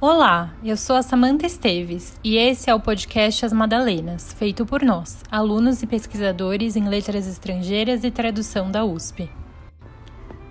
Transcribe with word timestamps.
Olá, 0.00 0.54
eu 0.62 0.76
sou 0.76 0.96
a 0.96 1.02
Samantha 1.02 1.46
Esteves 1.46 2.20
e 2.22 2.36
esse 2.36 2.68
é 2.68 2.74
o 2.74 2.80
podcast 2.80 3.46
As 3.46 3.54
Madalenas, 3.54 4.34
feito 4.34 4.66
por 4.66 4.82
nós, 4.82 5.22
alunos 5.30 5.82
e 5.82 5.86
pesquisadores 5.86 6.76
em 6.76 6.88
letras 6.88 7.26
estrangeiras 7.26 8.04
e 8.04 8.10
tradução 8.10 8.70
da 8.70 8.84
USP. 8.84 9.30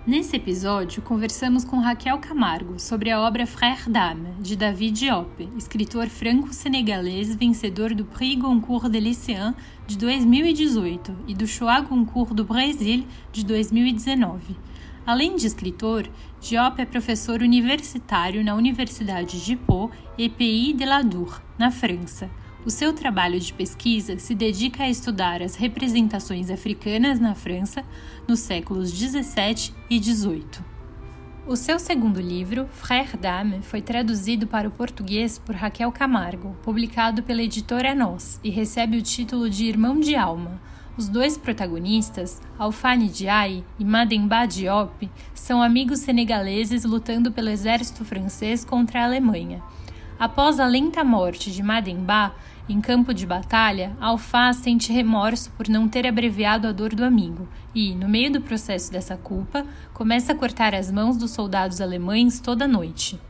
Nesse 0.06 0.36
episódio, 0.36 1.00
conversamos 1.00 1.64
com 1.64 1.78
Raquel 1.78 2.18
Camargo 2.18 2.78
sobre 2.78 3.10
a 3.10 3.18
obra 3.22 3.46
Frère 3.46 3.88
d'Âme, 3.88 4.34
de 4.38 4.54
David 4.54 4.98
Diop, 4.98 5.48
escritor 5.56 6.10
franco-senegalês 6.10 7.34
vencedor 7.34 7.94
do 7.94 8.04
Prix 8.04 8.36
Goncourt 8.36 8.90
de 8.90 9.00
Lycéen 9.00 9.54
de 9.86 9.96
2018 9.96 11.16
e 11.26 11.34
do 11.34 11.46
Choix 11.46 11.88
Goncourt 11.88 12.34
do 12.34 12.44
Brasil 12.44 13.06
de 13.32 13.46
2019. 13.46 14.54
Além 15.06 15.36
de 15.36 15.46
escritor, 15.46 16.06
Diop 16.38 16.82
é 16.82 16.84
professor 16.84 17.40
universitário 17.40 18.44
na 18.44 18.54
Universidade 18.54 19.42
de 19.42 19.56
Pau 19.56 19.90
Pays 20.36 20.76
de 20.76 20.84
la 20.84 21.00
Dour, 21.00 21.40
na 21.58 21.70
França 21.70 22.28
o 22.64 22.70
seu 22.70 22.92
trabalho 22.94 23.38
de 23.38 23.52
pesquisa 23.52 24.18
se 24.18 24.34
dedica 24.34 24.84
a 24.84 24.88
estudar 24.88 25.42
as 25.42 25.54
representações 25.54 26.50
africanas 26.50 27.20
na 27.20 27.34
França 27.34 27.84
nos 28.26 28.40
séculos 28.40 28.90
17 28.90 29.74
e 29.90 29.98
18. 29.98 30.64
O 31.46 31.56
seu 31.56 31.78
segundo 31.78 32.18
livro, 32.22 32.66
Frère 32.72 33.18
d'Âme, 33.18 33.60
foi 33.60 33.82
traduzido 33.82 34.46
para 34.46 34.66
o 34.66 34.70
português 34.70 35.38
por 35.38 35.54
Raquel 35.54 35.92
Camargo, 35.92 36.56
publicado 36.62 37.22
pela 37.22 37.42
editora 37.42 37.94
Nós, 37.94 38.40
e 38.42 38.48
recebe 38.48 38.96
o 38.96 39.02
título 39.02 39.50
de 39.50 39.66
Irmão 39.66 40.00
de 40.00 40.16
Alma. 40.16 40.58
Os 40.96 41.06
dois 41.06 41.36
protagonistas, 41.36 42.40
Alfane 42.58 43.10
Diaye 43.10 43.62
e 43.78 43.84
Mademba 43.84 44.46
Diop, 44.46 45.10
são 45.34 45.62
amigos 45.62 45.98
senegaleses 45.98 46.84
lutando 46.84 47.30
pelo 47.30 47.50
exército 47.50 48.06
francês 48.06 48.64
contra 48.64 49.02
a 49.02 49.04
Alemanha. 49.04 49.62
Após 50.18 50.58
a 50.60 50.66
lenta 50.66 51.04
morte 51.04 51.50
de 51.50 51.62
Mademba, 51.62 52.34
em 52.66 52.80
campo 52.80 53.12
de 53.12 53.26
batalha, 53.26 53.94
Alfá 54.00 54.50
sente 54.54 54.90
remorso 54.90 55.50
por 55.50 55.68
não 55.68 55.86
ter 55.86 56.06
abreviado 56.06 56.66
a 56.66 56.72
dor 56.72 56.94
do 56.94 57.04
amigo 57.04 57.46
e, 57.74 57.94
no 57.94 58.08
meio 58.08 58.32
do 58.32 58.40
processo 58.40 58.90
dessa 58.90 59.16
culpa, 59.18 59.66
começa 59.92 60.32
a 60.32 60.34
cortar 60.34 60.74
as 60.74 60.90
mãos 60.90 61.18
dos 61.18 61.32
soldados 61.32 61.80
alemães 61.82 62.40
toda 62.40 62.66
noite. 62.66 63.20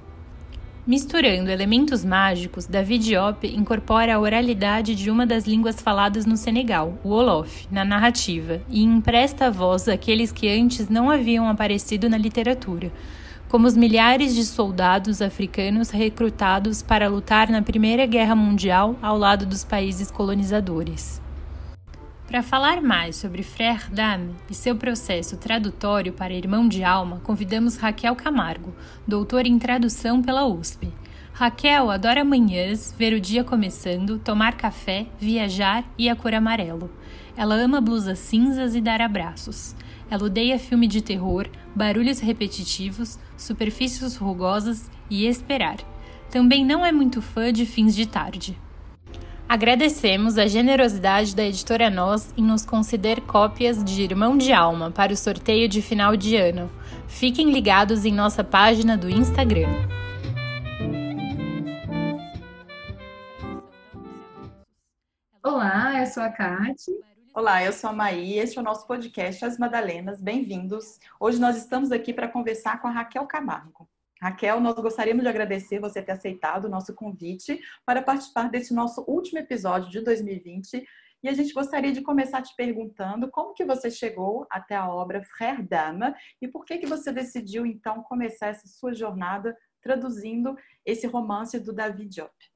Misturando 0.87 1.51
elementos 1.51 2.05
mágicos, 2.05 2.67
David 2.67 3.07
Diop 3.07 3.47
incorpora 3.47 4.15
a 4.15 4.21
oralidade 4.21 4.95
de 4.95 5.11
uma 5.11 5.27
das 5.27 5.47
línguas 5.47 5.81
faladas 5.81 6.27
no 6.27 6.37
Senegal, 6.37 6.99
o 7.03 7.09
Wolof, 7.09 7.67
na 7.73 7.85
narrativa 7.85 8.61
e 8.69 8.85
empresta 8.85 9.47
a 9.47 9.51
voz 9.51 9.89
àqueles 9.89 10.31
que 10.31 10.47
antes 10.47 10.89
não 10.89 11.11
haviam 11.11 11.49
aparecido 11.49 12.09
na 12.09 12.19
literatura, 12.19 12.93
como 13.55 13.69
os 13.69 13.77
milhares 13.77 14.35
de 14.35 14.45
soldados 14.45 15.23
africanos 15.23 15.91
recrutados 15.91 16.83
para 16.83 17.07
lutar 17.07 17.49
na 17.49 17.63
Primeira 17.63 18.05
Guerra 18.05 18.35
Mundial 18.35 18.97
ao 19.01 19.17
lado 19.17 19.47
dos 19.47 19.63
países 19.63 20.11
colonizadores. 20.11 21.23
Para 22.27 22.43
falar 22.43 22.83
mais 22.83 23.15
sobre 23.15 23.45
Frère 23.45 23.89
Dame 23.93 24.35
e 24.51 24.55
seu 24.55 24.75
processo 24.75 25.37
tradutório 25.37 26.13
para 26.13 26.35
Irmão 26.35 26.67
de 26.67 26.83
Alma, 26.83 27.21
convidamos 27.23 27.77
Raquel 27.77 28.17
Camargo, 28.17 28.75
doutora 29.07 29.47
em 29.47 29.57
tradução 29.57 30.21
pela 30.21 30.45
USP. 30.45 30.89
Raquel 31.33 31.93
adora 31.93 32.25
manhãs, 32.25 32.93
ver 32.99 33.13
o 33.13 33.21
dia 33.21 33.45
começando, 33.45 34.19
tomar 34.19 34.57
café, 34.57 35.07
viajar 35.21 35.85
e 35.97 36.09
a 36.09 36.17
cor 36.17 36.35
amarelo. 36.35 36.91
Ela 37.37 37.55
ama 37.55 37.81
blusas 37.81 38.19
cinzas 38.19 38.75
e 38.75 38.81
dar 38.81 39.01
abraços. 39.01 39.77
Ela 40.11 40.25
odeia 40.25 40.59
filme 40.59 40.87
de 40.87 41.01
terror, 41.01 41.49
barulhos 41.75 42.21
repetitivos, 42.21 43.19
superfícies 43.37 44.17
rugosas 44.17 44.91
e 45.11 45.27
esperar. 45.27 45.79
Também 46.31 46.65
não 46.65 46.85
é 46.85 46.93
muito 46.93 47.23
fã 47.23 47.53
de 47.53 47.65
fins 47.65 47.95
de 47.95 48.07
tarde. 48.07 48.59
Agradecemos 49.49 50.39
a 50.39 50.47
generosidade 50.47 51.37
da 51.37 51.45
editora 51.45 51.91
Nós 51.91 52.33
em 52.37 52.43
nos 52.43 52.65
conceder 52.65 53.21
cópias 53.21 53.85
de 53.85 54.03
Irmão 54.03 54.37
de 54.37 54.53
Alma 54.53 54.91
para 54.91 55.13
o 55.13 55.17
sorteio 55.17 55.69
de 55.69 55.83
final 55.83 56.17
de 56.17 56.35
ano. 56.35 56.71
Fiquem 57.07 57.51
ligados 57.51 58.05
em 58.05 58.13
nossa 58.13 58.43
página 58.43 58.97
do 58.97 59.09
Instagram. 59.09 59.69
Olá, 65.43 66.01
eu 66.01 66.07
sou 66.07 66.23
a 66.23 66.31
Kate. 66.31 67.14
Olá, 67.37 67.65
eu 67.65 67.73
sou 67.73 67.91
a 67.91 67.93
Maí, 67.93 68.39
este 68.39 68.59
é 68.59 68.61
o 68.61 68.65
nosso 68.65 68.87
podcast 68.87 69.45
As 69.45 69.59
Madalenas, 69.59 70.23
bem-vindos. 70.23 71.01
Hoje 71.19 71.41
nós 71.41 71.57
estamos 71.57 71.91
aqui 71.91 72.13
para 72.13 72.29
conversar 72.29 72.81
com 72.81 72.87
a 72.87 72.93
Raquel 72.93 73.27
Camargo. 73.27 73.89
Raquel, 74.23 74.61
nós 74.61 74.77
gostaríamos 74.77 75.25
de 75.25 75.29
agradecer 75.29 75.81
você 75.81 76.01
ter 76.01 76.13
aceitado 76.13 76.67
o 76.67 76.69
nosso 76.69 76.95
convite 76.95 77.61
para 77.85 78.01
participar 78.01 78.49
desse 78.49 78.73
nosso 78.73 79.05
último 79.09 79.41
episódio 79.41 79.91
de 79.91 80.01
2020 80.01 80.87
e 81.25 81.29
a 81.29 81.33
gente 81.33 81.53
gostaria 81.53 81.91
de 81.91 82.03
começar 82.03 82.41
te 82.41 82.55
perguntando 82.55 83.29
como 83.29 83.53
que 83.53 83.65
você 83.65 83.91
chegou 83.91 84.47
até 84.49 84.77
a 84.77 84.89
obra 84.89 85.21
Frère 85.25 85.61
Dame 85.61 86.15
e 86.41 86.47
por 86.47 86.65
que 86.65 86.79
que 86.79 86.87
você 86.87 87.11
decidiu 87.11 87.67
então 87.67 88.01
começar 88.05 88.47
essa 88.47 88.69
sua 88.69 88.95
jornada 88.95 89.57
traduzindo 89.83 90.57
esse 90.87 91.09
romance 91.09 91.59
do 91.59 91.73
David 91.73 92.09
Diop. 92.09 92.54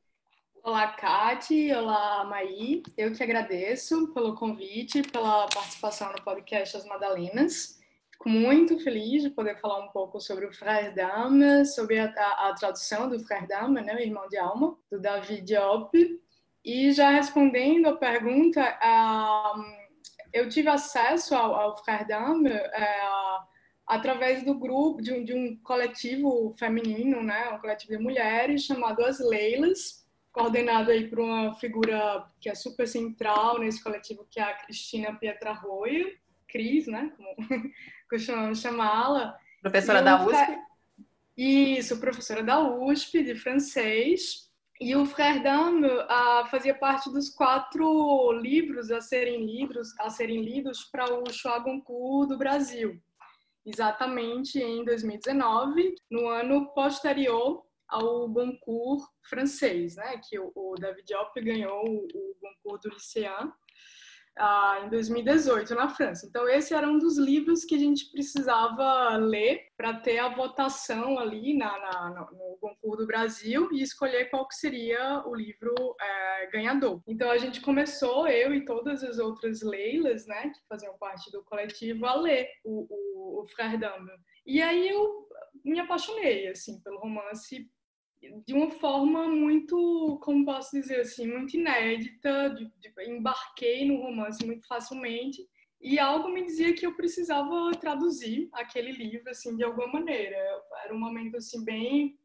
Olá, 0.62 0.88
Kati. 0.88 1.72
Olá, 1.72 2.24
Maí. 2.24 2.82
Eu 2.96 3.12
que 3.12 3.22
agradeço 3.22 4.12
pelo 4.12 4.34
convite, 4.34 5.02
pela 5.02 5.46
participação 5.46 6.12
no 6.12 6.22
podcast 6.22 6.76
As 6.76 6.84
Madalenas. 6.84 7.78
Fico 8.12 8.28
muito 8.28 8.78
feliz 8.80 9.22
de 9.22 9.30
poder 9.30 9.58
falar 9.60 9.78
um 9.78 9.88
pouco 9.88 10.20
sobre 10.20 10.46
o 10.46 10.52
Frère 10.52 10.94
d'Âme, 10.94 11.64
sobre 11.64 11.98
a, 11.98 12.12
a, 12.16 12.48
a, 12.48 12.54
tradução 12.54 13.08
do 13.08 13.20
Frère 13.20 13.46
d'Âme, 13.46 13.80
né, 13.82 13.94
o 13.94 14.00
Irmão 14.00 14.28
de 14.28 14.36
Alma, 14.36 14.76
do 14.90 15.00
David 15.00 15.42
Diop. 15.42 15.92
E 16.64 16.92
já 16.92 17.10
respondendo 17.10 17.86
a 17.86 17.96
pergunta, 17.96 18.60
uh, 18.62 19.62
eu 20.32 20.48
tive 20.48 20.68
acesso 20.68 21.34
ao, 21.34 21.54
ao 21.54 21.84
Frère 21.84 22.06
d'Âme 22.06 22.50
uh, 22.50 23.46
através 23.86 24.44
do 24.44 24.58
grupo, 24.58 25.00
de 25.00 25.12
um, 25.12 25.24
de 25.24 25.32
um 25.32 25.56
coletivo 25.62 26.52
feminino, 26.58 27.22
né, 27.22 27.48
um 27.50 27.58
coletivo 27.58 27.96
de 27.96 28.02
mulheres 28.02 28.64
chamado 28.64 29.04
As 29.04 29.18
Leilas, 29.20 30.07
coordenado 30.32 30.90
aí 30.90 31.08
por 31.08 31.20
uma 31.20 31.54
figura 31.54 32.26
que 32.40 32.48
é 32.48 32.54
super 32.54 32.86
central 32.86 33.58
nesse 33.58 33.82
coletivo, 33.82 34.26
que 34.30 34.40
é 34.40 34.44
a 34.44 34.54
Cristina 34.54 35.14
Pietra 35.14 35.50
Arroio, 35.50 36.16
Cris, 36.48 36.86
né, 36.86 37.12
como 37.16 37.34
costumamos 38.08 38.60
chamá-la. 38.60 39.36
Professora 39.60 40.02
da 40.02 40.24
USP? 40.24 40.58
Isso, 41.36 42.00
professora 42.00 42.42
da 42.42 42.60
USP, 42.60 43.22
de 43.22 43.34
francês. 43.34 44.48
E 44.80 44.94
o 44.94 45.04
Dame 45.42 45.88
uh, 45.88 46.46
fazia 46.50 46.72
parte 46.72 47.10
dos 47.10 47.28
quatro 47.30 48.32
livros 48.32 48.90
a 48.92 49.00
serem 49.00 49.44
lidos, 49.44 49.98
a 49.98 50.08
serem 50.08 50.40
lidos 50.42 50.84
para 50.84 51.12
o 51.12 51.32
Choix 51.32 51.62
Goncourt 51.64 52.28
do 52.28 52.38
Brasil. 52.38 53.00
Exatamente 53.66 54.60
em 54.60 54.84
2019, 54.84 55.96
no 56.08 56.28
ano 56.28 56.66
posterior 56.74 57.64
ao 57.88 58.28
Goncourt 58.28 59.04
francês, 59.28 59.96
né? 59.96 60.20
Que 60.28 60.38
o, 60.38 60.74
David 60.78 61.06
Diop 61.06 61.40
ganhou 61.40 61.84
o, 61.84 62.06
o 62.14 62.36
Goncourt 62.40 62.82
do 62.82 62.90
Lycéen 62.90 63.52
ah, 64.38 64.82
em 64.84 64.88
2018 64.88 65.74
na 65.74 65.88
França. 65.88 66.26
Então 66.26 66.48
esse 66.48 66.72
era 66.72 66.88
um 66.88 66.98
dos 66.98 67.18
livros 67.18 67.64
que 67.64 67.74
a 67.74 67.78
gente 67.78 68.10
precisava 68.10 69.16
ler 69.16 69.66
para 69.76 69.94
ter 69.94 70.18
a 70.18 70.28
votação 70.28 71.18
ali 71.18 71.56
na, 71.56 71.78
na, 71.78 72.28
no 72.32 72.58
Goncourt 72.60 72.98
do 72.98 73.06
Brasil 73.06 73.68
e 73.72 73.82
escolher 73.82 74.30
qual 74.30 74.46
que 74.46 74.54
seria 74.54 75.24
o 75.26 75.34
livro 75.34 75.74
é, 76.00 76.46
ganhador. 76.52 77.02
Então 77.06 77.30
a 77.30 77.38
gente 77.38 77.60
começou 77.60 78.28
eu 78.28 78.54
e 78.54 78.64
todas 78.64 79.02
as 79.02 79.18
outras 79.18 79.60
Leilas, 79.62 80.26
né, 80.26 80.50
que 80.50 80.60
faziam 80.68 80.96
parte 80.98 81.30
do 81.32 81.42
coletivo, 81.42 82.06
a 82.06 82.14
ler 82.14 82.48
o, 82.64 82.86
o, 82.88 83.42
o 83.42 83.46
Frère 83.48 83.76
Dame. 83.76 84.10
E 84.46 84.62
aí 84.62 84.88
eu 84.88 85.28
me 85.64 85.80
apaixonei 85.80 86.48
assim 86.48 86.80
pelo 86.80 87.00
romance 87.00 87.68
de 88.46 88.52
uma 88.52 88.70
forma 88.70 89.28
muito, 89.28 90.18
como 90.22 90.44
posso 90.44 90.72
dizer 90.72 91.00
assim, 91.00 91.26
muito 91.26 91.56
inédita, 91.56 92.50
de, 92.50 92.64
de, 92.78 92.92
embarquei 93.10 93.86
no 93.86 94.02
romance 94.02 94.44
muito 94.44 94.66
facilmente 94.66 95.46
e 95.80 95.98
algo 95.98 96.28
me 96.28 96.44
dizia 96.44 96.74
que 96.74 96.84
eu 96.84 96.96
precisava 96.96 97.70
traduzir 97.80 98.48
aquele 98.52 98.92
livro 98.92 99.30
assim 99.30 99.56
de 99.56 99.62
alguma 99.62 99.86
maneira. 99.86 100.36
Era 100.84 100.94
um 100.94 100.98
momento 100.98 101.36
assim 101.36 101.64
bem 101.64 102.18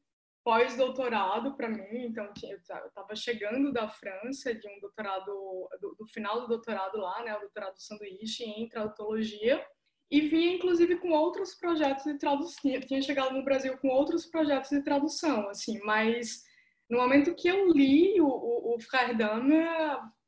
pós-doutorado 0.44 1.56
para 1.56 1.70
mim, 1.70 2.06
então 2.06 2.26
eu 2.26 2.58
estava 2.58 3.16
chegando 3.16 3.72
da 3.72 3.88
França 3.88 4.54
de 4.54 4.68
um 4.68 4.80
doutorado 4.82 5.26
do, 5.80 5.96
do, 5.98 6.06
final 6.08 6.42
do 6.42 6.48
doutorado 6.48 6.98
lá, 6.98 7.24
né, 7.24 7.36
o 7.38 7.40
doutorado 7.40 7.78
sanduíche 7.78 8.44
em 8.44 8.68
tradutologia 8.68 9.66
e 10.14 10.22
vinha 10.22 10.54
inclusive 10.54 10.98
com 10.98 11.10
outros 11.10 11.56
projetos 11.56 12.04
de 12.04 12.14
tradução. 12.20 12.80
Tinha 12.82 13.02
chegado 13.02 13.34
no 13.34 13.44
Brasil 13.44 13.76
com 13.80 13.88
outros 13.88 14.28
projetos 14.28 14.70
de 14.70 14.84
tradução, 14.84 15.50
assim, 15.50 15.80
mas 15.84 16.44
no 16.88 17.00
momento 17.00 17.34
que 17.34 17.48
eu 17.48 17.72
li 17.72 18.22
o, 18.22 18.28
o, 18.28 18.76
o 18.76 18.78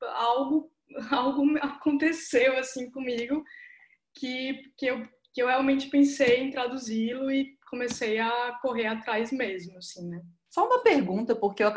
algo, 0.02 0.72
algo 1.12 1.44
aconteceu 1.62 2.58
assim 2.58 2.90
comigo 2.90 3.44
que, 4.16 4.72
que, 4.76 4.88
eu, 4.88 5.08
que 5.32 5.44
eu 5.44 5.46
realmente 5.46 5.88
pensei 5.88 6.40
em 6.40 6.50
traduzi-lo 6.50 7.30
e 7.30 7.56
comecei 7.70 8.18
a 8.18 8.58
correr 8.64 8.88
atrás 8.88 9.32
mesmo, 9.32 9.78
assim, 9.78 10.10
né? 10.10 10.20
Só 10.50 10.66
uma 10.66 10.82
pergunta, 10.82 11.36
porque 11.36 11.64
eu, 11.64 11.72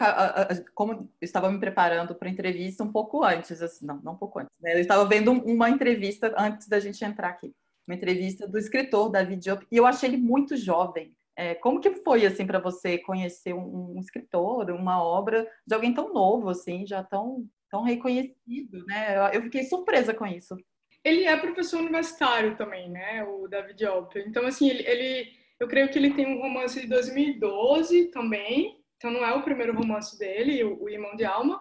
como 0.73 0.93
eu 0.93 1.09
estava 1.21 1.51
me 1.51 1.59
preparando 1.61 2.15
para 2.15 2.29
a 2.29 2.33
entrevista 2.33 2.83
um 2.83 2.93
pouco 2.93 3.23
antes, 3.23 3.61
assim, 3.61 3.85
não, 3.85 4.01
não 4.01 4.13
um 4.13 4.19
pouco 4.19 4.39
antes, 4.39 4.55
né? 4.63 4.73
Eu 4.73 4.79
estava 4.79 5.05
vendo 5.05 5.31
uma 5.31 5.69
entrevista 5.69 6.35
antes 6.39 6.69
da 6.69 6.81
gente 6.81 7.05
entrar 7.05 7.29
aqui, 7.29 7.53
uma 7.89 7.95
entrevista 7.95 8.47
do 8.47 8.59
escritor 8.59 9.11
David 9.11 9.41
Diop, 9.41 9.67
e 9.73 9.77
eu 9.77 9.87
achei 9.87 10.11
ele 10.11 10.19
muito 10.19 10.57
jovem. 10.57 11.17
É, 11.35 11.55
como 11.55 11.81
que 11.81 11.95
foi 12.03 12.27
assim 12.27 12.47
para 12.47 12.59
você 12.59 12.99
conhecer 12.99 13.55
um, 13.55 13.97
um, 13.97 14.01
escritor, 14.01 14.71
uma 14.71 15.03
obra 15.03 15.49
de 15.67 15.75
alguém 15.75 15.95
tão 15.95 16.13
novo 16.13 16.51
assim, 16.51 16.87
já 16.87 17.03
tão 17.03 17.49
tão 17.71 17.83
reconhecido, 17.83 18.85
né? 18.87 19.31
Eu, 19.37 19.43
fiquei 19.43 19.63
surpresa 19.65 20.15
com 20.15 20.27
isso. 20.27 20.57
Ele 21.05 21.25
é 21.25 21.37
professor 21.37 21.81
universitário 21.81 22.57
também, 22.57 22.91
né? 22.91 23.23
O 23.25 23.47
David 23.47 23.77
Diop. 23.77 24.19
Então 24.21 24.47
assim, 24.47 24.69
ele, 24.69 24.87
ele 24.87 25.33
eu 25.61 25.69
creio 25.69 25.89
que 25.91 25.99
ele 25.99 26.15
tem 26.15 26.27
um 26.27 26.41
romance 26.41 26.81
de 26.81 26.87
2012 26.87 28.07
também. 28.07 28.83
Então 28.97 29.11
não 29.11 29.25
é 29.25 29.33
o 29.35 29.43
primeiro 29.43 29.77
romance 29.77 30.19
dele, 30.19 30.65
o, 30.65 30.83
o 30.83 30.89
Irmão 30.89 31.15
de 31.15 31.25
Alma. 31.25 31.59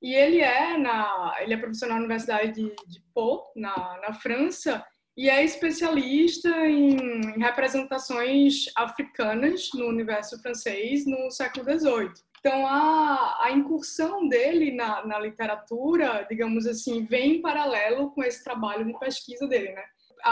E 0.00 0.14
ele 0.14 0.40
é 0.40 0.78
na 0.78 1.36
ele 1.40 1.52
é 1.52 1.56
professor 1.56 1.88
na 1.88 1.96
Universidade 1.96 2.52
de, 2.52 2.74
de 2.86 3.02
Pau, 3.12 3.52
na, 3.54 3.98
na 4.00 4.12
França 4.14 4.84
e 5.18 5.28
é 5.28 5.44
especialista 5.44 6.48
em, 6.68 7.40
representações 7.40 8.66
africanas 8.76 9.68
no 9.74 9.88
universo 9.88 10.40
francês 10.40 11.04
no 11.04 11.28
século 11.32 11.64
XVIII. 11.64 12.12
Então, 12.38 12.64
a, 12.64 13.46
a 13.46 13.50
incursão 13.50 14.28
dele 14.28 14.70
na, 14.70 15.04
na, 15.04 15.18
literatura, 15.18 16.24
digamos 16.30 16.68
assim, 16.68 17.04
vem 17.04 17.32
em 17.32 17.42
paralelo 17.42 18.12
com 18.12 18.22
esse 18.22 18.44
trabalho 18.44 18.86
de 18.86 18.96
pesquisa 18.96 19.48
dele, 19.48 19.72
né? 19.72 19.82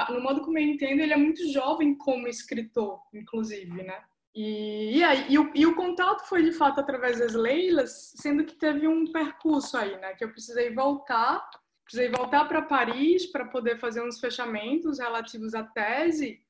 No 0.09 0.21
modo 0.21 0.43
como 0.43 0.57
eu 0.57 0.63
entendo, 0.63 1.01
ele 1.01 1.13
é 1.13 1.17
muito 1.17 1.51
jovem 1.51 1.97
como 1.97 2.29
escritor, 2.29 3.01
inclusive, 3.13 3.83
né? 3.83 4.01
E, 4.37 4.99
e, 4.99 5.03
aí, 5.03 5.27
e, 5.29 5.37
o, 5.37 5.51
e 5.53 5.67
o 5.67 5.75
contato 5.75 6.29
foi, 6.29 6.45
de 6.45 6.53
fato, 6.53 6.79
através 6.79 7.19
das 7.19 7.35
Leilas, 7.35 8.13
sendo 8.15 8.45
que 8.45 8.55
teve 8.55 8.87
um 8.87 9.11
percurso 9.11 9.77
aí, 9.77 9.97
né? 9.99 10.15
Que 10.15 10.23
eu 10.23 10.31
precisei 10.31 10.73
voltar 10.73 11.45
precisei 11.87 12.11
voltar 12.11 12.47
para 12.47 12.63
Paris 12.63 13.27
para 13.27 13.47
poder 13.47 13.79
fazer 13.79 14.03
uns 14.03 14.19
fechamentos 14.19 14.99
relativos 14.99 15.55
à 15.55 15.63
tese. 15.63 16.43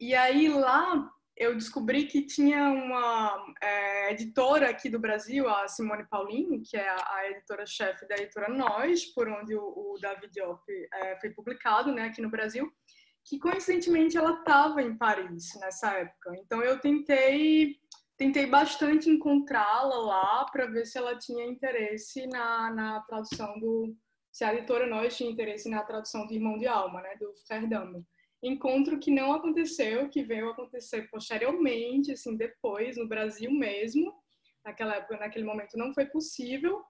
E 0.00 0.14
aí 0.14 0.48
lá 0.48 1.08
eu 1.36 1.54
descobri 1.54 2.06
que 2.06 2.26
tinha 2.26 2.68
uma 2.68 3.54
é, 3.62 4.12
editora 4.12 4.68
aqui 4.68 4.90
do 4.90 4.98
Brasil, 4.98 5.48
a 5.48 5.68
Simone 5.68 6.06
Paulino, 6.10 6.60
que 6.62 6.76
é 6.76 6.88
a, 6.88 7.14
a 7.14 7.30
editora-chefe 7.30 8.06
da 8.06 8.16
editora 8.16 8.52
Nós, 8.52 9.06
por 9.06 9.28
onde 9.28 9.54
o, 9.54 9.62
o 9.62 9.98
David 10.00 10.32
Diop 10.32 10.60
é, 10.92 11.18
foi 11.18 11.30
publicado, 11.30 11.92
né, 11.92 12.06
aqui 12.06 12.20
no 12.20 12.28
Brasil, 12.28 12.70
que 13.24 13.38
coincidentemente 13.38 14.18
ela 14.18 14.40
estava 14.40 14.82
em 14.82 14.96
Paris 14.98 15.54
nessa 15.60 15.92
época. 15.92 16.36
Então 16.36 16.62
eu 16.62 16.78
tentei 16.80 17.78
tentei 18.18 18.44
bastante 18.44 19.08
encontrá-la 19.08 19.96
lá 19.96 20.44
para 20.52 20.66
ver 20.66 20.84
se 20.84 20.98
ela 20.98 21.16
tinha 21.16 21.46
interesse 21.46 22.26
na, 22.26 22.70
na 22.70 23.00
tradução 23.00 23.58
do, 23.58 23.96
se 24.32 24.44
a 24.44 24.54
editora 24.54 24.86
Nós 24.86 25.16
tinha 25.16 25.30
interesse 25.30 25.68
na 25.68 25.82
tradução 25.82 26.26
de 26.26 26.34
Irmão 26.34 26.56
de 26.56 26.66
Alma, 26.66 27.02
né, 27.02 27.16
do 27.16 27.34
Ferdinando. 27.46 28.06
Encontro 28.42 28.98
que 28.98 29.10
não 29.10 29.32
aconteceu, 29.32 30.08
que 30.08 30.22
veio 30.22 30.50
acontecer 30.50 31.08
posteriormente, 31.10 32.12
assim, 32.12 32.36
depois, 32.36 32.96
no 32.96 33.06
Brasil 33.06 33.50
mesmo. 33.50 34.14
Naquela 34.64 34.96
época, 34.96 35.18
naquele 35.18 35.44
momento 35.44 35.76
não 35.76 35.92
foi 35.92 36.06
possível, 36.06 36.82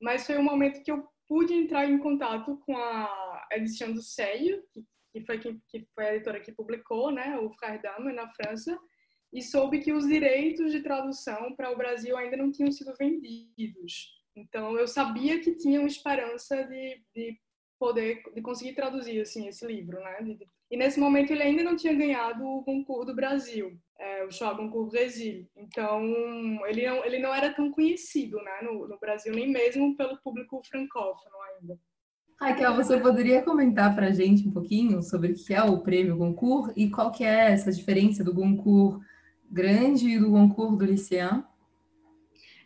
mas 0.00 0.26
foi 0.26 0.36
um 0.36 0.42
momento 0.42 0.82
que 0.82 0.90
eu 0.90 1.06
pude 1.26 1.54
entrar 1.54 1.86
em 1.86 1.98
contato 1.98 2.56
com 2.66 2.76
a 2.76 3.46
edição 3.52 3.92
do 3.92 4.02
Seio, 4.02 4.62
que, 4.72 4.84
que 5.12 5.24
foi 5.24 5.38
que, 5.38 5.58
que 5.68 5.86
foi 5.94 6.06
a 6.06 6.14
editora 6.14 6.40
que 6.40 6.52
publicou, 6.52 7.10
né, 7.10 7.38
o 7.38 7.50
Ferdinando 7.52 8.12
na 8.12 8.28
França, 8.30 8.78
e 9.32 9.40
soube 9.40 9.78
que 9.78 9.92
os 9.92 10.06
direitos 10.06 10.72
de 10.72 10.82
tradução 10.82 11.54
para 11.54 11.70
o 11.70 11.76
Brasil 11.76 12.16
ainda 12.16 12.36
não 12.36 12.50
tinham 12.50 12.72
sido 12.72 12.92
vendidos. 12.98 14.19
Então 14.36 14.78
eu 14.78 14.86
sabia 14.86 15.40
que 15.40 15.54
tinha 15.54 15.80
uma 15.80 15.88
esperança 15.88 16.62
de, 16.64 17.02
de 17.14 17.38
poder, 17.78 18.22
de 18.34 18.42
conseguir 18.42 18.74
traduzir 18.74 19.20
assim 19.20 19.48
esse 19.48 19.66
livro, 19.66 19.98
né? 20.00 20.36
E 20.70 20.76
nesse 20.76 21.00
momento 21.00 21.32
ele 21.32 21.42
ainda 21.42 21.64
não 21.64 21.76
tinha 21.76 21.94
ganhado 21.94 22.44
o 22.44 22.62
concurso 22.62 23.06
do 23.06 23.14
Brasil, 23.14 23.76
é, 23.98 24.24
o 24.24 24.30
Choix 24.30 24.56
Goncourt 24.56 24.92
Brasil. 24.92 25.46
Então 25.56 26.04
ele 26.66 26.86
não, 26.86 27.04
ele 27.04 27.18
não 27.18 27.34
era 27.34 27.52
tão 27.52 27.70
conhecido, 27.72 28.36
né, 28.36 28.60
no, 28.62 28.86
no 28.86 28.98
Brasil 28.98 29.34
nem 29.34 29.50
mesmo 29.50 29.96
pelo 29.96 30.20
público 30.22 30.62
francófono 30.68 31.34
ainda. 31.42 31.78
Raquel, 32.40 32.74
você 32.74 32.98
poderia 32.98 33.42
comentar 33.42 33.94
para 33.94 34.06
a 34.06 34.12
gente 34.12 34.48
um 34.48 34.52
pouquinho 34.52 35.02
sobre 35.02 35.32
o 35.32 35.34
que 35.34 35.52
é 35.52 35.62
o 35.62 35.82
prêmio 35.82 36.16
Goncourt 36.16 36.72
e 36.74 36.88
qual 36.88 37.10
que 37.10 37.22
é 37.22 37.50
essa 37.50 37.70
diferença 37.70 38.24
do 38.24 38.32
Goncourt 38.32 39.02
grande 39.50 40.08
e 40.08 40.18
do 40.18 40.30
Goncourt 40.30 40.78
do 40.78 40.84
Lycéen? 40.86 41.44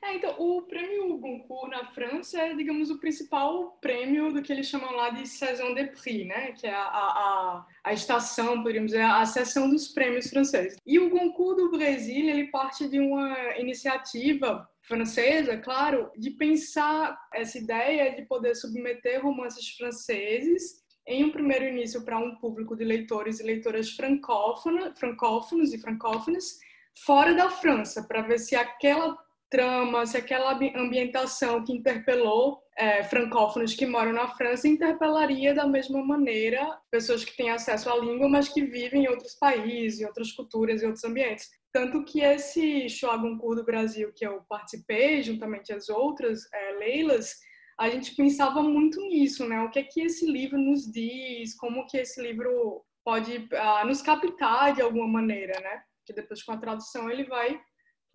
É, 0.05 0.17
então, 0.17 0.35
o 0.39 0.61
prêmio 0.61 1.17
Goncourt 1.17 1.71
na 1.71 1.87
França 1.87 2.39
é, 2.39 2.55
digamos, 2.55 2.91
o 2.91 3.01
principal 3.01 3.79
prêmio 3.81 4.31
do 4.35 4.43
que 4.43 4.53
eles 4.53 4.67
chamam 4.67 4.93
lá 4.93 5.09
de 5.09 5.27
Saison 5.27 5.73
de 5.73 5.87
Prix, 5.87 6.27
né? 6.27 6.53
Que 6.53 6.67
é 6.67 6.75
a, 6.75 6.83
a, 6.83 7.67
a 7.83 7.93
estação, 7.95 8.59
poderíamos 8.59 8.91
dizer, 8.91 9.03
a 9.03 9.25
seção 9.25 9.71
dos 9.71 9.89
prêmios 9.89 10.29
franceses. 10.29 10.77
E 10.87 10.99
o 10.99 11.09
Goncourt 11.09 11.57
do 11.57 11.71
Brasil, 11.71 12.29
ele 12.29 12.49
parte 12.49 12.87
de 12.87 13.01
uma 13.01 13.57
iniciativa 13.57 14.69
francesa, 14.83 15.57
claro, 15.57 16.11
de 16.19 16.33
pensar 16.33 17.19
essa 17.33 17.57
ideia 17.57 18.15
de 18.15 18.27
poder 18.27 18.55
submeter 18.55 19.23
romances 19.23 19.71
franceses 19.71 20.85
em 21.07 21.25
um 21.25 21.33
primeiro 21.33 21.65
início 21.65 22.05
para 22.05 22.19
um 22.19 22.37
público 22.37 22.77
de 22.77 22.85
leitores 22.85 23.41
e 23.41 23.43
leitoras 23.43 23.93
francófonos, 23.93 24.99
francófonos 24.99 25.73
e 25.73 25.79
francófonas 25.79 26.59
fora 27.07 27.35
da 27.35 27.51
França, 27.51 28.05
para 28.05 28.23
ver 28.23 28.39
se 28.39 28.55
aquela 28.55 29.24
trama, 29.55 30.05
se 30.05 30.17
aquela 30.17 30.59
ambientação 30.75 31.63
que 31.63 31.73
interpelou 31.73 32.61
é, 32.77 33.05
francófonos 33.05 33.73
que 33.73 33.87
moram 33.87 34.13
na 34.13 34.27
França 34.27 34.67
interpelaria 34.67 35.55
da 35.55 35.65
mesma 35.65 36.05
maneira 36.05 36.77
pessoas 36.91 37.25
que 37.25 37.37
têm 37.37 37.51
acesso 37.51 37.89
à 37.89 37.97
língua, 37.97 38.29
mas 38.29 38.49
que 38.49 38.65
vivem 38.65 39.05
em 39.05 39.09
outros 39.09 39.37
países, 39.37 40.01
em 40.01 40.07
outras 40.07 40.33
culturas 40.33 40.83
e 40.83 40.87
outros 40.87 41.05
ambientes. 41.05 41.49
Tanto 41.73 42.05
que 42.05 42.21
esse 42.21 42.89
Shoah 42.89 43.17
Goncourt 43.17 43.59
do 43.59 43.65
Brasil, 43.65 44.13
que 44.13 44.27
eu 44.27 44.43
participei, 44.49 45.23
juntamente 45.23 45.73
às 45.73 45.89
outras 45.89 46.53
é, 46.53 46.73
Leilas, 46.73 47.37
a 47.79 47.89
gente 47.89 48.17
pensava 48.17 48.61
muito 48.61 49.01
nisso, 49.03 49.49
né? 49.49 49.61
O 49.61 49.71
que 49.71 49.79
é 49.79 49.85
que 49.85 50.01
esse 50.01 50.27
livro 50.27 50.59
nos 50.59 50.91
diz, 50.91 51.57
como 51.57 51.87
que 51.87 51.99
esse 51.99 52.21
livro 52.21 52.85
pode 53.05 53.49
ah, 53.53 53.85
nos 53.85 54.03
captar 54.03 54.75
de 54.75 54.83
alguma 54.83 55.07
maneira, 55.07 55.61
né? 55.61 55.83
Que 56.05 56.13
depois 56.13 56.43
com 56.43 56.51
a 56.51 56.57
tradução 56.57 57.09
ele 57.09 57.23
vai 57.25 57.61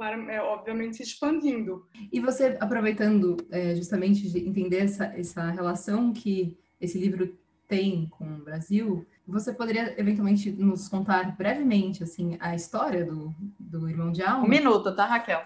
é, 0.01 0.41
obviamente 0.41 0.97
se 0.97 1.03
expandindo. 1.03 1.85
E 2.11 2.19
você, 2.19 2.57
aproveitando 2.59 3.37
é, 3.51 3.75
justamente 3.75 4.29
de 4.29 4.39
entender 4.39 4.79
essa, 4.79 5.05
essa 5.05 5.49
relação 5.49 6.13
que 6.13 6.57
esse 6.79 6.97
livro 6.97 7.37
tem 7.67 8.07
com 8.09 8.25
o 8.25 8.43
Brasil, 8.43 9.05
você 9.27 9.53
poderia 9.53 9.93
eventualmente 9.99 10.51
nos 10.51 10.87
contar 10.87 11.37
brevemente 11.37 12.03
assim 12.03 12.35
a 12.39 12.55
história 12.55 13.05
do, 13.05 13.33
do 13.59 13.87
Irmão 13.87 14.11
de 14.11 14.23
Alma? 14.23 14.45
Um 14.45 14.49
minuto, 14.49 14.95
tá, 14.95 15.05
Raquel? 15.05 15.41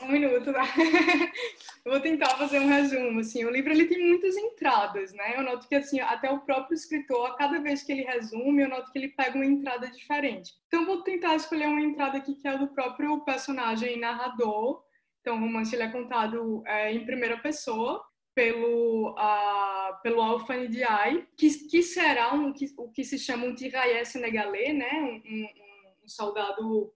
Um 0.00 0.12
minuto, 0.12 0.52
vou 1.84 2.00
tentar 2.00 2.36
fazer 2.36 2.60
um 2.60 2.68
resumo, 2.68 3.18
assim. 3.18 3.44
O 3.44 3.50
livro 3.50 3.72
ele 3.72 3.86
tem 3.86 3.98
muitas 3.98 4.36
entradas, 4.36 5.12
né? 5.12 5.34
Eu 5.36 5.42
noto 5.42 5.66
que, 5.66 5.74
assim, 5.74 5.98
até 5.98 6.30
o 6.30 6.40
próprio 6.40 6.74
escritor, 6.74 7.26
a 7.26 7.34
cada 7.34 7.60
vez 7.60 7.82
que 7.82 7.90
ele 7.90 8.02
resume, 8.02 8.62
eu 8.62 8.68
noto 8.68 8.92
que 8.92 8.98
ele 8.98 9.08
pega 9.08 9.34
uma 9.34 9.44
entrada 9.44 9.90
diferente. 9.90 10.52
Então, 10.68 10.86
vou 10.86 11.02
tentar 11.02 11.34
escolher 11.34 11.66
uma 11.66 11.80
entrada 11.80 12.18
aqui 12.18 12.34
que 12.36 12.46
é 12.46 12.56
do 12.56 12.68
próprio 12.68 13.20
personagem 13.24 13.98
narrador. 13.98 14.84
Então, 15.20 15.36
o 15.36 15.40
romance 15.40 15.74
ele 15.74 15.82
é 15.82 15.90
contado 15.90 16.62
é, 16.64 16.92
em 16.92 17.04
primeira 17.04 17.36
pessoa 17.38 18.04
pelo 18.34 19.16
uh, 19.18 20.00
pelo 20.00 20.22
Alfani 20.22 20.68
que, 21.36 21.50
que 21.68 21.82
será 21.82 22.32
um, 22.32 22.52
que, 22.52 22.66
o 22.76 22.88
que 22.88 23.02
se 23.02 23.18
chama 23.18 23.46
um 23.46 23.54
tiraillé 23.54 24.04
senegalês, 24.04 24.76
né? 24.76 24.92
Um, 24.92 25.34
um, 25.34 25.48
um 26.04 26.08
soldado 26.08 26.94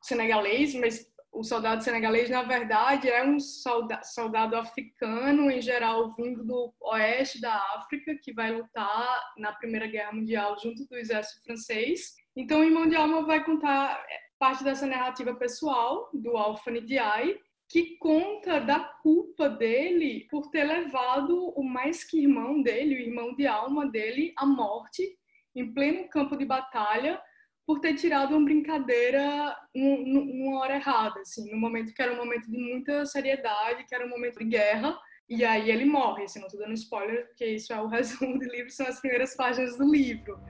senegalês, 0.00 0.76
mas 0.76 1.10
o 1.38 1.44
soldado 1.44 1.84
senegalês, 1.84 2.28
na 2.28 2.42
verdade, 2.42 3.08
é 3.08 3.24
um 3.24 3.38
soldado, 3.38 4.04
soldado 4.04 4.56
africano, 4.56 5.48
em 5.48 5.62
geral, 5.62 6.10
vindo 6.16 6.44
do 6.44 6.74
oeste 6.80 7.40
da 7.40 7.54
África, 7.76 8.18
que 8.20 8.32
vai 8.32 8.50
lutar 8.50 9.20
na 9.36 9.52
Primeira 9.52 9.86
Guerra 9.86 10.10
Mundial 10.10 10.58
junto 10.60 10.84
do 10.88 10.96
exército 10.96 11.40
francês. 11.44 12.16
Então, 12.34 12.64
Irmão 12.64 12.88
de 12.88 12.96
Alma 12.96 13.24
vai 13.24 13.44
contar 13.44 14.04
parte 14.36 14.64
dessa 14.64 14.84
narrativa 14.84 15.32
pessoal 15.32 16.10
do 16.12 16.36
Alfani 16.36 16.80
Diaye, 16.80 17.38
que 17.68 17.96
conta 17.98 18.60
da 18.60 18.80
culpa 18.80 19.48
dele 19.48 20.26
por 20.28 20.50
ter 20.50 20.64
levado 20.64 21.52
o 21.56 21.62
mais 21.62 22.02
que 22.02 22.20
irmão 22.20 22.60
dele, 22.60 22.96
o 22.96 23.00
irmão 23.00 23.36
de 23.36 23.46
alma 23.46 23.86
dele, 23.88 24.34
à 24.36 24.44
morte, 24.44 25.16
em 25.54 25.72
pleno 25.72 26.08
campo 26.08 26.36
de 26.36 26.44
batalha, 26.44 27.22
por 27.68 27.80
ter 27.80 27.92
tirado 27.96 28.34
uma 28.34 28.46
brincadeira 28.46 29.54
numa 29.74 30.58
hora 30.58 30.76
errada, 30.76 31.20
assim, 31.20 31.50
no 31.52 31.60
momento 31.60 31.92
que 31.92 32.00
era 32.00 32.14
um 32.14 32.16
momento 32.16 32.50
de 32.50 32.56
muita 32.56 33.04
seriedade, 33.04 33.84
que 33.86 33.94
era 33.94 34.06
um 34.06 34.08
momento 34.08 34.38
de 34.38 34.46
guerra, 34.46 34.96
e 35.28 35.44
aí 35.44 35.70
ele 35.70 35.84
morre, 35.84 36.24
assim, 36.24 36.40
não 36.40 36.46
estou 36.46 36.62
dando 36.62 36.72
spoiler, 36.72 37.26
porque 37.26 37.44
isso 37.44 37.70
é 37.70 37.78
o 37.78 37.86
resumo 37.86 38.38
do 38.38 38.44
livro, 38.46 38.70
são 38.70 38.86
as 38.86 38.98
primeiras 38.98 39.36
páginas 39.36 39.76
do 39.76 39.84
livro. 39.84 40.40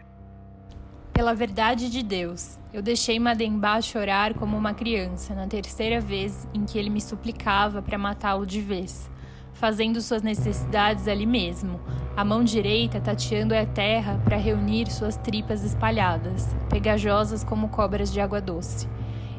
Pela 1.13 1.35
verdade 1.35 1.91
de 1.91 2.05
Deus, 2.05 2.57
eu 2.73 2.81
deixei 2.81 3.19
Mademba 3.19 3.83
chorar 3.83 4.35
como 4.35 4.57
uma 4.57 4.73
criança 4.73 5.35
na 5.35 5.49
terceira 5.49 6.01
vez 6.01 6.47
em 6.55 6.65
que 6.65 6.79
ele 6.79 6.89
me 6.89 7.01
suplicava 7.01 7.83
para 7.83 7.99
matá-lo 7.99 8.47
de 8.47 8.61
vez, 8.61 9.11
fazendo 9.59 10.01
suas 10.01 10.23
necessidades 10.23 11.09
ali 11.09 11.27
mesmo, 11.27 11.81
a 12.17 12.25
mão 12.25 12.43
direita 12.43 13.01
tateando 13.01 13.55
a 13.55 13.67
terra 13.67 14.21
para 14.25 14.37
reunir 14.37 14.91
suas 14.91 15.17
tripas 15.17 15.65
espalhadas, 15.65 16.55
pegajosas 16.69 17.45
como 17.45 17.69
cobras 17.69 18.13
de 18.13 18.21
água 18.21 18.41
doce. 18.41 18.89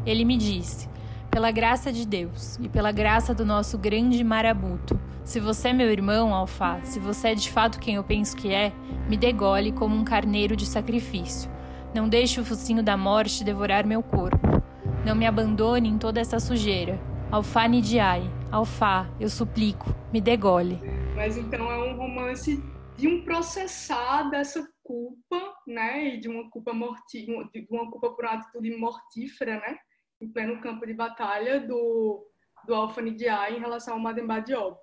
Ele 0.06 0.24
me 0.24 0.38
disse: 0.38 0.88
Pela 1.32 1.52
graça 1.52 1.92
de 1.92 2.06
Deus 2.06 2.58
e 2.62 2.70
pela 2.70 2.92
graça 2.92 3.34
do 3.34 3.46
nosso 3.46 3.78
grande 3.78 4.24
marabuto, 4.24 5.00
se 5.24 5.40
você 5.40 5.70
é 5.70 5.74
meu 5.74 5.92
irmão, 5.92 6.34
Alfá, 6.34 6.80
se 6.84 7.00
você 7.00 7.30
é 7.30 7.36
de 7.36 7.50
fato 7.50 7.80
quem 7.80 7.96
eu 7.96 8.04
penso 8.04 8.36
que 8.36 8.54
é, 8.54 8.72
me 9.08 9.18
degole 9.18 9.72
como 9.72 9.96
um 9.96 10.04
carneiro 10.04 10.56
de 10.56 10.66
sacrifício 10.66 11.50
não 11.94 12.08
deixe 12.08 12.40
o 12.40 12.46
focinho 12.46 12.84
da 12.84 12.96
morte 12.96 13.44
devorar 13.44 13.86
meu 13.86 14.04
corpo. 14.04 14.62
Não 15.04 15.16
me 15.16 15.26
abandone 15.26 15.90
em 15.90 15.98
toda 15.98 16.20
essa 16.20 16.40
sujeira. 16.40 17.00
Alfá 17.32 17.68
Nidiai, 17.68 18.30
Alfá, 18.52 19.08
eu 19.20 19.30
suplico, 19.30 19.94
me 20.12 20.20
degole. 20.20 20.80
Mas 21.16 21.38
então 21.38 21.72
é 21.72 21.78
um 21.78 21.96
romance 21.96 22.62
de 22.98 23.08
um 23.08 23.24
processar 23.24 24.24
dessa 24.30 24.68
culpa, 24.84 25.54
né, 25.68 26.16
e 26.16 26.20
de 26.20 26.28
uma 26.28 26.50
culpa 26.50 26.74
morti 26.74 27.26
de 27.26 27.68
uma 27.70 27.92
culpa 27.92 28.10
por 28.12 28.26
uma 28.26 28.34
atitude 28.34 28.76
mortífera, 28.76 29.60
né, 29.60 29.78
em 30.20 30.28
pleno 30.28 30.60
campo 30.62 30.86
de 30.86 30.94
batalha 30.94 31.60
do 31.60 32.26
do 32.66 32.76
Alfa 32.76 33.02
Nidiai 33.02 33.56
em 33.56 33.60
relação 33.60 33.94
ao 33.94 34.00
Mademba 34.00 34.42
Diop. 34.42 34.80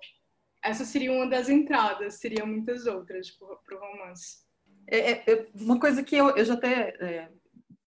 Essa 0.63 0.83
seria 0.83 1.11
uma 1.11 1.27
das 1.27 1.47
entradas, 1.47 2.15
seriam 2.15 2.47
muitas 2.47 2.85
outras 2.87 3.29
para 3.31 3.75
o 3.75 3.79
romance. 3.79 4.39
É, 4.87 5.11
é, 5.11 5.23
é, 5.27 5.47
uma 5.53 5.79
coisa 5.79 6.03
que 6.03 6.15
eu, 6.15 6.29
eu 6.29 6.43
já 6.43 6.55
até 6.55 6.95
é, 6.99 7.29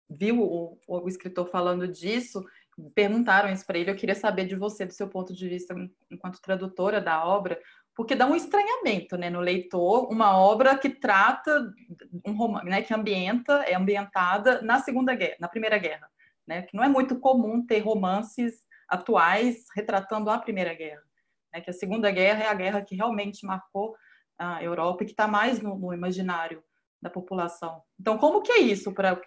vi 0.08 0.32
o, 0.32 0.78
o, 0.86 1.08
escritor 1.08 1.48
falando 1.48 1.88
disso, 1.88 2.44
perguntaram 2.94 3.52
isso 3.52 3.66
para 3.66 3.78
ele, 3.78 3.90
eu 3.90 3.96
queria 3.96 4.14
saber 4.14 4.46
de 4.46 4.56
você, 4.56 4.86
do 4.86 4.92
seu 4.92 5.08
ponto 5.08 5.34
de 5.34 5.48
vista 5.48 5.74
enquanto 6.10 6.40
tradutora 6.40 7.00
da 7.00 7.24
obra, 7.24 7.58
porque 7.94 8.14
dá 8.14 8.26
um 8.26 8.34
estranhamento 8.34 9.16
né, 9.16 9.28
no 9.28 9.40
leitor, 9.40 10.10
uma 10.10 10.36
obra 10.38 10.78
que 10.78 10.88
trata, 10.88 11.72
um 12.26 12.52
né, 12.64 12.82
que 12.82 12.94
ambienta, 12.94 13.64
é 13.64 13.74
ambientada 13.74 14.62
na 14.62 14.78
Segunda 14.80 15.14
Guerra, 15.14 15.36
na 15.40 15.48
Primeira 15.48 15.78
Guerra, 15.78 16.08
né, 16.46 16.62
que 16.62 16.76
não 16.76 16.84
é 16.84 16.88
muito 16.88 17.18
comum 17.18 17.64
ter 17.64 17.80
romances 17.80 18.64
atuais 18.88 19.66
retratando 19.74 20.30
a 20.30 20.38
Primeira 20.38 20.74
Guerra, 20.74 21.02
né, 21.52 21.60
que 21.60 21.70
a 21.70 21.74
Segunda 21.74 22.10
Guerra 22.10 22.44
é 22.44 22.48
a 22.48 22.54
guerra 22.54 22.82
que 22.82 22.94
realmente 22.94 23.44
marcou 23.44 23.94
a 24.38 24.62
Europa 24.62 25.02
e 25.02 25.06
que 25.06 25.12
está 25.12 25.28
mais 25.28 25.60
no, 25.60 25.76
no 25.76 25.92
imaginário 25.92 26.62
da 27.02 27.10
população. 27.10 27.82
Então, 27.98 28.16
como 28.18 28.42
que 28.42 28.52
é 28.52 28.58
isso 28.58 28.92
para 28.92 29.20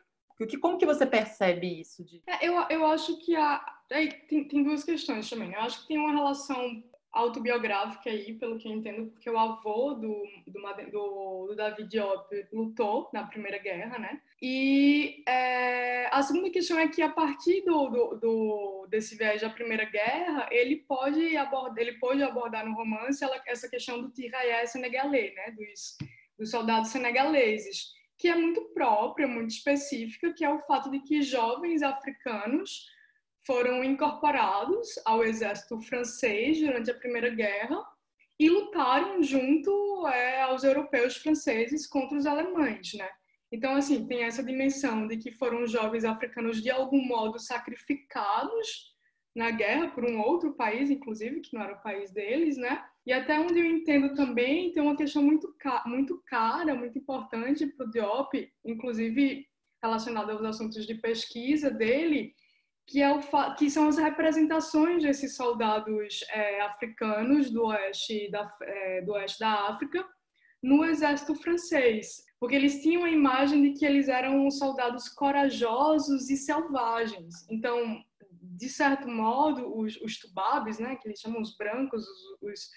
como 0.61 0.77
que 0.77 0.85
você 0.85 1.05
percebe 1.05 1.81
isso? 1.81 2.03
De... 2.03 2.21
É, 2.27 2.47
eu, 2.47 2.53
eu 2.69 2.85
acho 2.85 3.17
que 3.19 3.35
há, 3.35 3.63
aí, 3.91 4.11
tem, 4.27 4.47
tem 4.47 4.63
duas 4.63 4.83
questões 4.83 5.29
também. 5.29 5.53
Eu 5.53 5.61
acho 5.61 5.81
que 5.81 5.87
tem 5.87 5.97
uma 5.97 6.11
relação 6.11 6.83
autobiográfica 7.13 8.09
aí, 8.09 8.33
pelo 8.33 8.57
que 8.57 8.67
eu 8.67 8.71
entendo, 8.71 9.11
porque 9.11 9.29
o 9.29 9.37
avô 9.37 9.93
do, 9.93 10.23
do, 10.47 10.59
do, 10.91 11.47
do 11.47 11.55
David 11.55 11.87
Diop 11.87 12.47
lutou 12.51 13.09
na 13.13 13.23
Primeira 13.23 13.59
Guerra, 13.59 13.99
né? 13.99 14.19
E 14.41 15.23
é, 15.27 16.07
a 16.07 16.23
segunda 16.23 16.49
questão 16.49 16.79
é 16.79 16.87
que 16.87 17.03
a 17.03 17.09
partir 17.09 17.61
do, 17.61 17.87
do, 17.87 18.15
do, 18.15 18.87
desse 18.89 19.15
viagem 19.15 19.47
à 19.47 19.51
Primeira 19.51 19.85
Guerra, 19.85 20.49
ele 20.51 20.77
pode 20.77 21.37
abordar, 21.37 21.77
ele 21.77 21.99
pode 21.99 22.23
abordar 22.23 22.65
no 22.65 22.73
romance 22.73 23.23
ela, 23.23 23.39
essa 23.45 23.69
questão 23.69 24.01
do 24.01 24.09
tiraillé 24.09 24.65
senegalês, 24.65 25.35
né? 25.35 25.51
Dos, 25.51 25.97
dos 26.39 26.49
soldados 26.49 26.89
senegaleses, 26.89 27.93
que 28.17 28.27
é 28.27 28.35
muito 28.35 28.61
própria, 28.73 29.27
muito 29.27 29.51
específica, 29.51 30.33
que 30.33 30.45
é 30.45 30.49
o 30.49 30.59
fato 30.61 30.89
de 30.89 30.99
que 30.99 31.21
jovens 31.21 31.81
africanos 31.81 32.85
foram 33.45 33.83
incorporados 33.83 34.87
ao 35.05 35.23
exército 35.23 35.81
francês 35.81 36.59
durante 36.59 36.91
a 36.91 36.97
Primeira 36.97 37.29
Guerra 37.29 37.83
e 38.39 38.49
lutaram 38.49 39.21
junto 39.21 40.07
é, 40.07 40.41
aos 40.41 40.63
europeus 40.63 41.17
franceses 41.17 41.87
contra 41.87 42.17
os 42.17 42.25
alemães, 42.25 42.93
né? 42.93 43.09
Então, 43.51 43.75
assim, 43.75 44.07
tem 44.07 44.23
essa 44.23 44.43
dimensão 44.43 45.07
de 45.07 45.17
que 45.17 45.31
foram 45.31 45.67
jovens 45.67 46.03
africanos 46.03 46.61
de 46.61 46.71
algum 46.71 47.05
modo 47.05 47.37
sacrificados 47.37 48.93
na 49.35 49.51
guerra 49.51 49.89
por 49.89 50.03
um 50.03 50.19
outro 50.21 50.53
país, 50.53 50.89
inclusive, 50.89 51.41
que 51.41 51.53
não 51.53 51.61
era 51.61 51.73
o 51.73 51.81
país 51.81 52.11
deles, 52.11 52.57
né? 52.57 52.83
E 53.05 53.11
até 53.11 53.39
onde 53.39 53.59
eu 53.59 53.65
entendo 53.65 54.13
também, 54.15 54.71
tem 54.71 54.81
uma 54.81 54.95
questão 54.95 55.21
muito, 55.21 55.53
muito 55.85 56.23
cara, 56.25 56.73
muito 56.73 56.97
importante 56.97 57.65
para 57.67 57.85
o 57.85 57.91
Diop, 57.91 58.53
inclusive 58.63 59.45
relacionada 59.81 60.31
aos 60.31 60.43
assuntos 60.43 60.87
de 60.87 60.95
pesquisa 60.95 61.69
dele, 61.69 62.33
que, 62.87 63.01
é 63.01 63.11
o 63.11 63.19
que 63.55 63.69
são 63.69 63.87
as 63.87 63.97
representações 63.97 65.03
desses 65.03 65.35
soldados 65.35 66.23
é, 66.29 66.61
africanos 66.61 67.49
do 67.49 67.65
oeste 67.65 68.29
da, 68.31 68.49
é, 68.61 69.01
do 69.01 69.13
oeste 69.13 69.39
da 69.39 69.69
África 69.69 70.05
no 70.61 70.85
exército 70.85 71.35
francês, 71.35 72.23
porque 72.39 72.55
eles 72.55 72.81
tinham 72.81 73.03
a 73.03 73.09
imagem 73.09 73.61
de 73.61 73.77
que 73.77 73.85
eles 73.85 74.07
eram 74.07 74.49
soldados 74.49 75.09
corajosos 75.09 76.29
e 76.29 76.37
selvagens. 76.37 77.45
Então, 77.49 78.01
de 78.41 78.69
certo 78.69 79.09
modo, 79.09 79.77
os, 79.77 79.97
os 79.97 80.17
tubabes, 80.19 80.79
né, 80.79 80.95
que 80.95 81.07
eles 81.07 81.19
chamam 81.19 81.41
os 81.41 81.57
brancos, 81.57 82.05
os, 82.07 82.49
os, 82.49 82.69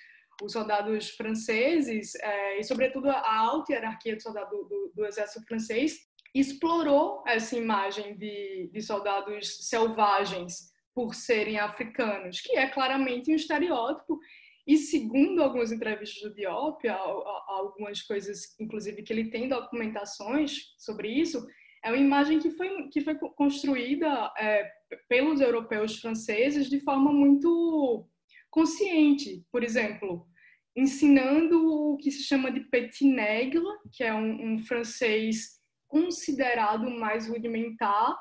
os 0.42 0.52
soldados 0.52 1.10
franceses, 1.10 2.14
é, 2.16 2.60
e 2.60 2.64
sobretudo 2.64 3.08
a 3.08 3.38
alta 3.38 3.72
hierarquia 3.72 4.16
do 4.16 4.22
soldado 4.22 4.50
do, 4.50 4.92
do, 4.94 5.06
exército 5.06 5.46
francês, 5.46 5.98
explorou 6.34 7.22
essa 7.26 7.56
imagem 7.56 8.16
de, 8.16 8.70
de 8.72 8.82
soldados 8.82 9.68
selvagens 9.68 10.72
por 10.94 11.14
serem 11.14 11.58
africanos, 11.58 12.40
que 12.40 12.56
é 12.56 12.68
claramente 12.68 13.30
um 13.30 13.36
estereótipo. 13.36 14.18
E 14.66 14.76
segundo 14.76 15.42
algumas 15.42 15.70
entrevistas 15.70 16.22
do 16.22 16.34
Diop, 16.34 16.86
algumas 16.88 18.02
coisas, 18.02 18.58
inclusive, 18.58 19.02
que 19.02 19.12
ele 19.12 19.30
tem 19.30 19.48
documentações 19.48 20.74
sobre 20.76 21.08
isso, 21.08 21.46
é 21.84 21.90
uma 21.90 21.98
imagem 21.98 22.40
que 22.40 22.50
foi, 22.50 22.88
que 22.88 23.00
foi 23.00 23.14
construída 23.14 24.32
é, 24.36 24.68
pelos 25.08 25.40
europeus 25.40 26.00
franceses 26.00 26.68
de 26.68 26.80
forma 26.80 27.12
muito 27.12 28.08
consciente. 28.56 29.44
Por 29.52 29.62
exemplo, 29.62 30.26
ensinando 30.74 31.92
o 31.92 31.98
que 31.98 32.10
se 32.10 32.22
chama 32.22 32.50
de 32.50 32.60
petit 32.60 33.04
nègre, 33.04 33.60
que 33.92 34.02
é 34.02 34.14
um, 34.14 34.54
um 34.54 34.58
francês 34.58 35.60
considerado 35.86 36.90
mais 36.90 37.28
rudimentar, 37.28 38.16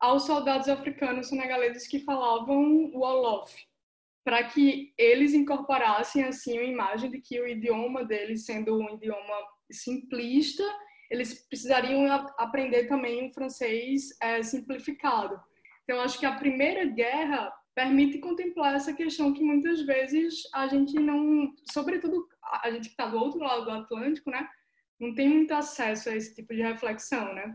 aos 0.00 0.24
soldados 0.24 0.68
africanos 0.68 1.28
senegaleses 1.28 1.86
que 1.86 2.00
falavam 2.00 2.90
o 2.94 3.00
Wolof, 3.00 3.54
para 4.24 4.44
que 4.44 4.94
eles 4.96 5.34
incorporassem 5.34 6.24
assim 6.24 6.56
a 6.56 6.64
imagem 6.64 7.10
de 7.10 7.20
que 7.20 7.38
o 7.38 7.46
idioma 7.46 8.02
deles, 8.02 8.46
sendo 8.46 8.78
um 8.78 8.94
idioma 8.94 9.38
simplista, 9.70 10.64
eles 11.10 11.46
precisariam 11.48 12.10
aprender 12.38 12.88
também 12.88 13.28
o 13.28 13.32
francês 13.32 14.08
é, 14.22 14.42
simplificado. 14.42 15.38
Então, 15.84 16.00
acho 16.00 16.18
que 16.18 16.26
a 16.26 16.36
Primeira 16.36 16.84
Guerra 16.84 17.52
permite 17.76 18.18
contemplar 18.18 18.74
essa 18.74 18.94
questão 18.94 19.34
que 19.34 19.44
muitas 19.44 19.82
vezes 19.82 20.48
a 20.54 20.66
gente 20.66 20.98
não, 20.98 21.52
sobretudo 21.70 22.26
a 22.64 22.70
gente 22.70 22.88
que 22.88 22.94
está 22.94 23.06
do 23.06 23.18
outro 23.18 23.38
lado 23.38 23.66
do 23.66 23.70
Atlântico, 23.70 24.30
né, 24.30 24.48
não 24.98 25.14
tem 25.14 25.28
muito 25.28 25.52
acesso 25.52 26.08
a 26.08 26.16
esse 26.16 26.34
tipo 26.34 26.54
de 26.54 26.62
reflexão, 26.62 27.34
né? 27.34 27.54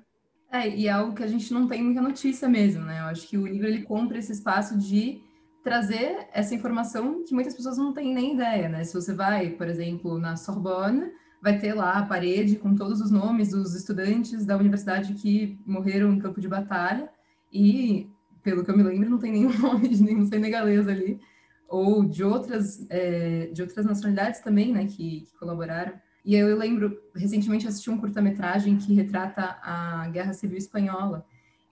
É, 0.51 0.69
e 0.69 0.87
é 0.87 0.91
algo 0.91 1.15
que 1.15 1.23
a 1.23 1.27
gente 1.27 1.51
não 1.51 1.67
tem 1.67 1.81
muita 1.81 2.01
notícia 2.01 2.47
mesmo, 2.47 2.83
né? 2.83 2.99
Eu 2.99 3.05
acho 3.05 3.27
que 3.27 3.37
o 3.37 3.47
livro 3.47 3.65
ele 3.65 3.81
compra 3.81 4.19
esse 4.19 4.31
espaço 4.31 4.77
de 4.77 5.19
trazer 5.63 6.27
essa 6.33 6.53
informação 6.53 7.23
que 7.23 7.33
muitas 7.33 7.55
pessoas 7.55 7.77
não 7.77 7.93
têm 7.93 8.13
nem 8.13 8.35
ideia, 8.35 8.69
né? 8.69 8.83
Se 8.83 8.93
você 8.93 9.15
vai, 9.15 9.49
por 9.51 9.67
exemplo, 9.67 10.19
na 10.19 10.35
Sorbonne, 10.35 11.09
vai 11.41 11.57
ter 11.57 11.73
lá 11.73 11.97
a 11.97 12.05
parede 12.05 12.57
com 12.57 12.75
todos 12.75 13.01
os 13.01 13.09
nomes 13.09 13.49
dos 13.49 13.73
estudantes 13.73 14.45
da 14.45 14.57
universidade 14.57 15.15
que 15.15 15.57
morreram 15.65 16.11
em 16.11 16.19
campo 16.19 16.39
de 16.41 16.49
batalha 16.49 17.09
e, 17.51 18.10
pelo 18.43 18.63
que 18.63 18.71
eu 18.71 18.77
me 18.77 18.83
lembro, 18.83 19.09
não 19.09 19.17
tem 19.17 19.31
nenhum 19.31 19.55
nome 19.59 19.87
de 19.87 20.01
nenhum 20.03 20.25
senegalês 20.25 20.87
ali 20.87 21.19
ou 21.67 22.03
de 22.03 22.23
outras 22.23 22.85
é, 22.89 23.47
de 23.53 23.61
outras 23.61 23.85
nacionalidades 23.85 24.41
também, 24.41 24.73
né, 24.73 24.85
que, 24.85 25.21
que 25.21 25.37
colaboraram. 25.39 25.93
E 26.23 26.35
eu 26.35 26.55
lembro, 26.57 27.01
recentemente 27.15 27.67
assisti 27.67 27.89
um 27.89 27.97
curta-metragem 27.97 28.77
que 28.77 28.93
retrata 28.93 29.57
a 29.63 30.07
Guerra 30.09 30.33
Civil 30.33 30.57
Espanhola 30.57 31.25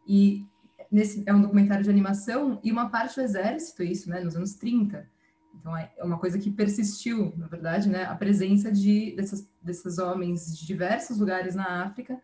e 0.08 0.46
nesse 0.92 1.24
é 1.26 1.34
um 1.34 1.42
documentário 1.42 1.84
de 1.84 1.90
animação 1.90 2.60
e 2.64 2.72
uma 2.72 2.90
parte 2.90 3.16
do 3.16 3.22
exército, 3.22 3.84
isso, 3.84 4.10
né, 4.10 4.22
nos 4.22 4.36
anos 4.36 4.56
30, 4.56 5.08
então, 5.60 5.76
é, 5.76 5.92
é 5.98 6.04
uma 6.04 6.18
coisa 6.18 6.40
que 6.40 6.50
persistiu, 6.50 7.34
na 7.36 7.48
verdade, 7.48 7.90
né? 7.90 8.06
A 8.06 8.16
presença 8.16 8.72
de, 8.72 9.14
dessas, 9.16 9.48
desses 9.62 9.98
homens 9.98 10.58
de 10.58 10.66
diversos 10.66 11.20
lugares 11.20 11.54
na 11.54 11.84
África 11.84 12.20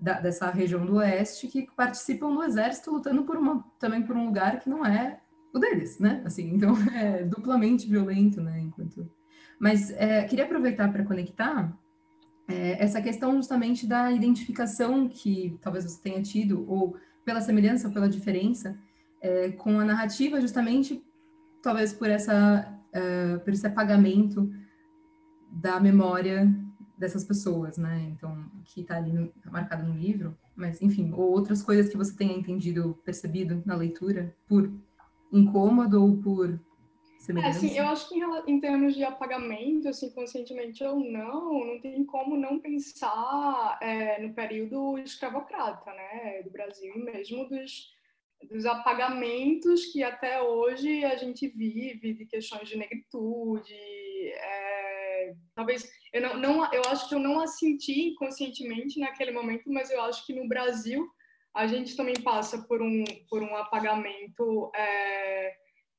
da, 0.00 0.20
dessa 0.20 0.50
região 0.50 0.84
do 0.84 0.96
oeste 0.96 1.48
que 1.48 1.68
participam 1.76 2.34
do 2.34 2.42
exército 2.42 2.90
lutando 2.90 3.24
por 3.24 3.36
uma, 3.36 3.64
também 3.78 4.02
por 4.02 4.16
um 4.16 4.26
lugar 4.26 4.58
que 4.60 4.68
não 4.68 4.84
é 4.84 5.20
o 5.52 5.58
deles, 5.58 5.98
né? 5.98 6.22
Assim, 6.24 6.54
então 6.54 6.74
é 6.94 7.24
duplamente 7.24 7.88
violento, 7.88 8.40
né? 8.40 8.60
Enquanto... 8.60 9.10
Mas 9.58 9.90
é, 9.90 10.24
queria 10.24 10.44
aproveitar 10.44 10.90
para 10.90 11.04
conectar 11.04 11.76
é, 12.48 12.82
essa 12.82 13.00
questão 13.02 13.36
justamente 13.36 13.86
da 13.86 14.10
identificação 14.10 15.08
que 15.08 15.58
talvez 15.60 15.84
você 15.84 16.00
tenha 16.02 16.22
tido, 16.22 16.64
ou 16.68 16.96
pela 17.24 17.40
semelhança 17.40 17.88
ou 17.88 17.94
pela 17.94 18.08
diferença, 18.08 18.78
é, 19.20 19.50
com 19.50 19.78
a 19.78 19.84
narrativa, 19.84 20.40
justamente 20.40 21.04
talvez 21.62 21.92
por 21.92 22.08
essa 22.08 22.80
uh, 22.90 23.40
por 23.40 23.52
esse 23.52 23.66
apagamento 23.66 24.50
da 25.50 25.80
memória 25.80 26.52
dessas 27.00 27.24
pessoas, 27.24 27.78
né? 27.78 28.12
Então, 28.14 28.44
que 28.66 28.82
está 28.82 28.98
ali 28.98 29.10
no, 29.10 29.32
marcado 29.50 29.82
no 29.82 29.98
livro, 29.98 30.36
mas 30.54 30.82
enfim, 30.82 31.10
ou 31.12 31.32
outras 31.32 31.62
coisas 31.62 31.90
que 31.90 31.96
você 31.96 32.14
tenha 32.14 32.36
entendido, 32.36 32.96
percebido 33.02 33.62
na 33.64 33.74
leitura, 33.74 34.36
por 34.46 34.70
incômodo 35.32 36.02
ou 36.02 36.18
por 36.18 36.60
é, 37.28 37.48
assim, 37.48 37.76
eu 37.76 37.86
acho 37.86 38.08
que 38.08 38.18
em, 38.18 38.54
em, 38.54 38.60
termos 38.60 38.94
de 38.94 39.04
apagamento, 39.04 39.88
assim, 39.88 40.10
conscientemente 40.10 40.82
ou 40.82 40.98
não, 40.98 41.64
não 41.66 41.78
tem 41.78 42.02
como 42.02 42.34
não 42.34 42.58
pensar 42.58 43.78
é, 43.80 44.20
no 44.22 44.32
período 44.32 44.98
escravocrata, 44.98 45.92
né, 45.92 46.42
do 46.42 46.50
Brasil, 46.50 46.96
mesmo 46.96 47.46
dos, 47.46 47.92
dos 48.50 48.64
apagamentos 48.64 49.84
que 49.92 50.02
até 50.02 50.42
hoje 50.42 51.04
a 51.04 51.14
gente 51.16 51.46
vive, 51.46 52.14
de 52.14 52.24
questões 52.24 52.66
de 52.66 52.78
negritude, 52.78 53.74
é, 53.74 54.69
talvez, 55.54 55.90
eu, 56.12 56.20
não, 56.20 56.36
não, 56.36 56.72
eu 56.72 56.82
acho 56.88 57.08
que 57.08 57.14
eu 57.14 57.18
não 57.18 57.40
a 57.40 57.46
senti 57.46 58.14
conscientemente 58.14 58.98
naquele 58.98 59.32
momento, 59.32 59.70
mas 59.70 59.90
eu 59.90 60.00
acho 60.02 60.26
que 60.26 60.32
no 60.32 60.48
Brasil 60.48 61.08
a 61.54 61.66
gente 61.66 61.96
também 61.96 62.14
passa 62.22 62.62
por 62.62 62.80
um, 62.80 63.04
por 63.28 63.42
um 63.42 63.56
apagamento 63.56 64.70
é, 64.74 65.54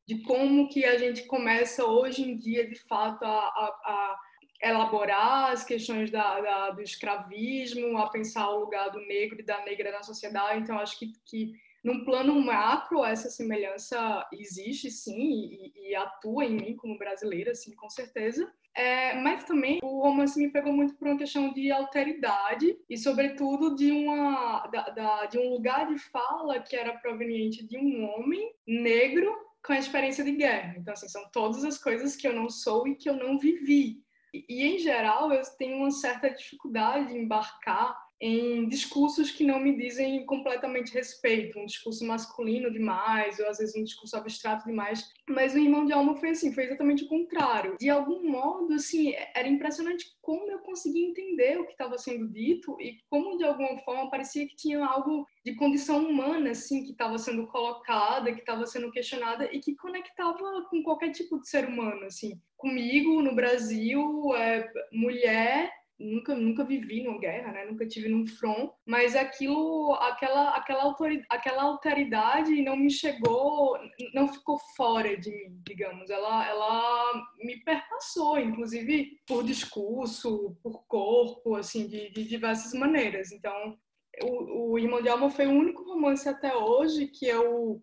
de 0.07 0.21
como 0.23 0.69
que 0.69 0.85
a 0.85 0.97
gente 0.97 1.25
começa 1.25 1.85
hoje 1.85 2.21
em 2.21 2.37
dia, 2.37 2.67
de 2.67 2.75
fato, 2.87 3.23
a, 3.23 3.29
a, 3.29 3.65
a 3.85 4.19
elaborar 4.61 5.51
as 5.51 5.63
questões 5.63 6.11
da, 6.11 6.39
da, 6.39 6.69
do 6.71 6.81
escravismo, 6.81 7.97
a 7.97 8.09
pensar 8.09 8.49
o 8.49 8.59
lugar 8.59 8.89
do 8.89 8.99
negro 8.99 9.39
e 9.39 9.45
da 9.45 9.63
negra 9.63 9.91
na 9.91 10.03
sociedade. 10.03 10.61
Então, 10.61 10.79
acho 10.79 10.97
que, 10.97 11.11
que 11.25 11.53
num 11.83 12.05
plano 12.05 12.39
macro, 12.39 13.03
essa 13.03 13.29
semelhança 13.29 14.27
existe, 14.31 14.91
sim, 14.91 15.71
e, 15.75 15.89
e 15.89 15.95
atua 15.95 16.45
em 16.45 16.55
mim 16.55 16.75
como 16.75 16.97
brasileira, 16.97 17.55
sim, 17.55 17.73
com 17.75 17.89
certeza. 17.89 18.51
É, 18.75 19.15
mas 19.15 19.43
também 19.43 19.79
o 19.83 20.01
romance 20.01 20.39
me 20.39 20.49
pegou 20.49 20.71
muito 20.71 20.95
por 20.95 21.07
uma 21.07 21.17
questão 21.17 21.51
de 21.51 21.71
alteridade 21.71 22.77
e, 22.89 22.97
sobretudo, 22.97 23.75
de, 23.75 23.91
uma, 23.91 24.65
da, 24.67 24.89
da, 24.89 25.25
de 25.25 25.37
um 25.37 25.49
lugar 25.49 25.87
de 25.87 25.99
fala 25.99 26.59
que 26.59 26.75
era 26.75 26.97
proveniente 26.97 27.65
de 27.65 27.77
um 27.77 28.05
homem 28.05 28.53
negro 28.65 29.35
com 29.63 29.73
a 29.73 29.77
experiência 29.77 30.23
de 30.23 30.31
guerra. 30.31 30.75
Então, 30.77 30.93
assim, 30.93 31.09
são 31.09 31.29
todas 31.31 31.63
as 31.65 31.77
coisas 31.77 32.15
que 32.15 32.27
eu 32.27 32.33
não 32.33 32.49
sou 32.49 32.87
e 32.87 32.95
que 32.95 33.09
eu 33.09 33.15
não 33.15 33.37
vivi. 33.37 34.01
E, 34.33 34.63
em 34.63 34.79
geral, 34.79 35.31
eu 35.33 35.41
tenho 35.57 35.77
uma 35.77 35.91
certa 35.91 36.29
dificuldade 36.29 37.09
de 37.09 37.17
embarcar 37.17 38.00
em 38.21 38.67
discursos 38.67 39.31
que 39.31 39.43
não 39.43 39.59
me 39.59 39.75
dizem 39.75 40.23
completamente 40.27 40.93
respeito, 40.93 41.57
um 41.57 41.65
discurso 41.65 42.05
masculino 42.05 42.71
demais, 42.71 43.39
ou 43.39 43.47
às 43.47 43.57
vezes 43.57 43.75
um 43.75 43.83
discurso 43.83 44.15
abstrato 44.15 44.63
demais. 44.65 45.11
Mas 45.27 45.55
o 45.55 45.57
Irmão 45.57 45.85
de 45.87 45.91
Alma 45.91 46.15
foi 46.15 46.29
assim, 46.29 46.53
foi 46.53 46.65
exatamente 46.65 47.03
o 47.03 47.07
contrário. 47.07 47.75
De 47.79 47.89
algum 47.89 48.29
modo, 48.29 48.73
assim, 48.73 49.15
era 49.33 49.47
impressionante 49.47 50.05
como 50.21 50.51
eu 50.51 50.59
conseguia 50.59 51.07
entender 51.07 51.59
o 51.59 51.65
que 51.65 51.71
estava 51.71 51.97
sendo 51.97 52.27
dito 52.27 52.79
e 52.79 52.99
como 53.09 53.37
de 53.37 53.43
alguma 53.43 53.79
forma 53.79 54.11
parecia 54.11 54.47
que 54.47 54.55
tinha 54.55 54.85
algo 54.85 55.25
de 55.43 55.55
condição 55.55 56.05
humana, 56.05 56.51
assim, 56.51 56.83
que 56.83 56.91
estava 56.91 57.17
sendo 57.17 57.47
colocada, 57.47 58.31
que 58.31 58.41
estava 58.41 58.67
sendo 58.67 58.91
questionada 58.91 59.49
e 59.51 59.59
que 59.59 59.75
conectava 59.75 60.63
com 60.69 60.83
qualquer 60.83 61.09
tipo 61.09 61.39
de 61.39 61.49
ser 61.49 61.67
humano, 61.67 62.05
assim. 62.05 62.39
Comigo, 62.55 63.23
no 63.23 63.33
Brasil, 63.33 64.35
é, 64.35 64.71
mulher 64.91 65.71
nunca 66.01 66.35
nunca 66.35 66.63
vivi 66.63 67.03
numa 67.03 67.19
guerra, 67.19 67.51
né? 67.51 67.65
Nunca 67.65 67.87
tive 67.87 68.09
num 68.09 68.25
front, 68.25 68.71
mas 68.85 69.15
aquilo, 69.15 69.93
aquela 69.95 70.55
aquela 70.55 70.83
autoridade, 70.83 71.27
aquela 71.29 71.63
alteridade 71.63 72.61
não 72.61 72.75
me 72.75 72.89
chegou, 72.89 73.77
não 74.13 74.27
ficou 74.27 74.57
fora 74.75 75.15
de 75.17 75.31
mim, 75.31 75.61
digamos. 75.67 76.09
Ela 76.09 76.47
ela 76.47 77.13
me 77.39 77.57
perpassou, 77.63 78.39
inclusive 78.39 79.19
por 79.27 79.43
discurso, 79.43 80.57
por 80.63 80.85
corpo, 80.87 81.55
assim, 81.55 81.87
de, 81.87 82.09
de 82.11 82.23
diversas 82.23 82.73
maneiras. 82.73 83.31
Então, 83.31 83.77
o, 84.23 84.71
o 84.71 84.79
Irmão 84.79 85.01
de 85.01 85.09
Alma 85.09 85.29
foi 85.29 85.47
o 85.47 85.51
único 85.51 85.83
romance 85.83 86.27
até 86.27 86.55
hoje 86.55 87.07
que 87.07 87.25
eu 87.25 87.81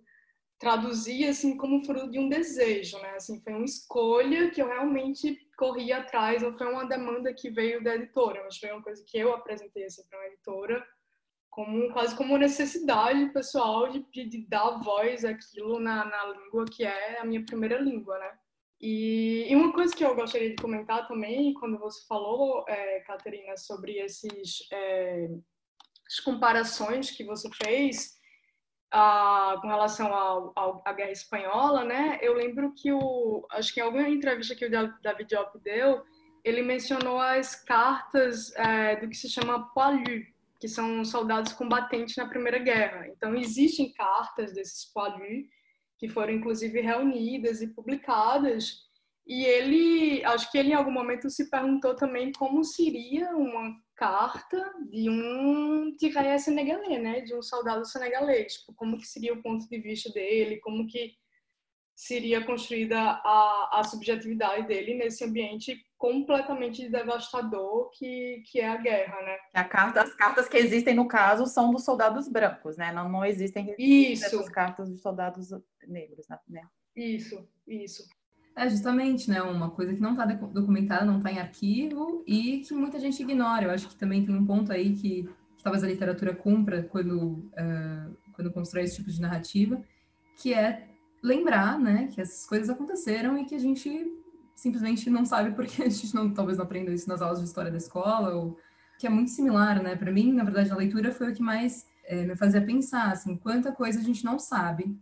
traduzi 0.58 1.24
assim 1.24 1.56
como 1.56 1.84
fruto 1.84 2.10
de 2.10 2.18
um 2.18 2.28
desejo, 2.28 2.98
né? 2.98 3.10
Assim, 3.10 3.40
foi 3.40 3.52
uma 3.52 3.64
escolha 3.64 4.50
que 4.50 4.60
eu 4.60 4.66
realmente 4.66 5.38
corri 5.56 5.92
atrás, 5.92 6.42
não 6.42 6.52
foi 6.52 6.66
uma 6.66 6.86
demanda 6.86 7.32
que 7.32 7.50
veio 7.50 7.82
da 7.82 7.94
editora, 7.94 8.42
mas 8.44 8.58
foi 8.58 8.70
uma 8.70 8.82
coisa 8.82 9.04
que 9.06 9.18
eu 9.18 9.32
apresentei 9.32 9.84
assim 9.84 10.02
para 10.08 10.18
uma 10.18 10.26
editora 10.26 10.86
como 11.50 11.92
quase 11.92 12.16
como 12.16 12.38
necessidade 12.38 13.32
pessoal 13.32 13.90
de, 13.90 14.00
de 14.12 14.46
dar 14.46 14.78
voz 14.78 15.24
àquilo 15.24 15.80
na, 15.80 16.04
na 16.04 16.26
língua 16.26 16.64
que 16.64 16.84
é 16.84 17.18
a 17.20 17.24
minha 17.24 17.44
primeira 17.44 17.78
língua, 17.80 18.18
né? 18.18 18.38
E, 18.80 19.48
e, 19.50 19.56
uma 19.56 19.72
coisa 19.72 19.94
que 19.94 20.04
eu 20.04 20.14
gostaria 20.14 20.50
de 20.50 20.62
comentar 20.62 21.08
também, 21.08 21.52
quando 21.54 21.76
você 21.78 22.06
falou, 22.06 22.64
é, 22.68 23.00
Caterina, 23.00 23.56
sobre 23.56 23.98
esses 23.98 24.68
é, 24.70 25.28
comparações 26.24 27.10
que 27.10 27.24
você 27.24 27.48
fez, 27.50 28.17
com 28.90 29.68
relação 29.68 30.12
à 30.84 30.92
Guerra 30.92 31.10
Espanhola, 31.10 31.84
né? 31.84 32.18
Eu 32.22 32.34
lembro 32.34 32.72
que 32.74 32.92
o, 32.92 33.46
acho 33.50 33.72
que 33.72 33.80
em 33.80 33.82
alguma 33.82 34.08
entrevista 34.08 34.54
que 34.54 34.64
o 34.64 34.70
David 34.70 35.28
Diop 35.28 35.58
deu, 35.62 36.02
ele 36.44 36.62
mencionou 36.62 37.20
as 37.20 37.54
cartas 37.54 38.54
é, 38.56 38.96
do 38.96 39.08
que 39.08 39.16
se 39.16 39.28
chama 39.28 39.68
poilu, 39.74 40.24
que 40.58 40.68
são 40.68 41.04
soldados 41.04 41.52
combatentes 41.52 42.16
na 42.16 42.28
Primeira 42.28 42.58
Guerra. 42.58 43.08
Então 43.08 43.34
existem 43.34 43.92
cartas 43.92 44.52
desses 44.54 44.86
poilu 44.86 45.44
que 45.98 46.08
foram 46.08 46.32
inclusive 46.32 46.80
reunidas 46.80 47.60
e 47.60 47.66
publicadas. 47.66 48.86
E 49.26 49.44
ele, 49.44 50.24
acho 50.24 50.50
que 50.50 50.56
ele 50.56 50.70
em 50.70 50.74
algum 50.74 50.92
momento 50.92 51.28
se 51.28 51.50
perguntou 51.50 51.94
também 51.94 52.32
como 52.32 52.64
seria 52.64 53.36
uma 53.36 53.76
carta 53.98 54.72
de 54.88 55.10
um 55.10 55.94
tiraya 55.96 56.38
senegalês, 56.38 57.02
né, 57.02 57.20
de 57.22 57.34
um 57.34 57.42
soldado 57.42 57.84
senegalês, 57.84 58.58
tipo, 58.58 58.72
como 58.74 58.96
que 58.96 59.06
seria 59.06 59.34
o 59.34 59.42
ponto 59.42 59.68
de 59.68 59.78
vista 59.80 60.10
dele, 60.12 60.60
como 60.60 60.86
que 60.86 61.16
seria 61.96 62.44
construída 62.46 62.96
a, 62.96 63.80
a 63.80 63.82
subjetividade 63.82 64.68
dele 64.68 64.94
nesse 64.94 65.24
ambiente 65.24 65.84
completamente 65.96 66.88
devastador 66.88 67.90
que, 67.90 68.40
que 68.46 68.60
é 68.60 68.68
a 68.68 68.76
guerra, 68.76 69.20
né? 69.20 69.36
A 69.52 69.64
carta, 69.64 70.02
as 70.02 70.14
cartas 70.14 70.48
que 70.48 70.56
existem 70.56 70.94
no 70.94 71.08
caso 71.08 71.44
são 71.46 71.72
dos 71.72 71.84
soldados 71.84 72.28
brancos, 72.28 72.76
né? 72.76 72.92
Não, 72.92 73.08
não 73.08 73.24
existem 73.24 73.74
isso. 73.76 74.44
cartas 74.52 74.88
dos 74.88 75.02
soldados 75.02 75.48
negros, 75.88 76.24
né? 76.46 76.62
Isso, 76.94 77.48
isso. 77.66 78.08
É 78.58 78.68
justamente, 78.68 79.30
né, 79.30 79.40
uma 79.40 79.70
coisa 79.70 79.94
que 79.94 80.00
não 80.00 80.10
está 80.10 80.24
documentada, 80.24 81.04
não 81.04 81.18
está 81.18 81.30
em 81.30 81.38
arquivo 81.38 82.24
e 82.26 82.58
que 82.58 82.74
muita 82.74 82.98
gente 82.98 83.22
ignora. 83.22 83.66
Eu 83.66 83.70
acho 83.70 83.88
que 83.88 83.94
também 83.94 84.24
tem 84.24 84.34
um 84.34 84.44
ponto 84.44 84.72
aí 84.72 84.96
que, 84.96 85.28
que 85.56 85.62
talvez 85.62 85.84
a 85.84 85.86
literatura 85.86 86.34
cumpra 86.34 86.82
quando, 86.82 87.18
uh, 87.22 88.16
quando 88.32 88.50
constrói 88.50 88.82
esse 88.82 88.96
tipo 88.96 89.10
de 89.10 89.20
narrativa, 89.20 89.80
que 90.36 90.52
é 90.52 90.88
lembrar, 91.22 91.78
né, 91.78 92.08
que 92.12 92.20
essas 92.20 92.46
coisas 92.46 92.68
aconteceram 92.68 93.38
e 93.38 93.44
que 93.44 93.54
a 93.54 93.60
gente 93.60 94.12
simplesmente 94.56 95.08
não 95.08 95.24
sabe 95.24 95.52
porque 95.54 95.80
a 95.84 95.88
gente 95.88 96.12
não, 96.12 96.34
talvez 96.34 96.58
não 96.58 96.64
aprenda 96.64 96.90
isso 96.90 97.08
nas 97.08 97.22
aulas 97.22 97.38
de 97.38 97.44
história 97.44 97.70
da 97.70 97.76
escola, 97.76 98.34
ou 98.34 98.58
que 98.98 99.06
é 99.06 99.10
muito 99.10 99.30
similar, 99.30 99.80
né? 99.80 99.94
Para 99.94 100.10
mim, 100.10 100.32
na 100.32 100.42
verdade, 100.42 100.72
a 100.72 100.76
leitura 100.76 101.12
foi 101.12 101.30
o 101.30 101.34
que 101.34 101.42
mais 101.42 101.86
é, 102.04 102.24
me 102.24 102.34
fazia 102.34 102.60
pensar, 102.60 103.12
assim, 103.12 103.36
quanta 103.36 103.70
coisa 103.70 104.00
a 104.00 104.02
gente 104.02 104.24
não 104.24 104.36
sabe 104.36 104.98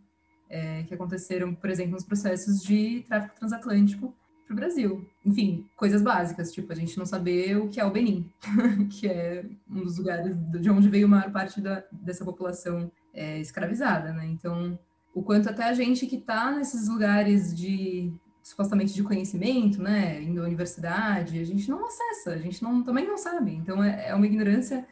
é, 0.49 0.83
que 0.83 0.93
aconteceram, 0.93 1.53
por 1.53 1.69
exemplo, 1.69 1.93
nos 1.93 2.03
processos 2.03 2.61
de 2.61 3.03
tráfico 3.07 3.35
transatlântico 3.35 4.13
para 4.45 4.53
o 4.53 4.55
Brasil. 4.55 5.09
Enfim, 5.25 5.65
coisas 5.75 6.01
básicas, 6.01 6.51
tipo 6.51 6.71
a 6.71 6.75
gente 6.75 6.97
não 6.97 7.05
saber 7.05 7.57
o 7.57 7.67
que 7.67 7.79
é 7.79 7.85
o 7.85 7.91
Benin, 7.91 8.31
que 8.89 9.07
é 9.07 9.45
um 9.69 9.81
dos 9.81 9.97
lugares 9.97 10.35
de 10.35 10.69
onde 10.69 10.89
veio 10.89 11.05
a 11.05 11.09
maior 11.09 11.31
parte 11.31 11.59
da, 11.59 11.83
dessa 11.91 12.23
população 12.23 12.89
é, 13.13 13.39
escravizada, 13.39 14.13
né? 14.13 14.25
Então, 14.27 14.79
o 15.13 15.21
quanto 15.21 15.49
até 15.49 15.63
a 15.63 15.73
gente 15.73 16.05
que 16.07 16.15
está 16.15 16.51
nesses 16.51 16.87
lugares 16.87 17.55
de 17.55 18.13
supostamente 18.41 18.93
de 18.93 19.03
conhecimento, 19.03 19.81
né, 19.81 20.23
indo 20.23 20.41
à 20.41 20.45
universidade, 20.45 21.37
a 21.37 21.43
gente 21.43 21.69
não 21.69 21.85
acessa, 21.85 22.31
a 22.31 22.37
gente 22.37 22.63
não, 22.63 22.81
também 22.81 23.05
não 23.05 23.17
sabe. 23.17 23.51
Então, 23.53 23.83
é, 23.83 24.07
é 24.07 24.15
uma 24.15 24.25
ignorância, 24.25 24.87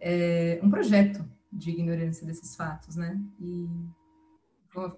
é, 0.00 0.60
um 0.62 0.70
projeto 0.70 1.24
de 1.52 1.70
ignorância 1.70 2.24
desses 2.24 2.54
fatos, 2.54 2.94
né? 2.94 3.20
E 3.40 3.68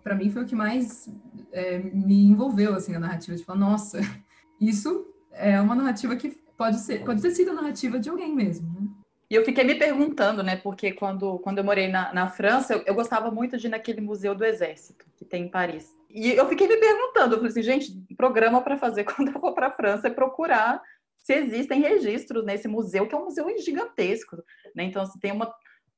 para 0.02 0.14
mim 0.14 0.30
foi 0.30 0.42
o 0.42 0.46
que 0.46 0.54
mais 0.54 1.12
é, 1.52 1.78
me 1.78 2.24
envolveu 2.24 2.74
assim 2.74 2.94
a 2.94 3.00
narrativa 3.00 3.36
de 3.36 3.44
falar 3.44 3.58
nossa 3.58 4.00
isso 4.60 5.06
é 5.32 5.60
uma 5.60 5.74
narrativa 5.74 6.16
que 6.16 6.30
pode 6.56 6.78
ser 6.78 7.04
pode 7.04 7.20
ter 7.20 7.30
sido 7.32 7.50
a 7.50 7.54
narrativa 7.54 7.98
de 7.98 8.08
alguém 8.08 8.34
mesmo 8.34 8.68
né? 8.72 8.88
E 9.30 9.34
eu 9.34 9.44
fiquei 9.44 9.64
me 9.64 9.74
perguntando, 9.74 10.42
né? 10.42 10.54
Porque 10.56 10.92
quando, 10.92 11.38
quando 11.38 11.58
eu 11.58 11.64
morei 11.64 11.88
na, 11.88 12.12
na 12.12 12.28
França, 12.28 12.74
eu, 12.74 12.82
eu, 12.86 12.94
gostava 12.94 13.30
muito 13.30 13.56
de 13.56 13.66
ir 13.66 13.70
naquele 13.70 14.00
Museu 14.00 14.34
do 14.34 14.44
Exército 14.44 15.06
que 15.16 15.24
tem 15.24 15.44
em 15.44 15.50
Paris. 15.50 15.92
E 16.10 16.30
eu 16.30 16.48
fiquei 16.48 16.68
me 16.68 16.76
perguntando, 16.76 17.34
eu 17.34 17.38
falei 17.38 17.50
assim, 17.50 17.62
gente, 17.62 18.04
programa 18.16 18.60
para 18.60 18.76
fazer 18.76 19.02
quando 19.10 19.32
eu 19.32 19.40
for 19.40 19.52
para 19.54 19.68
a 19.68 19.72
França 19.72 20.08
é 20.08 20.10
procurar 20.10 20.80
se 21.18 21.32
existem 21.32 21.80
registros 21.80 22.44
nesse 22.44 22.68
museu, 22.68 23.08
que 23.08 23.14
é 23.14 23.18
um 23.18 23.24
museu 23.24 23.46
gigantesco. 23.58 24.36
Né? 24.76 24.84
Então, 24.84 25.02
assim, 25.02 25.18
tem 25.18 25.32
uma 25.32 25.52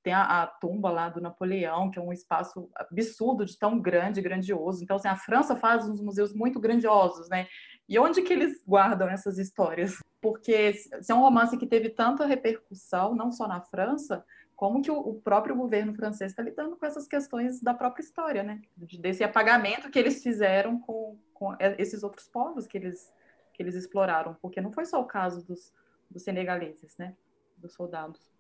tem 0.07 0.15
a, 0.15 0.45
a, 0.45 0.47
tumba 0.47 0.89
lá 0.89 1.09
do 1.09 1.21
Napoleão, 1.21 1.91
que 1.91 1.99
é 1.99 2.03
um 2.03 2.13
espaço 2.13 2.71
absurdo 2.77 3.45
de 3.45 3.59
tão 3.59 3.81
grande, 3.81 4.23
grandioso. 4.23 4.85
Então, 4.85 4.95
assim, 4.95 5.09
a 5.09 5.17
França 5.17 5.57
faz 5.57 5.89
uns 5.89 6.01
museus 6.01 6.33
muito 6.33 6.61
grandiosos, 6.61 7.29
né? 7.29 7.49
E 7.89 7.99
onde 7.99 8.23
que 8.23 8.33
eles 8.33 8.63
guardam 8.65 9.09
essas 9.09 9.37
histórias? 9.37 9.99
Porque 10.21 10.75
se 10.75 11.11
é 11.11 11.13
um 11.13 11.23
romance 11.23 11.57
que 11.57 11.67
teve 11.67 11.91
tanta 11.91 12.25
repercussão, 12.25 13.17
não 13.17 13.33
só 13.33 13.49
na 13.49 13.61
França, 13.61 14.25
como 14.55 14.81
que 14.81 14.93
o, 14.93 15.15
próprio 15.15 15.57
governo 15.57 15.93
francês 15.93 16.31
está 16.31 16.41
lidando 16.41 16.77
com 16.77 16.87
essas 16.87 17.09
questões 17.09 17.61
da 17.61 17.75
própria 17.75 18.05
história, 18.05 18.45
né? 18.45 18.63
Desse 18.77 19.25
apagamento 19.25 19.91
que 19.91 19.99
eles 19.99 20.23
fizeram 20.23 20.79
com, 20.79 21.19
com 21.35 21.57
esses 21.79 22.05
outros 22.05 22.29
povos 22.29 22.69
que 22.69 22.79
eles, 22.79 23.13
que 23.53 23.61
eles 23.61 23.75
exploraram. 23.75 24.37
Porque 24.41 24.61
não 24.61 24.71
foi 24.71 24.85
só 24.85 25.01
o 25.01 25.05
caso 25.05 25.45
dos, 25.45 25.75
dos 26.09 26.23
senegaleses, 26.23 26.97
né? 26.97 27.17
Dos 27.57 27.75
soldados. 27.75 28.36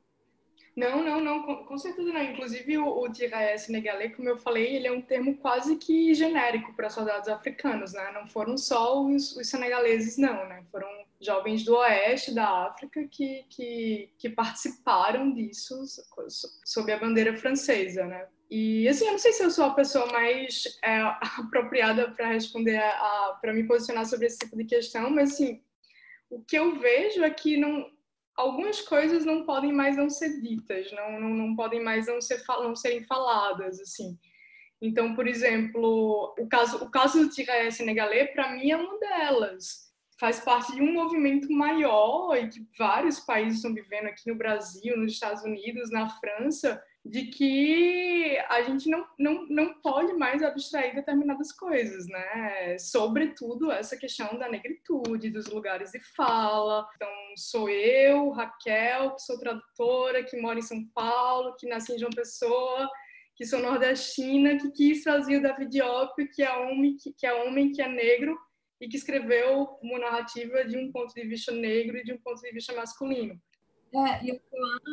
Não, 0.77 1.03
não, 1.03 1.23
não, 1.23 1.43
com, 1.43 1.65
com 1.65 1.79
certeza 1.79 2.13
não. 2.13 2.23
Inclusive, 2.23 2.77
o, 2.77 3.01
o 3.01 3.15
senegalês, 3.15 4.15
como 4.15 4.29
eu 4.29 4.37
falei, 4.37 4.77
ele 4.77 4.87
é 4.87 4.93
um 4.93 5.01
termo 5.01 5.35
quase 5.39 5.77
que 5.77 6.13
genérico 6.13 6.75
para 6.75 6.91
soldados 6.91 7.31
africanos, 7.31 7.95
né? 7.95 8.13
Não 8.13 8.27
foram 8.27 8.59
só 8.59 9.03
os, 9.03 9.35
os, 9.35 9.49
senegaleses, 9.49 10.19
não, 10.19 10.47
né? 10.47 10.63
Foram 10.71 10.87
jovens 11.19 11.65
do 11.65 11.75
oeste 11.77 12.35
da 12.35 12.67
África 12.67 13.09
que, 13.11 13.47
que, 13.49 14.11
que 14.19 14.29
participaram 14.29 15.33
disso 15.33 15.83
sob 16.63 16.93
a 16.93 16.99
bandeira 16.99 17.35
francesa, 17.35 18.05
né? 18.05 18.29
E 18.51 18.87
assim, 18.87 19.07
eu 19.07 19.13
não 19.13 19.19
sei 19.19 19.33
se 19.33 19.43
eu 19.43 19.51
sou 19.51 19.65
a 19.65 19.75
pessoa 19.75 20.13
mais 20.13 20.79
é, 20.85 21.01
apropriada 21.41 22.11
para 22.11 22.29
responder, 22.29 22.81
para 23.41 23.55
me 23.55 23.65
posicionar 23.65 24.05
sobre 24.05 24.27
esse 24.27 24.39
tipo 24.41 24.55
de 24.55 24.65
questão, 24.67 25.09
mas 25.09 25.33
assim, 25.33 25.63
o 26.29 26.43
que 26.43 26.57
eu 26.57 26.79
vejo 26.79 27.25
é 27.25 27.31
que 27.31 27.57
não, 27.57 27.91
algumas 28.37 28.81
coisas 28.83 29.25
não 29.25 29.45
podem 29.45 29.73
mais 29.73 29.97
não 29.97 30.11
ser 30.11 30.41
ditas, 30.41 30.93
não, 30.93 31.21
não, 31.21 31.31
não 31.31 31.57
podem 31.57 31.83
mais 31.83 32.07
não, 32.07 32.21
ser, 32.21 32.43
não 32.47 32.77
serem 32.77 33.03
faladas, 33.05 33.81
assim. 33.81 34.19
Então, 34.81 35.15
por 35.15 35.27
exemplo, 35.27 36.35
o 36.39 36.47
caso, 36.47 36.85
o 36.85 36.91
caso 36.91 37.19
do 37.21 37.31
Tiré 37.31 37.71
Senegalês, 37.71 38.31
para 38.33 38.53
mim, 38.53 38.71
é 38.71 38.77
uma 38.77 38.99
delas. 38.99 39.87
Faz 40.19 40.41
parte 40.41 40.75
de 40.75 40.83
um 40.83 40.93
movimento 40.93 41.51
maior 41.51 42.37
e 42.37 42.49
que 42.49 42.67
vários 42.79 43.21
países 43.21 43.57
estão 43.57 43.75
vivendo 43.75 44.07
aqui 44.07 44.31
no 44.31 44.37
Brasil, 44.37 44.97
nos 44.97 45.13
Estados 45.13 45.43
Unidos, 45.43 45.91
na 45.91 46.09
França, 46.09 46.83
de 47.09 47.27
que 47.27 48.39
a 48.49 48.63
gente 48.63 48.89
não, 48.91 49.07
não, 49.19 49.47
não 49.49 49.75
pode 49.81 50.13
mais 50.15 50.43
abstrair 50.43 50.95
determinadas 50.95 51.53
coisas, 51.53 52.07
né? 52.09 52.77
Sobretudo 52.79 53.71
essa 53.71 53.97
questão 53.97 54.37
da 54.39 54.49
negritude, 54.49 55.31
dos 55.31 55.47
lugares 55.47 55.93
de 55.93 56.01
fala. 56.01 56.87
Então, 56.97 57.09
sou 57.37 57.69
eu, 57.69 58.31
Raquel, 58.31 59.13
que 59.15 59.23
sou 59.23 59.39
tradutora, 59.39 60.25
que 60.25 60.41
mora 60.41 60.59
em 60.59 60.63
São 60.63 60.85
Paulo, 60.95 61.55
que 61.57 61.69
nasci 61.69 61.95
em 61.95 61.99
João 61.99 62.11
Pessoa, 62.11 62.91
que 63.37 63.47
sou 63.47 63.61
nordestina, 63.61 64.59
que 64.59 64.71
quis 64.73 65.05
trazer 65.05 65.37
o 65.37 65.43
David 65.43 65.71
Diop, 65.71 66.29
que 66.35 66.43
é 66.43 66.53
homem, 66.53 66.97
que, 66.97 67.13
que 67.13 67.27
é 67.27 67.33
homem, 67.33 67.71
que 67.71 67.83
é 67.83 67.89
negro, 67.89 68.37
e 68.81 68.89
que 68.89 68.97
escreveu 68.97 69.79
uma 69.83 69.99
narrativa 69.99 70.65
de 70.65 70.77
um 70.77 70.91
ponto 70.91 71.15
de 71.15 71.27
vista 71.27 71.53
negro 71.53 71.97
e 71.97 72.05
de 72.05 72.13
um 72.13 72.19
ponto 72.19 72.41
de 72.41 72.51
vista 72.53 72.75
masculino. 72.75 73.41
É, 73.97 74.27
e 74.27 74.29
eu 74.29 74.41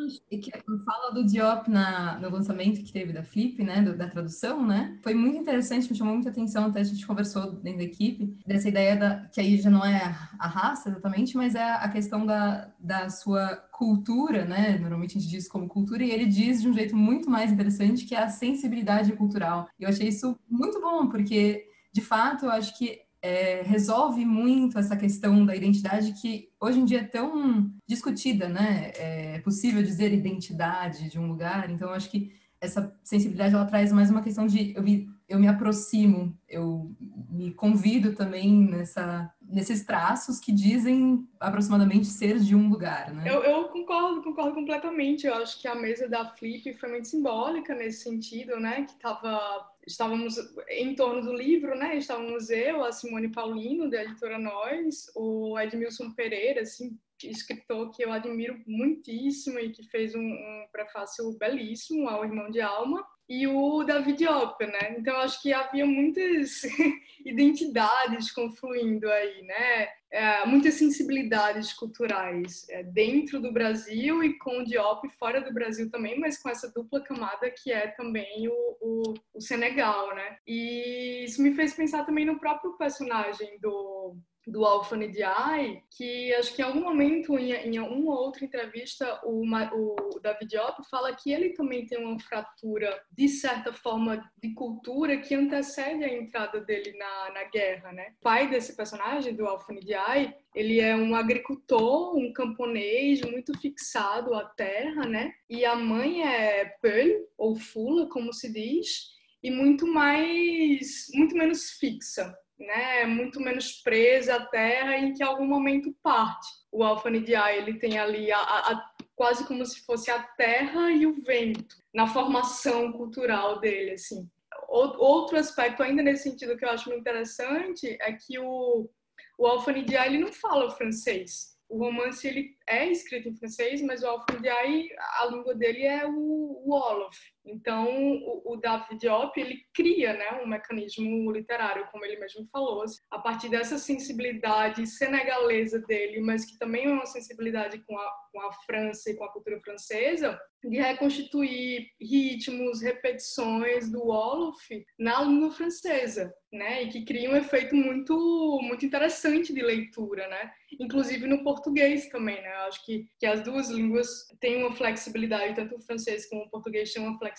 acho 0.05 0.21
que 0.29 0.51
fala 0.85 1.11
do 1.11 1.25
Diop 1.25 1.69
na, 1.69 2.17
no 2.19 2.29
lançamento 2.29 2.81
que 2.81 2.93
teve 2.93 3.11
da 3.11 3.21
Flip, 3.21 3.61
né, 3.61 3.81
do, 3.81 3.97
da 3.97 4.07
tradução, 4.07 4.65
né, 4.65 4.97
foi 5.03 5.13
muito 5.13 5.37
interessante, 5.37 5.91
me 5.91 5.97
chamou 5.97 6.13
muita 6.13 6.29
atenção, 6.29 6.67
até 6.67 6.79
a 6.79 6.83
gente 6.85 7.05
conversou 7.05 7.51
dentro 7.51 7.79
da 7.79 7.83
equipe, 7.83 8.37
dessa 8.47 8.69
ideia 8.69 8.95
da, 8.95 9.25
que 9.25 9.41
aí 9.41 9.57
já 9.57 9.69
não 9.69 9.83
é 9.83 10.15
a 10.39 10.47
raça 10.47 10.89
exatamente, 10.89 11.35
mas 11.35 11.53
é 11.53 11.71
a 11.71 11.89
questão 11.89 12.25
da, 12.25 12.71
da 12.79 13.09
sua 13.09 13.57
cultura, 13.73 14.45
né, 14.45 14.77
normalmente 14.77 15.17
a 15.17 15.21
gente 15.21 15.29
diz 15.29 15.49
como 15.49 15.67
cultura, 15.67 16.01
e 16.01 16.09
ele 16.09 16.25
diz 16.25 16.61
de 16.61 16.69
um 16.69 16.73
jeito 16.73 16.95
muito 16.95 17.29
mais 17.29 17.51
interessante, 17.51 18.05
que 18.05 18.15
é 18.15 18.23
a 18.23 18.29
sensibilidade 18.29 19.11
cultural. 19.13 19.67
E 19.77 19.83
eu 19.83 19.89
achei 19.89 20.07
isso 20.07 20.39
muito 20.49 20.79
bom, 20.79 21.09
porque, 21.09 21.65
de 21.91 22.01
fato, 22.01 22.45
eu 22.45 22.51
acho 22.51 22.77
que 22.77 23.02
é, 23.23 23.61
resolve 23.61 24.25
muito 24.25 24.77
essa 24.77 24.97
questão 24.97 25.45
da 25.45 25.55
identidade 25.55 26.11
que 26.21 26.49
hoje 26.59 26.79
em 26.79 26.85
dia 26.85 26.99
é 26.99 27.03
tão 27.05 27.71
discutida, 27.87 28.49
né? 28.49 28.91
É 28.95 29.39
possível 29.39 29.81
dizer 29.81 30.11
identidade 30.13 31.09
de 31.09 31.17
um 31.17 31.27
lugar, 31.27 31.69
então 31.69 31.87
eu 31.87 31.95
acho 31.95 32.11
que 32.11 32.33
essa 32.59 32.93
sensibilidade 33.01 33.55
ela 33.55 33.65
traz 33.65 33.91
mais 33.93 34.09
uma 34.09 34.21
questão 34.21 34.45
de 34.45 34.73
eu 34.75 34.83
me, 34.83 35.09
eu 35.27 35.39
me 35.39 35.47
aproximo, 35.47 36.37
eu 36.47 36.93
me 37.29 37.53
convido 37.53 38.13
também 38.13 38.53
nessa, 38.53 39.33
nesses 39.41 39.85
traços 39.85 40.39
que 40.39 40.51
dizem 40.51 41.27
aproximadamente 41.39 42.07
ser 42.07 42.39
de 42.39 42.55
um 42.55 42.69
lugar, 42.69 43.13
né? 43.13 43.23
Eu, 43.25 43.43
eu, 43.43 43.65
concordo, 43.65 44.21
concordo 44.21 44.53
completamente. 44.53 45.27
Eu 45.27 45.35
acho 45.35 45.61
que 45.61 45.67
a 45.67 45.75
mesa 45.75 46.07
da 46.07 46.29
Flip 46.35 46.73
foi 46.73 46.89
muito 46.89 47.07
simbólica 47.07 47.73
nesse 47.73 48.03
sentido, 48.03 48.59
né? 48.59 48.83
Que 48.83 48.95
tava, 48.95 49.39
estávamos 49.85 50.35
em 50.69 50.95
torno 50.95 51.21
do 51.21 51.33
livro, 51.33 51.75
né? 51.75 51.97
Estávamos 51.97 52.49
eu, 52.49 52.83
a 52.83 52.91
Simone 52.91 53.29
Paulino, 53.29 53.89
da 53.89 54.03
editora 54.03 54.37
Nós, 54.39 55.11
o 55.15 55.59
Edmilson 55.59 56.11
Pereira, 56.11 56.61
assim, 56.61 56.97
escritor 57.23 57.91
que 57.91 58.03
eu 58.03 58.11
admiro 58.11 58.61
muitíssimo 58.65 59.59
e 59.59 59.71
que 59.71 59.83
fez 59.83 60.15
um, 60.15 60.21
um 60.21 60.65
prefácio 60.71 61.31
belíssimo 61.37 62.07
ao 62.09 62.23
Irmão 62.23 62.49
de 62.49 62.61
Alma, 62.61 63.05
e 63.27 63.47
o 63.47 63.83
David 63.83 64.17
Diop, 64.17 64.65
né? 64.65 64.97
Então 64.97 65.15
acho 65.17 65.41
que 65.41 65.53
havia 65.53 65.85
muitas 65.85 66.61
identidades 67.33 68.31
confluindo 68.31 69.09
aí, 69.09 69.41
né? 69.43 69.87
É, 70.11 70.45
muitas 70.45 70.75
sensibilidades 70.75 71.73
culturais 71.73 72.67
é, 72.69 72.83
dentro 72.83 73.41
do 73.41 73.51
Brasil 73.51 74.23
e 74.23 74.37
com 74.37 74.59
o 74.59 74.63
Diop 74.63 75.09
fora 75.17 75.41
do 75.41 75.51
Brasil 75.51 75.89
também, 75.89 76.19
mas 76.19 76.37
com 76.37 76.49
essa 76.49 76.71
dupla 76.71 77.01
camada 77.01 77.49
que 77.49 77.71
é 77.71 77.87
também 77.87 78.47
o, 78.47 78.77
o, 78.79 79.13
o 79.33 79.41
Senegal, 79.41 80.15
né? 80.15 80.37
E 80.47 81.25
isso 81.25 81.41
me 81.41 81.55
fez 81.55 81.73
pensar 81.73 82.05
também 82.05 82.25
no 82.25 82.39
próprio 82.39 82.77
personagem 82.77 83.59
do 83.59 84.15
do 84.45 84.65
Alphone 84.65 85.07
Diai, 85.07 85.81
que 85.89 86.33
acho 86.35 86.53
que 86.53 86.61
em 86.61 86.65
algum 86.65 86.81
momento, 86.81 87.37
em, 87.37 87.53
em 87.53 87.79
uma 87.79 88.13
ou 88.13 88.25
outra 88.25 88.43
entrevista, 88.43 89.21
o, 89.23 89.43
o 89.45 90.19
David 90.19 90.47
Diop 90.47 90.89
fala 90.89 91.15
que 91.15 91.31
ele 91.31 91.53
também 91.53 91.85
tem 91.85 91.97
uma 91.97 92.19
fratura, 92.19 93.01
de 93.11 93.29
certa 93.29 93.71
forma, 93.71 94.29
de 94.41 94.53
cultura 94.53 95.17
que 95.17 95.33
antecede 95.33 96.03
a 96.03 96.13
entrada 96.13 96.59
dele 96.59 96.97
na, 96.97 97.31
na 97.33 97.43
guerra, 97.45 97.93
né? 97.93 98.13
O 98.19 98.23
pai 98.23 98.49
desse 98.49 98.75
personagem, 98.75 99.33
do 99.33 99.47
Alphone 99.47 99.79
Diai, 99.79 100.35
ele 100.53 100.79
é 100.79 100.95
um 100.95 101.15
agricultor, 101.15 102.15
um 102.15 102.33
camponês 102.33 103.21
muito 103.21 103.57
fixado 103.59 104.33
à 104.35 104.45
terra, 104.45 105.05
né? 105.05 105.33
E 105.49 105.63
a 105.63 105.75
mãe 105.75 106.21
é 106.21 106.65
Peul, 106.81 107.27
ou 107.37 107.55
Fula, 107.55 108.09
como 108.09 108.33
se 108.33 108.51
diz, 108.51 109.13
e 109.41 109.49
muito 109.49 109.87
mais, 109.87 111.07
muito 111.13 111.35
menos 111.35 111.71
fixa 111.71 112.33
né, 112.65 113.05
muito 113.05 113.39
menos 113.39 113.81
presa 113.81 114.35
à 114.35 114.45
terra 114.45 114.97
e 114.97 115.13
que 115.13 115.23
em 115.23 115.25
algum 115.25 115.45
momento 115.45 115.95
parte. 116.01 116.47
O 116.71 116.83
Alfanidiá, 116.83 117.53
ele 117.53 117.77
tem 117.77 117.99
ali 117.99 118.31
a, 118.31 118.39
a, 118.39 118.91
quase 119.15 119.45
como 119.47 119.65
se 119.65 119.85
fosse 119.85 120.09
a 120.09 120.21
terra 120.21 120.91
e 120.91 121.05
o 121.05 121.13
vento 121.23 121.75
na 121.93 122.07
formação 122.07 122.91
cultural 122.91 123.59
dele, 123.59 123.91
assim. 123.91 124.27
Outro 124.69 125.37
aspecto 125.37 125.83
ainda 125.83 126.01
nesse 126.01 126.23
sentido 126.23 126.57
que 126.57 126.65
eu 126.65 126.69
acho 126.69 126.89
muito 126.89 127.01
interessante 127.01 127.95
é 128.01 128.13
que 128.13 128.39
o, 128.39 128.89
o 129.37 129.69
ele 129.69 130.17
não 130.17 130.33
fala 130.33 130.65
o 130.65 130.71
francês, 130.71 131.53
o 131.73 131.77
romance 131.79 132.27
ele 132.27 132.55
é 132.67 132.87
escrito 132.87 133.27
em 133.27 133.35
francês, 133.35 133.81
mas 133.81 134.03
o 134.03 134.25
Diay, 134.39 134.89
a 135.19 135.25
língua 135.25 135.55
dele 135.55 135.83
é 135.83 136.05
o, 136.05 136.63
Wolof. 136.67 137.17
Então, 137.45 137.87
o, 138.23 138.53
o 138.53 138.57
David 138.57 138.99
Diop, 138.99 139.39
ele 139.39 139.61
cria 139.73 140.13
né, 140.13 140.41
um 140.41 140.47
mecanismo 140.47 141.31
literário, 141.31 141.87
como 141.91 142.05
ele 142.05 142.19
mesmo 142.19 142.47
falou, 142.51 142.83
a 143.11 143.19
partir 143.19 143.49
dessa 143.49 143.77
sensibilidade 143.77 144.87
senegalesa 144.87 145.79
dele, 145.79 146.21
mas 146.21 146.45
que 146.45 146.57
também 146.57 146.85
é 146.85 146.89
uma 146.89 147.05
sensibilidade 147.05 147.79
com 147.85 147.97
a, 147.97 148.11
com 148.31 148.41
a 148.41 148.53
França 148.65 149.11
e 149.11 149.15
com 149.15 149.25
a 149.25 149.31
cultura 149.31 149.59
francesa, 149.59 150.39
de 150.63 150.77
reconstituir 150.77 151.87
ritmos, 151.99 152.81
repetições 152.81 153.91
do 153.91 153.99
Wolof 154.05 154.85
na 154.97 155.21
língua 155.21 155.51
francesa, 155.51 156.33
né? 156.51 156.83
E 156.83 156.89
que 156.89 157.03
cria 157.03 157.29
um 157.29 157.35
efeito 157.35 157.75
muito, 157.75 158.59
muito 158.61 158.85
interessante 158.85 159.53
de 159.53 159.61
leitura, 159.61 160.27
né? 160.29 160.51
Inclusive 160.79 161.27
no 161.27 161.43
português 161.43 162.07
também, 162.07 162.41
né? 162.41 162.49
Eu 162.49 162.67
acho 162.67 162.85
que, 162.85 163.05
que 163.19 163.25
as 163.25 163.43
duas 163.43 163.69
línguas 163.69 164.07
têm 164.39 164.63
uma 164.63 164.73
flexibilidade, 164.73 165.55
tanto 165.55 165.75
o 165.75 165.81
francês 165.81 166.29
como 166.29 166.43
o 166.43 166.49
português 166.49 166.93
têm 166.93 167.03
uma 167.03 167.17
flexibilidade 167.17 167.32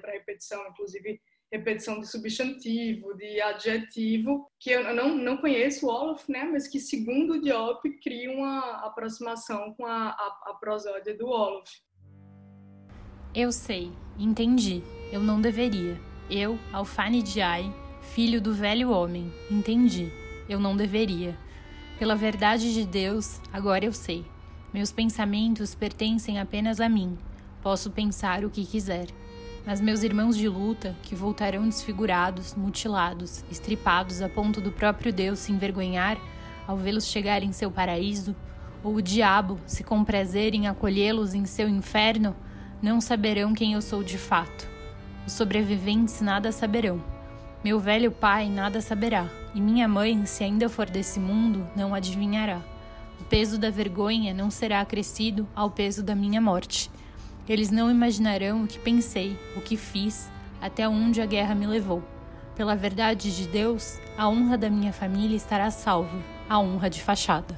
para 0.00 0.12
repetição, 0.12 0.66
inclusive 0.68 1.20
repetição 1.52 2.00
de 2.00 2.08
substantivo, 2.08 3.14
de 3.14 3.40
adjetivo, 3.40 4.50
que 4.58 4.70
eu 4.70 4.92
não, 4.94 5.16
não 5.16 5.36
conheço 5.36 5.86
o 5.86 5.90
Olof, 5.90 6.30
né, 6.30 6.44
mas 6.44 6.66
que, 6.66 6.80
segundo 6.80 7.40
Diop, 7.40 7.88
cria 8.02 8.30
uma 8.30 8.84
aproximação 8.84 9.72
com 9.74 9.86
a, 9.86 10.08
a, 10.08 10.50
a 10.50 10.54
prosódia 10.54 11.16
do 11.16 11.28
Olof. 11.28 11.70
Eu 13.34 13.52
sei, 13.52 13.92
entendi. 14.18 14.82
Eu 15.12 15.20
não 15.20 15.40
deveria. 15.40 16.00
Eu, 16.28 16.58
Alfane 16.72 17.22
Diai, 17.22 17.72
filho 18.14 18.40
do 18.40 18.52
velho 18.52 18.90
homem, 18.90 19.32
entendi. 19.50 20.10
Eu 20.48 20.58
não 20.58 20.76
deveria. 20.76 21.38
Pela 21.98 22.16
verdade 22.16 22.74
de 22.74 22.84
Deus, 22.84 23.40
agora 23.52 23.84
eu 23.84 23.92
sei. 23.92 24.24
Meus 24.72 24.90
pensamentos 24.90 25.74
pertencem 25.74 26.38
apenas 26.38 26.80
a 26.80 26.88
mim. 26.88 27.16
Posso 27.62 27.90
pensar 27.90 28.44
o 28.44 28.50
que 28.50 28.66
quiser. 28.66 29.06
Mas 29.66 29.80
meus 29.80 30.04
irmãos 30.04 30.36
de 30.36 30.48
luta, 30.48 30.94
que 31.02 31.16
voltarão 31.16 31.68
desfigurados, 31.68 32.54
mutilados, 32.54 33.44
estripados 33.50 34.22
a 34.22 34.28
ponto 34.28 34.60
do 34.60 34.70
próprio 34.70 35.12
Deus 35.12 35.40
se 35.40 35.50
envergonhar 35.50 36.16
ao 36.68 36.76
vê-los 36.76 37.06
chegar 37.06 37.42
em 37.42 37.50
seu 37.50 37.68
paraíso, 37.68 38.34
ou 38.82 38.94
o 38.94 39.02
diabo 39.02 39.58
se 39.66 39.82
comprazer 39.82 40.54
em 40.54 40.68
acolhê-los 40.68 41.34
em 41.34 41.44
seu 41.44 41.68
inferno, 41.68 42.36
não 42.80 43.00
saberão 43.00 43.52
quem 43.52 43.72
eu 43.72 43.82
sou 43.82 44.04
de 44.04 44.16
fato. 44.16 44.68
Os 45.26 45.32
sobreviventes 45.32 46.20
nada 46.20 46.52
saberão. 46.52 47.02
Meu 47.64 47.80
velho 47.80 48.12
pai 48.12 48.48
nada 48.48 48.80
saberá, 48.80 49.28
e 49.52 49.60
minha 49.60 49.88
mãe, 49.88 50.24
se 50.26 50.44
ainda 50.44 50.68
for 50.68 50.88
desse 50.88 51.18
mundo, 51.18 51.68
não 51.74 51.92
adivinhará. 51.92 52.60
O 53.20 53.24
peso 53.24 53.58
da 53.58 53.70
vergonha 53.70 54.32
não 54.32 54.50
será 54.50 54.80
acrescido 54.80 55.48
ao 55.54 55.70
peso 55.70 56.04
da 56.04 56.14
minha 56.14 56.40
morte. 56.40 56.88
Eles 57.48 57.70
não 57.70 57.88
imaginarão 57.88 58.64
o 58.64 58.66
que 58.66 58.78
pensei, 58.78 59.38
o 59.56 59.60
que 59.60 59.76
fiz, 59.76 60.28
até 60.60 60.88
onde 60.88 61.20
a 61.20 61.26
guerra 61.26 61.54
me 61.54 61.66
levou. 61.66 62.02
Pela 62.56 62.74
verdade 62.74 63.34
de 63.36 63.46
Deus, 63.46 64.00
a 64.18 64.28
honra 64.28 64.58
da 64.58 64.68
minha 64.68 64.92
família 64.92 65.36
estará 65.36 65.70
salva, 65.70 66.18
a 66.48 66.58
honra 66.58 66.90
de 66.90 67.02
fachada. 67.02 67.54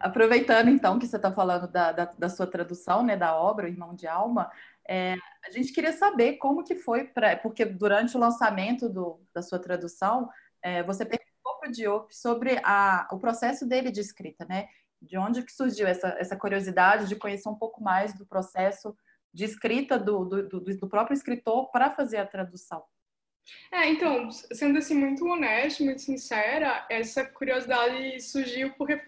Aproveitando 0.00 0.68
então 0.68 0.98
que 0.98 1.06
você 1.06 1.16
está 1.16 1.30
falando 1.30 1.68
da, 1.68 1.92
da, 1.92 2.04
da, 2.06 2.28
sua 2.28 2.46
tradução, 2.46 3.04
né, 3.04 3.16
da 3.16 3.36
obra, 3.36 3.66
o 3.66 3.68
Irmão 3.68 3.94
de 3.94 4.06
Alma, 4.06 4.50
é, 4.88 5.14
a 5.46 5.50
gente 5.50 5.72
queria 5.72 5.92
saber 5.92 6.38
como 6.38 6.64
que 6.64 6.74
foi, 6.74 7.04
pra, 7.04 7.36
porque 7.36 7.64
durante 7.64 8.16
o 8.16 8.20
lançamento 8.20 8.88
do, 8.88 9.20
da 9.34 9.42
sua 9.42 9.58
tradução, 9.58 10.28
é, 10.62 10.82
você 10.82 11.04
perguntou 11.04 11.58
para 11.60 11.68
o 11.68 11.72
Diop 11.72 12.16
sobre 12.16 12.58
a, 12.64 13.08
o 13.12 13.18
processo 13.18 13.66
dele 13.66 13.90
de 13.90 14.00
escrita, 14.00 14.46
né? 14.48 14.68
De 15.02 15.18
onde 15.18 15.42
que 15.42 15.52
surgiu 15.52 15.86
essa, 15.86 16.08
essa 16.18 16.36
curiosidade 16.36 17.08
de 17.08 17.16
conhecer 17.16 17.48
um 17.48 17.54
pouco 17.54 17.82
mais 17.82 18.14
do 18.14 18.24
processo 18.24 18.96
de 19.34 19.44
escrita 19.44 19.98
do, 19.98 20.24
do, 20.24 20.60
do, 20.60 20.88
próprio 20.88 21.14
escritor 21.14 21.70
para 21.70 21.90
fazer 21.90 22.18
a 22.18 22.26
tradução? 22.26 22.82
É, 23.72 23.88
então, 23.88 24.30
sendo 24.30 24.78
assim 24.78 24.94
muito 24.94 25.26
honesto, 25.26 25.84
muito 25.84 26.00
sincera, 26.00 26.86
essa 26.88 27.24
curiosidade 27.24 28.20
surgiu 28.20 28.72
porque 28.74 29.00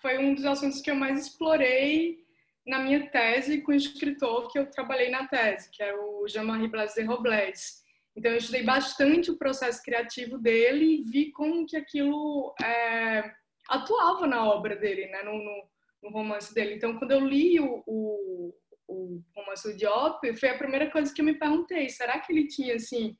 foi 0.00 0.18
um 0.18 0.34
dos 0.34 0.44
assuntos 0.46 0.80
que 0.80 0.90
eu 0.90 0.94
mais 0.94 1.26
explorei 1.26 2.24
na 2.66 2.78
minha 2.78 3.10
tese 3.10 3.60
com 3.60 3.72
o 3.72 3.74
escritor 3.74 4.50
que 4.50 4.58
eu 4.58 4.70
trabalhei 4.70 5.10
na 5.10 5.26
tese, 5.26 5.68
que 5.70 5.82
é 5.82 5.94
o 5.94 6.26
Jean-Marie 6.26 6.68
Blaise 6.68 7.02
Robles. 7.02 7.82
Então, 8.16 8.30
eu 8.30 8.38
estudei 8.38 8.62
bastante 8.62 9.30
o 9.30 9.36
processo 9.36 9.82
criativo 9.82 10.38
dele 10.38 10.84
e 10.84 11.02
vi 11.02 11.30
como 11.32 11.66
que 11.66 11.76
aquilo 11.76 12.54
é, 12.62 13.32
atuava 13.68 14.26
na 14.26 14.44
obra 14.44 14.76
dele, 14.76 15.06
né, 15.06 15.22
no, 15.22 15.32
no, 15.32 15.68
no, 16.02 16.10
romance 16.10 16.54
dele. 16.54 16.74
Então, 16.74 16.98
quando 16.98 17.12
eu 17.12 17.20
li 17.20 17.60
o, 17.60 17.82
o, 17.86 18.54
o 18.88 19.22
romance 19.34 19.70
do 19.70 19.76
Diop, 19.76 20.34
foi 20.36 20.48
a 20.50 20.58
primeira 20.58 20.90
coisa 20.90 21.12
que 21.12 21.20
eu 21.20 21.24
me 21.24 21.38
perguntei, 21.38 21.88
será 21.88 22.18
que 22.18 22.32
ele 22.32 22.48
tinha, 22.48 22.74
assim, 22.74 23.16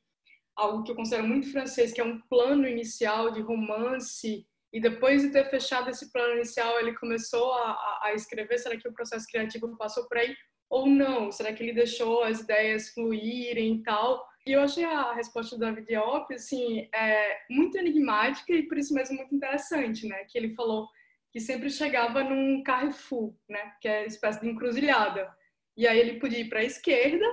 algo 0.56 0.82
que 0.82 0.92
eu 0.92 0.96
considero 0.96 1.26
muito 1.26 1.50
francês, 1.50 1.92
que 1.92 2.00
é 2.00 2.04
um 2.04 2.20
plano 2.28 2.66
inicial 2.66 3.30
de 3.30 3.40
romance 3.40 4.46
e 4.72 4.80
depois 4.80 5.22
de 5.22 5.30
ter 5.30 5.48
fechado 5.50 5.90
esse 5.90 6.10
plano 6.10 6.36
inicial, 6.36 6.80
ele 6.80 6.94
começou 6.94 7.52
a, 7.52 8.00
a, 8.04 8.12
escrever. 8.14 8.58
Será 8.58 8.76
que 8.76 8.88
o 8.88 8.92
processo 8.92 9.26
criativo 9.26 9.76
passou 9.76 10.08
por 10.08 10.16
aí 10.16 10.34
ou 10.70 10.86
não? 10.86 11.30
Será 11.30 11.52
que 11.52 11.62
ele 11.62 11.74
deixou 11.74 12.24
as 12.24 12.40
ideias 12.40 12.88
fluírem 12.88 13.74
e 13.74 13.82
tal? 13.82 14.26
E 14.46 14.52
eu 14.52 14.60
achei 14.60 14.84
a 14.84 15.12
resposta 15.12 15.56
do 15.56 15.60
David 15.60 15.86
Diop, 15.86 16.34
assim, 16.34 16.88
é, 16.92 17.38
muito 17.48 17.78
enigmática 17.78 18.52
e 18.52 18.64
por 18.64 18.76
isso 18.76 18.92
mesmo 18.92 19.16
muito 19.16 19.34
interessante, 19.34 20.06
né? 20.06 20.24
Que 20.24 20.36
ele 20.36 20.54
falou 20.54 20.88
que 21.30 21.40
sempre 21.40 21.70
chegava 21.70 22.24
num 22.24 22.62
carrefour, 22.62 23.34
né? 23.48 23.72
Que 23.80 23.88
é 23.88 24.06
espécie 24.06 24.40
de 24.40 24.48
encruzilhada. 24.48 25.32
E 25.76 25.86
aí 25.86 25.98
ele 25.98 26.18
podia 26.18 26.40
ir 26.40 26.48
para 26.48 26.60
a 26.60 26.64
esquerda 26.64 27.24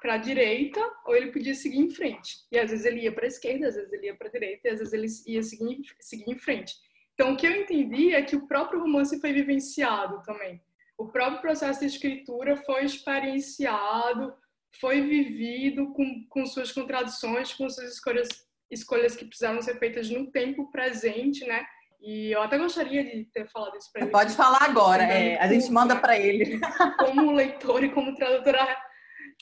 para 0.00 0.14
a 0.14 0.18
direita 0.18 0.80
ou 1.06 1.14
ele 1.14 1.30
podia 1.30 1.54
seguir 1.54 1.78
em 1.78 1.90
frente. 1.90 2.38
E 2.50 2.58
às 2.58 2.70
vezes 2.70 2.84
ele 2.84 3.02
ia 3.02 3.12
para 3.12 3.24
a 3.24 3.28
esquerda, 3.28 3.68
às 3.68 3.76
vezes 3.76 3.92
ele 3.92 4.06
ia 4.06 4.16
para 4.16 4.28
a 4.28 4.30
direita 4.30 4.68
e 4.68 4.70
às 4.70 4.78
vezes 4.78 4.92
ele 4.92 5.34
ia 5.34 5.42
seguir, 5.42 5.82
seguir 6.00 6.30
em 6.30 6.38
frente. 6.38 6.74
Então, 7.14 7.32
o 7.32 7.36
que 7.36 7.46
eu 7.46 7.52
entendi 7.52 8.14
é 8.14 8.22
que 8.22 8.34
o 8.34 8.46
próprio 8.46 8.80
romance 8.80 9.20
foi 9.20 9.32
vivenciado 9.32 10.22
também. 10.22 10.60
O 10.98 11.08
próprio 11.08 11.40
processo 11.40 11.80
de 11.80 11.86
escritura 11.86 12.56
foi 12.56 12.84
experienciado, 12.84 14.34
foi 14.80 15.00
vivido 15.00 15.92
com, 15.92 16.26
com 16.28 16.46
suas 16.46 16.72
contradições, 16.72 17.52
com 17.52 17.68
suas 17.68 17.92
escolhas, 17.92 18.28
escolhas 18.70 19.14
que 19.14 19.24
precisaram 19.24 19.60
ser 19.62 19.78
feitas 19.78 20.10
no 20.10 20.30
tempo 20.30 20.70
presente, 20.70 21.46
né? 21.46 21.64
E 22.00 22.32
eu 22.32 22.42
até 22.42 22.58
gostaria 22.58 23.04
de 23.04 23.24
ter 23.26 23.48
falado 23.48 23.76
isso 23.76 23.90
para 23.92 24.02
ele. 24.02 24.10
Pode 24.10 24.34
falar 24.34 24.62
agora, 24.62 25.04
é, 25.04 25.38
a 25.38 25.46
gente 25.46 25.70
manda 25.70 25.94
para 25.94 26.18
ele. 26.18 26.58
Como 26.98 27.30
leitor 27.30 27.84
e 27.84 27.90
como 27.90 28.14
tradutora 28.14 28.76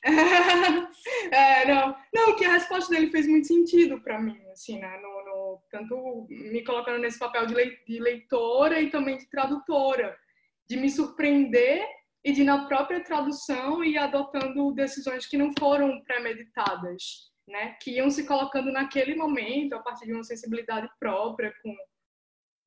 é, 1.31 1.66
não, 1.66 1.95
não, 2.14 2.37
que 2.37 2.45
a 2.45 2.53
resposta 2.53 2.95
dele 2.95 3.11
fez 3.11 3.27
muito 3.27 3.47
sentido 3.47 4.01
para 4.01 4.19
mim, 4.19 4.38
assim, 4.51 4.79
né? 4.79 4.99
No, 4.99 5.25
no, 5.25 5.62
tanto 5.71 6.27
me 6.29 6.64
colocando 6.64 6.99
nesse 6.99 7.19
papel 7.19 7.47
de, 7.47 7.55
de 7.87 7.99
leitora 8.01 8.81
e 8.81 8.90
também 8.90 9.19
de 9.19 9.29
tradutora, 9.29 10.16
de 10.69 10.77
me 10.77 10.88
surpreender 10.88 11.87
e 12.24 12.33
de 12.33 12.44
na 12.44 12.66
própria 12.66 13.02
tradução 13.02 13.83
ir 13.83 13.96
adotando 13.98 14.72
decisões 14.72 15.26
que 15.26 15.38
não 15.38 15.52
foram 15.59 16.02
premeditadas, 16.04 17.30
né? 17.48 17.76
Que 17.80 17.92
iam 17.92 18.11
se 18.11 18.26
colocando 18.26 18.70
naquele 18.70 19.14
momento 19.14 19.74
a 19.74 19.80
partir 19.80 20.06
de 20.06 20.12
uma 20.12 20.24
sensibilidade 20.24 20.88
própria 20.98 21.52
com 21.62 21.74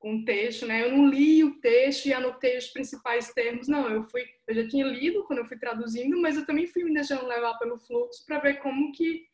com 0.04 0.16
o 0.16 0.24
texto, 0.26 0.66
né? 0.66 0.84
Eu 0.84 0.92
não 0.92 1.06
li 1.06 1.42
o 1.42 1.58
texto 1.62 2.04
e 2.04 2.12
anotei 2.12 2.58
os 2.58 2.66
principais 2.66 3.32
termos, 3.32 3.66
não. 3.66 3.88
Eu 3.88 4.04
fui, 4.04 4.22
eu 4.46 4.54
já 4.54 4.68
tinha 4.68 4.84
lido 4.84 5.24
quando 5.24 5.38
eu 5.38 5.46
fui 5.46 5.58
traduzindo, 5.58 6.20
mas 6.20 6.36
eu 6.36 6.44
também 6.44 6.66
fui 6.66 6.84
me 6.84 6.92
deixando 6.92 7.26
levar 7.26 7.54
pelo 7.54 7.78
fluxo 7.78 8.22
para 8.26 8.38
ver 8.38 8.58
como 8.60 8.92
que 8.92 9.24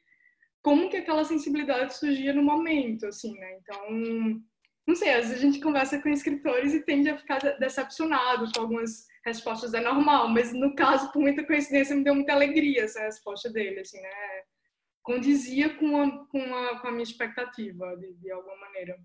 como 0.62 0.88
que 0.88 0.98
aquela 0.98 1.24
sensibilidade 1.24 1.96
surgia 1.96 2.32
no 2.32 2.42
momento, 2.44 3.06
assim, 3.06 3.36
né? 3.36 3.58
Então, 3.60 4.40
não 4.86 4.94
sei, 4.94 5.10
às 5.14 5.26
vezes 5.26 5.38
a 5.38 5.40
gente 5.40 5.58
conversa 5.58 6.00
com 6.00 6.08
escritores 6.08 6.72
e 6.72 6.84
tende 6.84 7.08
a 7.08 7.18
ficar 7.18 7.40
decepcionado 7.58 8.48
com 8.52 8.60
algumas 8.60 9.06
respostas, 9.24 9.74
é 9.74 9.80
normal, 9.80 10.28
mas 10.28 10.52
no 10.52 10.74
caso, 10.74 11.12
por 11.12 11.20
muita 11.20 11.44
coincidência, 11.44 11.94
me 11.94 12.04
deu 12.04 12.14
muita 12.14 12.32
alegria 12.32 12.84
essa 12.84 13.00
resposta 13.00 13.50
dele, 13.50 13.80
assim, 13.80 14.00
né? 14.00 14.08
Condizia 15.02 15.74
com 15.76 16.00
a, 16.00 16.26
com 16.26 16.54
a, 16.54 16.80
com 16.80 16.88
a 16.88 16.90
minha 16.90 17.02
expectativa, 17.02 17.96
de, 17.96 18.12
de 18.14 18.30
alguma 18.30 18.56
maneira. 18.56 18.98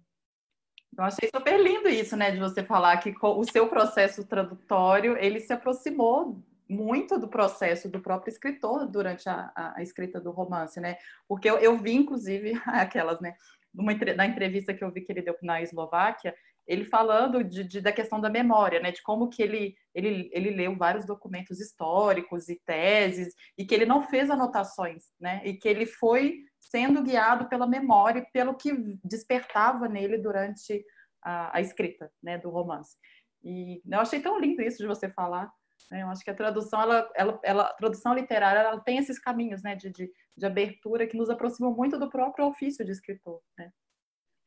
Eu 0.98 1.04
achei 1.04 1.30
super 1.34 1.60
lindo 1.60 1.90
isso, 1.90 2.16
né, 2.16 2.32
de 2.32 2.40
você 2.40 2.64
falar 2.64 2.98
que 2.98 3.14
o 3.22 3.44
seu 3.44 3.68
processo 3.68 4.26
tradutório, 4.26 5.18
ele 5.18 5.42
se 5.42 5.52
aproximou 5.52 6.42
muito 6.70 7.20
do 7.20 7.28
processo 7.28 7.90
do 7.90 8.00
próprio 8.00 8.32
escritor 8.32 8.88
durante 8.88 9.28
a, 9.30 9.52
a, 9.56 9.84
escrita 9.84 10.20
do 10.20 10.32
romance, 10.32 10.80
né? 10.80 10.98
Porque 11.28 11.50
eu, 11.50 11.58
eu 11.60 11.78
vi, 11.78 11.94
inclusive, 11.94 12.54
aquelas, 12.66 13.20
né, 13.20 13.36
numa, 13.74 13.94
na 13.94 14.26
entrevista 14.26 14.74
que 14.74 14.84
eu 14.84 14.92
vi 14.92 15.02
que 15.02 15.12
ele 15.12 15.22
deu 15.22 15.36
na 15.42 15.62
Eslováquia, 15.62 16.34
ele 16.68 16.86
falando 16.86 17.44
de, 17.44 17.64
de, 17.64 17.82
da 17.82 17.92
questão 17.92 18.20
da 18.20 18.30
memória, 18.30 18.80
né, 18.80 18.92
de 18.92 19.02
como 19.04 19.30
que 19.30 19.42
ele, 19.42 19.76
ele, 19.94 20.30
ele 20.34 20.50
leu 20.52 20.76
vários 20.76 21.06
documentos 21.06 21.60
históricos 21.60 22.50
e 22.50 22.60
teses, 22.66 23.34
e 23.58 23.66
que 23.66 23.74
ele 23.74 23.86
não 23.86 24.02
fez 24.02 24.30
anotações, 24.30 25.06
né, 25.20 25.42
e 25.46 25.54
que 25.54 25.68
ele 25.68 25.86
foi 25.86 26.44
sendo 26.60 27.04
guiado 27.04 27.48
pela 27.48 27.68
memória, 27.68 28.26
pelo 28.34 28.56
que 28.56 28.72
despertava 29.04 29.88
nele 29.88 30.18
durante 30.18 30.84
a, 31.24 31.58
a 31.58 31.62
escrita 31.62 32.12
né, 32.22 32.38
do 32.38 32.50
romance. 32.50 32.96
E 33.44 33.82
eu 33.90 34.00
achei 34.00 34.20
tão 34.20 34.40
lindo 34.40 34.62
isso 34.62 34.78
de 34.78 34.88
você 34.88 35.08
falar. 35.10 35.52
Né? 35.92 36.02
Eu 36.02 36.10
acho 36.10 36.24
que 36.24 36.32
a 36.32 36.36
tradução, 36.36 36.82
ela, 36.82 37.12
ela, 37.16 37.40
ela, 37.44 37.74
tradução 37.74 38.14
literária, 38.14 38.60
ela 38.60 38.80
tem 38.80 38.98
esses 38.98 39.20
caminhos 39.20 39.62
né, 39.62 39.76
de, 39.76 39.92
de, 39.92 40.12
de 40.36 40.46
abertura 40.46 41.06
que 41.06 41.18
nos 41.18 41.30
aproximam 41.30 41.74
muito 41.74 42.00
do 42.00 42.10
próprio 42.10 42.48
ofício 42.48 42.84
de 42.84 42.92
escritor. 42.92 43.40
Né? 43.58 43.72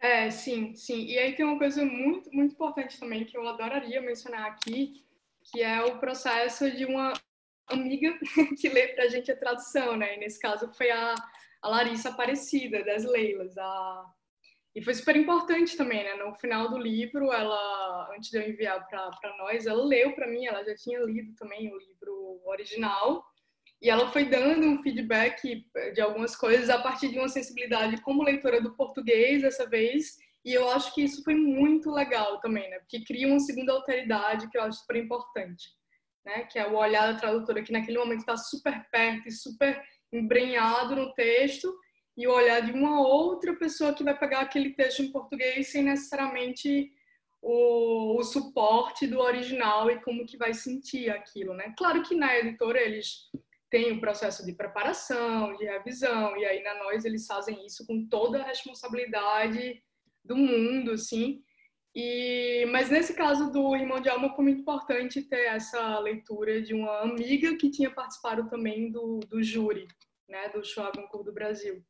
É, 0.01 0.31
sim, 0.31 0.75
sim. 0.75 1.07
E 1.07 1.19
aí 1.19 1.35
tem 1.35 1.45
uma 1.45 1.59
coisa 1.59 1.85
muito, 1.85 2.31
muito 2.33 2.53
importante 2.53 2.99
também 2.99 3.25
que 3.25 3.37
eu 3.37 3.47
adoraria 3.49 4.01
mencionar 4.01 4.47
aqui, 4.47 5.05
que 5.43 5.63
é 5.63 5.83
o 5.83 5.99
processo 5.99 6.71
de 6.71 6.85
uma 6.85 7.13
amiga 7.67 8.17
que 8.61 8.69
lê 8.69 8.89
para 8.89 9.05
a 9.05 9.09
gente 9.09 9.31
a 9.31 9.37
tradução, 9.37 9.97
né? 9.97 10.17
E 10.17 10.21
nesse 10.21 10.39
caso 10.39 10.73
foi 10.75 10.91
a 10.91 11.15
a 11.63 11.69
Larissa 11.69 12.11
Aparecida, 12.11 12.85
das 12.85 13.05
Leilas. 13.05 13.57
A... 13.59 14.13
E 14.75 14.83
foi 14.83 14.95
super 14.95 15.17
importante 15.17 15.77
também, 15.77 16.05
né? 16.05 16.15
No 16.15 16.35
final 16.35 16.69
do 16.69 16.79
livro, 16.79 17.33
ela, 17.33 18.11
antes 18.15 18.31
de 18.31 18.39
eu 18.39 18.49
enviar 18.49 18.87
para 18.89 19.37
nós, 19.39 19.67
ela 19.67 19.85
leu 19.85 20.15
para 20.15 20.29
mim, 20.29 20.47
ela 20.47 20.65
já 20.65 20.75
tinha 20.77 21.01
lido 21.01 21.35
também 21.35 21.73
o 21.73 21.79
livro 21.79 22.41
original, 22.45 23.25
e 23.81 23.89
ela 23.89 24.11
foi 24.11 24.25
dando 24.25 24.67
um 24.67 24.83
feedback 24.83 25.65
de 25.95 26.01
algumas 26.01 26.35
coisas 26.35 26.69
a 26.69 26.79
partir 26.79 27.09
de 27.09 27.19
uma 27.19 27.29
sensibilidade 27.29 28.01
como 28.01 28.25
leitora 28.25 28.61
do 28.61 28.75
português 28.75 29.43
dessa 29.43 29.69
vez, 29.69 30.17
e 30.45 30.53
eu 30.53 30.69
acho 30.71 30.95
que 30.95 31.03
isso 31.03 31.23
foi 31.23 31.35
muito 31.35 31.91
legal 31.91 32.41
também, 32.41 32.69
né? 32.71 32.79
Porque 32.79 33.05
cria 33.05 33.29
uma 33.29 33.41
segunda 33.41 33.73
alteridade 33.73 34.49
que 34.49 34.57
eu 34.57 34.63
acho 34.63 34.81
super 34.81 34.97
importante. 34.97 35.69
né? 36.25 36.45
Que 36.45 36.59
é 36.59 36.67
o 36.67 36.75
olhar 36.75 37.13
da 37.13 37.19
tradutora 37.19 37.63
que 37.63 37.73
naquele 37.73 37.99
momento 37.99 38.21
está 38.21 38.37
super 38.37 38.87
perto 38.91 39.29
e 39.29 39.33
super 39.33 39.83
embrenhado 40.13 40.97
no 40.97 41.13
texto 41.15 41.73
e 42.17 42.27
o 42.27 42.33
olhar 42.33 42.61
de 42.61 42.73
uma 42.73 43.01
outra 43.01 43.55
pessoa 43.55 43.95
que 43.95 44.03
vai 44.03 44.19
pegar 44.19 44.41
aquele 44.41 44.71
texto 44.75 45.03
em 45.03 45.13
português 45.13 45.71
sem 45.71 45.85
necessariamente 45.85 46.91
o, 47.41 48.19
o, 48.19 48.25
suporte 48.25 49.07
do 49.07 49.21
original 49.21 49.89
e 49.91 50.01
como 50.01 50.27
que 50.27 50.37
vai 50.37 50.53
sentir 50.53 51.11
aquilo, 51.11 51.55
né? 51.55 51.73
Claro 51.77 52.03
que 52.03 52.15
na 52.15 52.37
editora 52.37 52.81
eles 52.81 53.31
têm 53.71 53.93
o 53.93 54.01
processo 54.01 54.45
de 54.45 54.53
preparação, 54.53 55.55
de 55.57 55.65
revisão, 55.65 56.37
e 56.37 56.45
aí 56.45 56.63
na 56.63 56.75
nós 56.77 57.05
eles 57.05 57.27
fazem 57.27 57.67
isso 57.67 57.87
com 57.87 58.07
toda 58.09 58.41
a 58.41 58.47
responsabilidade 58.47 59.83
do 60.25 60.37
mundo, 60.37 60.93
assim. 60.93 61.43
E, 61.95 62.67
mas 62.71 62.91
nesse 62.91 63.15
caso 63.15 63.51
do 63.51 63.75
Irmão 63.75 64.01
de 64.01 64.09
Alma 64.09 64.35
foi 64.35 64.45
muito 64.45 64.61
importante 64.61 65.23
ter 65.23 65.47
essa 65.47 65.99
leitura 65.99 66.63
de 66.63 66.75
uma 66.75 67.01
amiga 67.01 67.57
que 67.57 67.71
tinha 67.71 67.91
participado 67.91 68.49
também 68.49 68.91
do, 68.91 69.21
do 69.21 69.43
júri, 69.43 69.89
né, 70.29 70.49
do 70.51 70.65
Show 70.65 70.91
Goncourt 70.95 71.25
do 71.25 71.33
Brasil. 71.33 71.83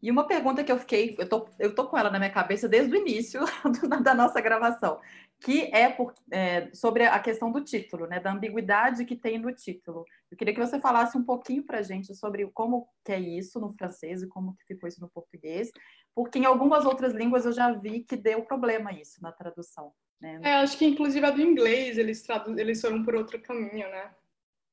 E 0.00 0.10
uma 0.10 0.26
pergunta 0.26 0.62
que 0.62 0.70
eu 0.70 0.78
fiquei, 0.78 1.16
eu 1.18 1.28
tô, 1.28 1.48
eu 1.58 1.74
tô 1.74 1.88
com 1.88 1.98
ela 1.98 2.10
na 2.10 2.18
minha 2.18 2.30
cabeça 2.30 2.68
desde 2.68 2.94
o 2.94 2.96
início 2.96 3.40
da 4.02 4.14
nossa 4.14 4.40
gravação, 4.40 5.00
que 5.40 5.70
é, 5.74 5.88
por, 5.88 6.14
é, 6.30 6.70
sobre 6.72 7.04
a 7.04 7.18
questão 7.18 7.50
do 7.50 7.62
título, 7.64 8.06
né, 8.06 8.20
da 8.20 8.32
ambiguidade 8.32 9.04
que 9.04 9.16
tem 9.16 9.38
no 9.38 9.52
título. 9.52 10.04
Eu 10.30 10.36
queria 10.36 10.54
que 10.54 10.60
você 10.60 10.78
falasse 10.78 11.18
um 11.18 11.24
pouquinho 11.24 11.64
para 11.64 11.82
gente 11.82 12.14
sobre 12.14 12.48
como 12.52 12.88
que 13.04 13.12
é 13.12 13.18
isso 13.18 13.58
no 13.58 13.72
francês 13.72 14.22
e 14.22 14.28
como 14.28 14.56
que 14.56 14.74
ficou 14.74 14.88
isso 14.88 15.00
no 15.00 15.08
português, 15.08 15.70
porque 16.14 16.38
em 16.38 16.44
algumas 16.44 16.84
outras 16.84 17.12
línguas 17.12 17.44
eu 17.44 17.52
já 17.52 17.72
vi 17.72 18.00
que 18.00 18.16
deu 18.16 18.42
problema 18.42 18.92
isso 18.92 19.20
na 19.20 19.32
tradução. 19.32 19.92
Né? 20.20 20.40
É, 20.42 20.54
acho 20.54 20.78
que 20.78 20.86
inclusive 20.86 21.24
a 21.26 21.30
do 21.30 21.40
inglês 21.40 21.98
eles, 21.98 22.24
eles 22.56 22.80
foram 22.80 23.04
por 23.04 23.14
outro 23.14 23.40
caminho, 23.40 23.88
né? 23.88 24.10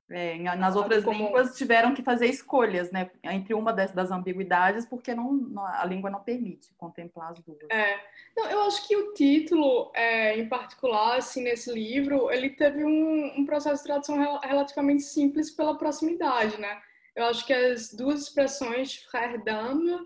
É, 0.07 0.37
nas 0.55 0.75
outras 0.75 1.03
Como... 1.03 1.17
línguas 1.17 1.57
tiveram 1.57 1.95
que 1.95 2.03
fazer 2.03 2.27
escolhas, 2.27 2.91
né, 2.91 3.09
entre 3.23 3.55
uma 3.55 3.73
das, 3.73 3.91
das 3.91 4.11
ambiguidades, 4.11 4.85
porque 4.85 5.15
não, 5.15 5.51
a 5.65 5.83
língua 5.83 6.11
não 6.11 6.21
permite 6.21 6.71
contemplar 6.77 7.31
as 7.31 7.39
duas. 7.39 7.57
É, 7.71 7.99
não, 8.37 8.47
eu 8.47 8.61
acho 8.67 8.87
que 8.87 8.95
o 8.95 9.13
título, 9.13 9.91
é, 9.95 10.37
em 10.37 10.47
particular, 10.47 11.17
assim, 11.17 11.41
nesse 11.41 11.73
livro, 11.73 12.29
ele 12.29 12.51
teve 12.51 12.85
um, 12.85 13.39
um 13.39 13.45
processo 13.47 13.81
de 13.81 13.87
tradução 13.87 14.39
relativamente 14.41 15.01
simples 15.01 15.49
pela 15.49 15.75
proximidade, 15.75 16.59
né? 16.59 16.79
Eu 17.15 17.25
acho 17.25 17.43
que 17.43 17.53
as 17.53 17.91
duas 17.91 18.21
expressões, 18.21 18.97
frère 19.09 19.43
d'âme 19.43 19.97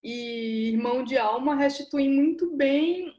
e 0.00 0.70
irmão 0.74 1.02
de 1.02 1.18
alma, 1.18 1.56
restituem 1.56 2.08
muito 2.08 2.54
bem 2.54 3.12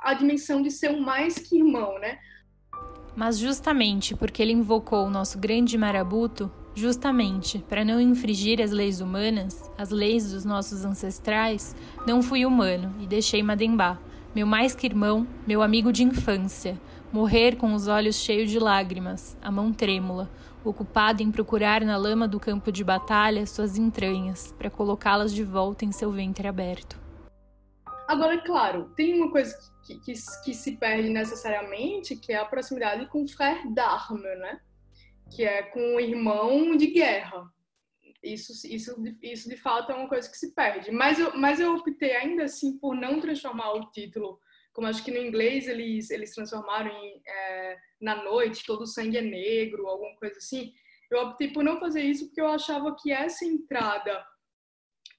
a 0.00 0.14
dimensão 0.14 0.62
de 0.62 0.70
ser 0.70 0.90
um 0.90 1.00
mais 1.00 1.38
que 1.38 1.58
irmão, 1.58 1.98
né? 1.98 2.18
Mas 3.20 3.38
justamente 3.38 4.16
porque 4.16 4.40
ele 4.40 4.54
invocou 4.54 5.06
o 5.06 5.10
nosso 5.10 5.38
grande 5.38 5.76
marabuto, 5.76 6.50
justamente 6.74 7.58
para 7.68 7.84
não 7.84 8.00
infringir 8.00 8.62
as 8.62 8.70
leis 8.70 9.02
humanas, 9.02 9.70
as 9.76 9.90
leis 9.90 10.32
dos 10.32 10.46
nossos 10.46 10.86
ancestrais, 10.86 11.76
não 12.06 12.22
fui 12.22 12.46
humano 12.46 12.94
e 12.98 13.06
deixei 13.06 13.42
Madembá, 13.42 13.98
meu 14.34 14.46
mais 14.46 14.74
que 14.74 14.86
irmão, 14.86 15.26
meu 15.46 15.60
amigo 15.60 15.92
de 15.92 16.02
infância, 16.02 16.80
morrer 17.12 17.56
com 17.56 17.74
os 17.74 17.88
olhos 17.88 18.16
cheios 18.16 18.50
de 18.50 18.58
lágrimas, 18.58 19.36
a 19.42 19.50
mão 19.50 19.70
trêmula, 19.70 20.30
ocupado 20.64 21.22
em 21.22 21.30
procurar 21.30 21.82
na 21.82 21.98
lama 21.98 22.26
do 22.26 22.40
campo 22.40 22.72
de 22.72 22.82
batalha 22.82 23.46
suas 23.46 23.76
entranhas, 23.76 24.54
para 24.56 24.70
colocá-las 24.70 25.34
de 25.34 25.44
volta 25.44 25.84
em 25.84 25.92
seu 25.92 26.10
ventre 26.10 26.48
aberto. 26.48 26.99
Agora, 28.10 28.36
claro, 28.38 28.92
tem 28.96 29.14
uma 29.14 29.30
coisa 29.30 29.56
que, 29.86 29.96
que, 30.00 30.14
que, 30.44 30.52
se 30.52 30.76
perde 30.76 31.08
necessariamente, 31.08 32.16
que 32.16 32.32
é 32.32 32.38
a 32.38 32.44
proximidade 32.44 33.06
com 33.06 33.22
o 33.22 33.28
frère 33.28 33.72
d'arme, 33.72 34.34
né? 34.34 34.60
Que 35.30 35.44
é 35.44 35.62
com 35.62 35.94
o 35.94 36.00
irmão 36.00 36.76
de 36.76 36.88
guerra. 36.88 37.48
Isso, 38.20 38.66
isso, 38.66 39.00
isso 39.22 39.48
de 39.48 39.56
fato 39.56 39.92
é 39.92 39.94
uma 39.94 40.08
coisa 40.08 40.28
que 40.28 40.36
se 40.36 40.52
perde. 40.56 40.90
Mas 40.90 41.20
eu, 41.20 41.38
mas 41.38 41.60
eu 41.60 41.72
optei 41.76 42.16
ainda 42.16 42.42
assim 42.42 42.76
por 42.78 42.96
não 42.96 43.20
transformar 43.20 43.74
o 43.74 43.92
título, 43.92 44.40
como 44.72 44.88
acho 44.88 45.04
que 45.04 45.12
no 45.12 45.18
inglês 45.18 45.68
eles, 45.68 46.10
eles 46.10 46.34
transformaram 46.34 46.90
em 46.90 47.22
é, 47.24 47.78
Na 48.00 48.24
Noite, 48.24 48.66
Todo 48.66 48.88
Sangue 48.88 49.18
é 49.18 49.22
Negro, 49.22 49.86
alguma 49.86 50.16
coisa 50.16 50.36
assim. 50.36 50.74
Eu 51.08 51.28
optei 51.28 51.52
por 51.52 51.62
não 51.62 51.78
fazer 51.78 52.02
isso 52.02 52.26
porque 52.26 52.40
eu 52.40 52.48
achava 52.48 52.96
que 53.00 53.12
essa 53.12 53.44
entrada 53.44 54.26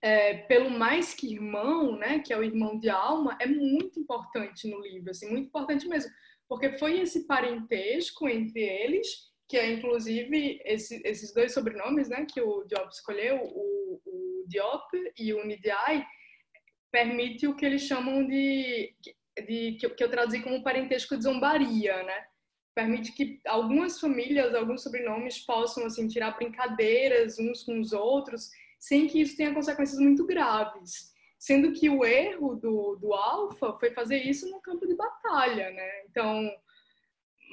é, 0.02 0.34
pelo 0.34 0.70
mais 0.70 1.14
que 1.14 1.32
irmão, 1.32 1.96
né, 1.96 2.20
que 2.20 2.34
é 2.34 2.38
o 2.38 2.44
irmão 2.44 2.80
de 2.80 2.90
alma, 2.90 3.38
é 3.40 3.46
muito 3.46 4.00
importante 4.00 4.68
no 4.68 4.82
livro, 4.82 5.12
assim, 5.12 5.30
muito 5.30 5.48
importante 5.48 5.88
mesmo, 5.88 6.12
porque 6.50 6.72
foi 6.74 7.00
esse 7.00 7.28
parentesco 7.28 8.28
entre 8.28 8.62
eles, 8.62 9.08
que 9.48 9.58
é 9.58 9.72
inclusive 9.72 10.60
esse, 10.66 11.02
esses 11.06 11.34
dois 11.34 11.54
sobrenomes, 11.54 12.10
né, 12.10 12.26
que 12.26 12.42
o 12.42 12.64
Diop 12.64 12.90
escolheu, 12.92 13.42
o, 13.44 14.02
o 14.06 14.46
Diop 14.48 14.90
e 15.18 15.34
o 15.34 15.46
Nidiai, 15.46 16.06
permite 16.92 17.48
o 17.48 17.56
que 17.56 17.66
eles 17.66 17.84
chamam 17.84 18.26
de, 18.26 18.94
de 19.48 19.78
que, 19.80 19.90
que 19.90 20.04
eu 20.04 20.10
traduzi 20.10 20.42
como 20.42 20.64
parentesco 20.64 21.16
de 21.16 21.24
zombaria, 21.24 22.04
né? 22.04 22.26
Permite 22.76 23.14
que 23.14 23.40
algumas 23.46 24.00
famílias, 24.00 24.54
alguns 24.54 24.84
sobrenomes 24.84 25.40
possam 25.40 25.86
assim 25.86 26.08
tirar 26.08 26.36
brincadeiras 26.36 27.40
uns 27.40 27.64
com 27.64 27.80
os 27.80 27.94
outros 27.94 28.50
sem 28.82 29.08
que 29.08 29.22
isso 29.22 29.38
tenha 29.38 29.54
consequências 29.54 30.00
muito 30.00 30.26
graves. 30.26 31.14
Sendo 31.38 31.72
que 31.72 31.88
o 31.88 32.04
erro 32.04 32.56
do, 32.56 32.96
do 32.96 33.14
Alfa 33.14 33.78
foi 33.80 33.92
fazer 33.92 34.18
isso 34.18 34.50
no 34.50 34.60
campo 34.60 34.88
de 34.88 34.96
batalha, 34.96 35.70
né? 35.70 36.06
Então, 36.10 36.52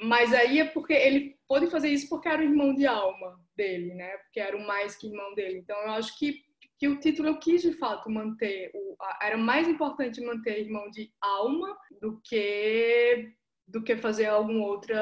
mas 0.03 0.33
aí 0.33 0.59
é 0.59 0.65
porque 0.65 0.93
ele 0.93 1.37
pôde 1.47 1.69
fazer 1.69 1.89
isso 1.89 2.09
porque 2.09 2.27
era 2.27 2.41
o 2.41 2.45
irmão 2.45 2.73
de 2.73 2.87
alma 2.87 3.39
dele, 3.55 3.93
né? 3.93 4.17
Porque 4.17 4.39
era 4.39 4.57
o 4.57 4.65
mais 4.65 4.95
que 4.95 5.07
irmão 5.07 5.35
dele. 5.35 5.59
Então, 5.59 5.77
eu 5.83 5.91
acho 5.91 6.17
que, 6.17 6.41
que 6.79 6.87
o 6.87 6.99
título 6.99 7.29
eu 7.29 7.37
quis 7.37 7.61
de 7.61 7.73
fato 7.73 8.09
manter, 8.09 8.71
o, 8.73 8.95
era 9.21 9.37
mais 9.37 9.67
importante 9.67 10.21
manter 10.21 10.59
irmão 10.59 10.89
de 10.89 11.11
alma 11.21 11.77
do 12.01 12.19
que 12.23 13.33
do 13.67 13.83
que 13.83 13.95
fazer 13.95 14.25
alguma 14.25 14.65
outra 14.65 14.99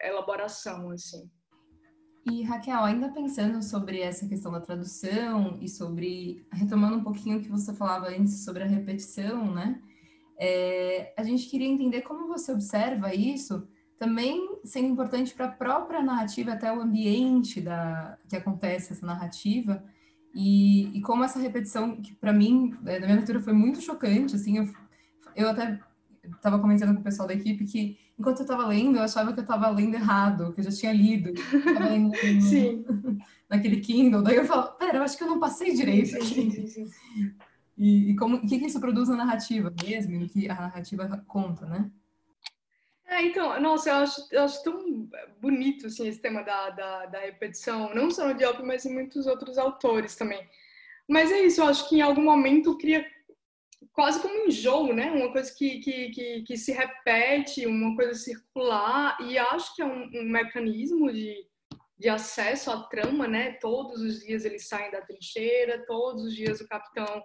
elaboração, 0.00 0.90
assim. 0.90 1.30
E 2.26 2.42
Raquel, 2.42 2.82
ainda 2.82 3.10
pensando 3.10 3.62
sobre 3.62 4.00
essa 4.00 4.26
questão 4.26 4.50
da 4.50 4.60
tradução 4.60 5.58
e 5.60 5.68
sobre, 5.68 6.46
retomando 6.50 6.96
um 6.96 7.02
pouquinho 7.02 7.38
o 7.38 7.42
que 7.42 7.50
você 7.50 7.74
falava 7.74 8.08
antes 8.08 8.44
sobre 8.44 8.62
a 8.62 8.66
repetição, 8.66 9.52
né? 9.52 9.80
É, 10.38 11.12
a 11.16 11.22
gente 11.22 11.48
queria 11.48 11.68
entender 11.68 12.00
como 12.00 12.26
você 12.26 12.50
observa 12.52 13.14
isso, 13.14 13.68
também 13.98 14.58
sendo 14.64 14.88
importante 14.88 15.34
para 15.34 15.46
a 15.46 15.52
própria 15.52 16.02
narrativa, 16.02 16.52
até 16.52 16.72
o 16.72 16.80
ambiente 16.80 17.60
da, 17.60 18.18
que 18.28 18.36
acontece 18.36 18.92
essa 18.92 19.04
narrativa, 19.04 19.84
e, 20.34 20.96
e 20.96 21.00
como 21.02 21.24
essa 21.24 21.38
repetição, 21.38 22.00
que 22.00 22.14
para 22.14 22.32
mim, 22.32 22.74
é, 22.86 22.98
na 22.98 23.06
minha 23.06 23.18
leitura, 23.18 23.40
foi 23.40 23.52
muito 23.52 23.82
chocante, 23.82 24.34
assim, 24.34 24.58
eu, 24.58 24.68
eu 25.36 25.48
até 25.50 25.78
estava 26.24 26.58
comentando 26.58 26.94
com 26.94 27.00
o 27.00 27.04
pessoal 27.04 27.28
da 27.28 27.34
equipe 27.34 27.66
que 27.66 27.98
enquanto 28.18 28.38
eu 28.38 28.44
estava 28.44 28.66
lendo, 28.66 28.96
eu 28.96 29.02
achava 29.02 29.32
que 29.32 29.40
eu 29.40 29.42
estava 29.42 29.68
lendo 29.68 29.94
errado, 29.94 30.52
que 30.52 30.60
eu 30.60 30.64
já 30.64 30.70
tinha 30.70 30.92
lido. 30.92 31.32
Lendo 31.80 32.14
sim. 32.42 32.84
naquele 33.48 33.80
Kindle. 33.80 34.22
Daí 34.22 34.36
eu 34.36 34.44
falo, 34.44 34.72
pera, 34.72 34.98
eu 34.98 35.02
acho 35.02 35.16
que 35.16 35.24
eu 35.24 35.28
não 35.28 35.40
passei 35.40 35.74
direito 35.74 36.16
aqui. 36.16 36.50
Sim, 36.50 36.66
sim, 36.66 36.90
e, 37.76 38.12
e 38.12 38.16
como, 38.16 38.36
o 38.36 38.46
que, 38.46 38.58
que 38.58 38.66
isso 38.66 38.80
produz 38.80 39.08
na 39.08 39.16
narrativa 39.16 39.72
mesmo, 39.84 40.18
no 40.18 40.28
que 40.28 40.48
a 40.48 40.54
narrativa 40.54 41.24
conta, 41.26 41.66
né? 41.66 41.90
É, 43.06 43.22
então, 43.22 43.60
nossa, 43.60 43.90
eu 43.90 43.96
acho, 43.96 44.26
eu 44.30 44.42
acho 44.42 44.62
tão 44.64 45.08
bonito 45.40 45.86
assim, 45.86 46.08
esse 46.08 46.20
tema 46.20 46.42
da, 46.42 46.70
da, 46.70 47.06
da 47.06 47.20
repetição, 47.20 47.94
não 47.94 48.10
só 48.10 48.26
no 48.26 48.34
Diop, 48.34 48.62
mas 48.62 48.84
em 48.86 48.94
muitos 48.94 49.26
outros 49.26 49.58
autores 49.58 50.16
também. 50.16 50.48
Mas 51.06 51.30
é 51.30 51.40
isso, 51.42 51.60
eu 51.60 51.66
acho 51.66 51.88
que 51.88 51.96
em 51.96 52.00
algum 52.00 52.22
momento 52.22 52.78
cria 52.78 53.04
quase 53.94 54.20
como 54.20 54.34
um 54.34 54.46
enjoo, 54.48 54.92
né? 54.92 55.10
Uma 55.12 55.32
coisa 55.32 55.54
que, 55.56 55.78
que, 55.78 56.10
que, 56.10 56.42
que, 56.42 56.56
se 56.56 56.72
repete, 56.72 57.66
uma 57.66 57.94
coisa 57.94 58.14
circular, 58.14 59.16
e 59.20 59.38
acho 59.38 59.74
que 59.74 59.82
é 59.82 59.86
um, 59.86 60.10
um, 60.12 60.24
mecanismo 60.24 61.10
de, 61.12 61.46
de 61.98 62.08
acesso 62.08 62.70
à 62.70 62.82
trama, 62.88 63.28
né? 63.28 63.52
Todos 63.60 64.02
os 64.02 64.20
dias 64.20 64.44
eles 64.44 64.68
saem 64.68 64.90
da 64.90 65.00
trincheira, 65.00 65.86
todos 65.86 66.24
os 66.24 66.34
dias 66.34 66.60
o 66.60 66.68
capitão 66.68 67.22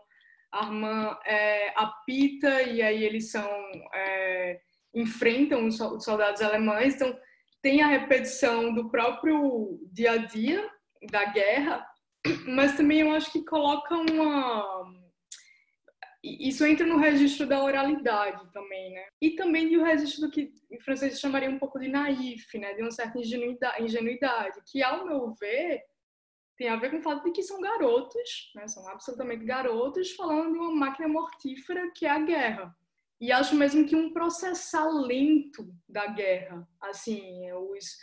Armand 0.52 1.18
é, 1.26 1.74
apita, 1.76 2.62
e 2.62 2.82
aí 2.82 3.04
eles 3.04 3.32
são. 3.32 3.50
É, 3.94 4.60
enfrentam 4.94 5.68
os 5.68 5.78
soldados 5.78 6.42
alemães, 6.42 6.96
então 6.96 7.16
tem 7.62 7.84
a 7.84 7.88
repetição 7.88 8.74
do 8.74 8.90
próprio 8.90 9.80
dia 9.92 10.14
a 10.14 10.18
dia 10.18 10.68
da 11.12 11.26
guerra, 11.26 11.86
mas 12.48 12.76
também 12.76 13.02
eu 13.02 13.12
acho 13.12 13.32
que 13.32 13.46
coloca 13.46 13.96
uma 13.96 14.84
isso 16.24 16.66
entra 16.66 16.86
no 16.86 16.98
registro 16.98 17.48
da 17.48 17.64
oralidade 17.64 18.52
também, 18.52 18.92
né? 18.92 19.08
E 19.22 19.32
também 19.32 19.70
do 19.70 19.84
registro 19.84 20.22
do 20.22 20.32
que 20.32 20.54
em 20.70 20.80
francês 20.80 21.20
chamaria 21.20 21.50
um 21.50 21.60
pouco 21.60 21.80
de 21.80 21.88
naif, 21.88 22.58
né? 22.58 22.74
De 22.74 22.82
uma 22.82 22.92
certa 22.92 23.18
ingenuidade, 23.18 23.84
ingenuidade, 23.84 24.62
que, 24.66 24.84
ao 24.84 25.06
meu 25.06 25.34
ver, 25.34 25.82
tem 26.58 26.68
a 26.68 26.76
ver 26.76 26.92
com 26.92 26.98
o 26.98 27.02
fato 27.02 27.24
de 27.24 27.32
que 27.32 27.42
são 27.42 27.62
garotos, 27.62 28.52
né? 28.54 28.68
São 28.68 28.88
absolutamente 28.90 29.46
garotos 29.46 30.12
falando 30.12 30.52
de 30.52 30.60
uma 30.60 30.72
máquina 30.72 31.08
mortífera 31.08 31.90
que 31.96 32.06
é 32.06 32.10
a 32.10 32.20
guerra. 32.20 32.76
E 33.22 33.32
acho 33.32 33.56
mesmo 33.56 33.86
que 33.86 33.96
um 33.96 34.12
processar 34.12 34.88
lento 34.88 35.74
da 35.88 36.08
guerra, 36.08 36.68
assim, 36.82 37.52
os 37.52 37.98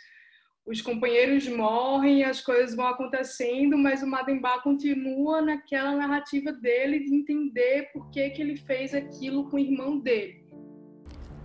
os 0.67 0.81
companheiros 0.81 1.47
morrem, 1.47 2.25
as 2.25 2.41
coisas 2.41 2.75
vão 2.75 2.87
acontecendo, 2.87 3.77
mas 3.77 4.03
o 4.03 4.07
Mademba 4.07 4.59
continua 4.61 5.41
naquela 5.41 5.95
narrativa 5.95 6.51
dele 6.51 6.99
de 6.99 7.15
entender 7.15 7.89
por 7.93 8.09
que, 8.09 8.29
que 8.31 8.41
ele 8.41 8.57
fez 8.57 8.93
aquilo 8.93 9.49
com 9.49 9.55
o 9.55 9.59
irmão 9.59 9.97
dele. 9.97 10.45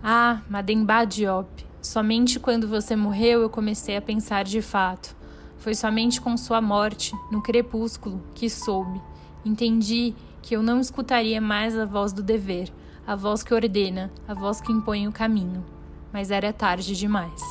Ah, 0.03 0.41
Mademba 0.49 1.05
Diop, 1.05 1.65
somente 1.81 2.37
quando 2.37 2.67
você 2.67 2.97
morreu 2.97 3.41
eu 3.41 3.49
comecei 3.49 3.95
a 3.95 4.01
pensar 4.01 4.43
de 4.43 4.61
fato. 4.61 5.15
Foi 5.57 5.73
somente 5.73 6.19
com 6.19 6.35
sua 6.35 6.59
morte, 6.59 7.13
no 7.31 7.41
crepúsculo, 7.41 8.21
que 8.35 8.49
soube. 8.49 9.01
Entendi 9.45 10.13
que 10.41 10.53
eu 10.53 10.61
não 10.61 10.81
escutaria 10.81 11.39
mais 11.39 11.77
a 11.77 11.85
voz 11.85 12.11
do 12.11 12.21
dever, 12.21 12.69
a 13.07 13.15
voz 13.15 13.41
que 13.41 13.53
ordena, 13.53 14.11
a 14.27 14.33
voz 14.33 14.59
que 14.59 14.73
impõe 14.73 15.07
o 15.07 15.13
caminho. 15.13 15.63
Mas 16.11 16.29
era 16.29 16.51
tarde 16.51 16.93
demais 16.93 17.41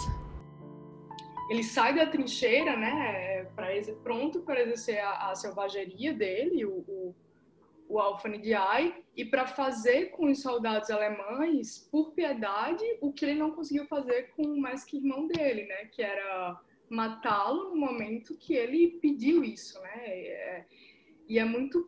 ele 1.52 1.62
sai 1.62 1.94
da 1.94 2.06
trincheira, 2.06 2.74
né, 2.76 3.44
pra, 3.54 3.68
pronto 4.02 4.40
para 4.40 4.62
exercer 4.62 4.98
a, 5.00 5.30
a, 5.30 5.34
selvageria 5.34 6.14
dele, 6.14 6.64
o, 6.64 6.78
o, 6.88 7.14
o 7.90 7.98
e 9.14 9.24
para 9.26 9.46
fazer 9.46 10.06
com 10.12 10.30
os 10.30 10.40
soldados 10.40 10.90
alemães, 10.90 11.86
por 11.92 12.12
piedade, 12.12 12.82
o 13.02 13.12
que 13.12 13.26
ele 13.26 13.38
não 13.38 13.50
conseguiu 13.50 13.86
fazer 13.86 14.30
com 14.34 14.42
o 14.42 14.58
mais 14.58 14.82
que 14.82 14.96
irmão 14.96 15.26
dele, 15.28 15.66
né, 15.66 15.84
que 15.92 16.02
era 16.02 16.58
matá-lo 16.88 17.70
no 17.70 17.76
momento 17.76 18.36
que 18.38 18.54
ele 18.54 18.98
pediu 19.02 19.44
isso, 19.44 19.78
né, 19.82 20.06
é, 20.06 20.64
e 21.28 21.38
é 21.38 21.44
muito 21.44 21.86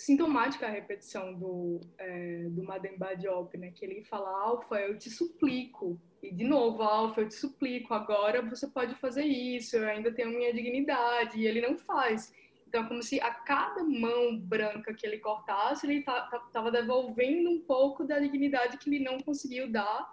sintomática 0.00 0.66
a 0.66 0.70
repetição 0.70 1.34
do, 1.34 1.80
é, 1.98 2.46
do 2.48 2.64
Mademba 2.64 3.14
Diop, 3.14 3.56
né, 3.58 3.70
que 3.70 3.84
ele 3.84 4.02
fala, 4.02 4.30
Alfa, 4.30 4.80
eu 4.80 4.96
te 4.96 5.10
suplico, 5.10 6.00
e 6.22 6.32
de 6.32 6.44
novo, 6.44 6.82
Alfa, 6.82 7.20
eu 7.20 7.28
te 7.28 7.34
suplico, 7.34 7.92
agora 7.92 8.40
você 8.40 8.66
pode 8.66 8.94
fazer 8.94 9.24
isso, 9.24 9.76
eu 9.76 9.86
ainda 9.86 10.10
tenho 10.10 10.30
minha 10.30 10.54
dignidade, 10.54 11.38
e 11.38 11.46
ele 11.46 11.60
não 11.60 11.76
faz. 11.76 12.32
Então, 12.66 12.84
é 12.84 12.88
como 12.88 13.02
se 13.02 13.20
a 13.20 13.30
cada 13.30 13.84
mão 13.84 14.38
branca 14.38 14.94
que 14.94 15.06
ele 15.06 15.18
cortasse, 15.18 15.86
ele 15.86 15.98
estava 15.98 16.70
devolvendo 16.70 17.50
um 17.50 17.60
pouco 17.60 18.02
da 18.04 18.18
dignidade 18.18 18.78
que 18.78 18.88
ele 18.88 19.04
não 19.04 19.18
conseguiu 19.18 19.70
dar 19.70 20.08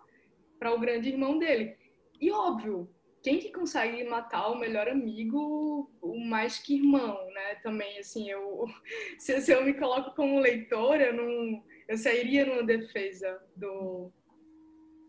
para 0.59 0.73
o 0.73 0.79
grande 0.79 1.07
irmão 1.07 1.39
dele. 1.39 1.77
E 2.19 2.29
óbvio, 2.29 2.89
quem 3.27 3.39
que 3.39 3.51
consegue 3.51 4.05
matar 4.05 4.47
o 4.47 4.57
melhor 4.57 4.87
amigo, 4.87 5.91
o 6.01 6.17
mais 6.17 6.59
que 6.59 6.75
irmão, 6.75 7.17
né? 7.33 7.55
Também, 7.61 7.99
assim, 7.99 8.29
eu, 8.29 8.65
se, 9.19 9.41
se 9.41 9.51
eu 9.51 9.65
me 9.65 9.73
coloco 9.73 10.15
como 10.15 10.39
leitora, 10.39 11.07
eu 11.07 11.13
não, 11.13 11.61
eu 11.89 11.97
sairia 11.97 12.45
numa 12.45 12.63
defesa 12.63 13.37
do 13.53 14.09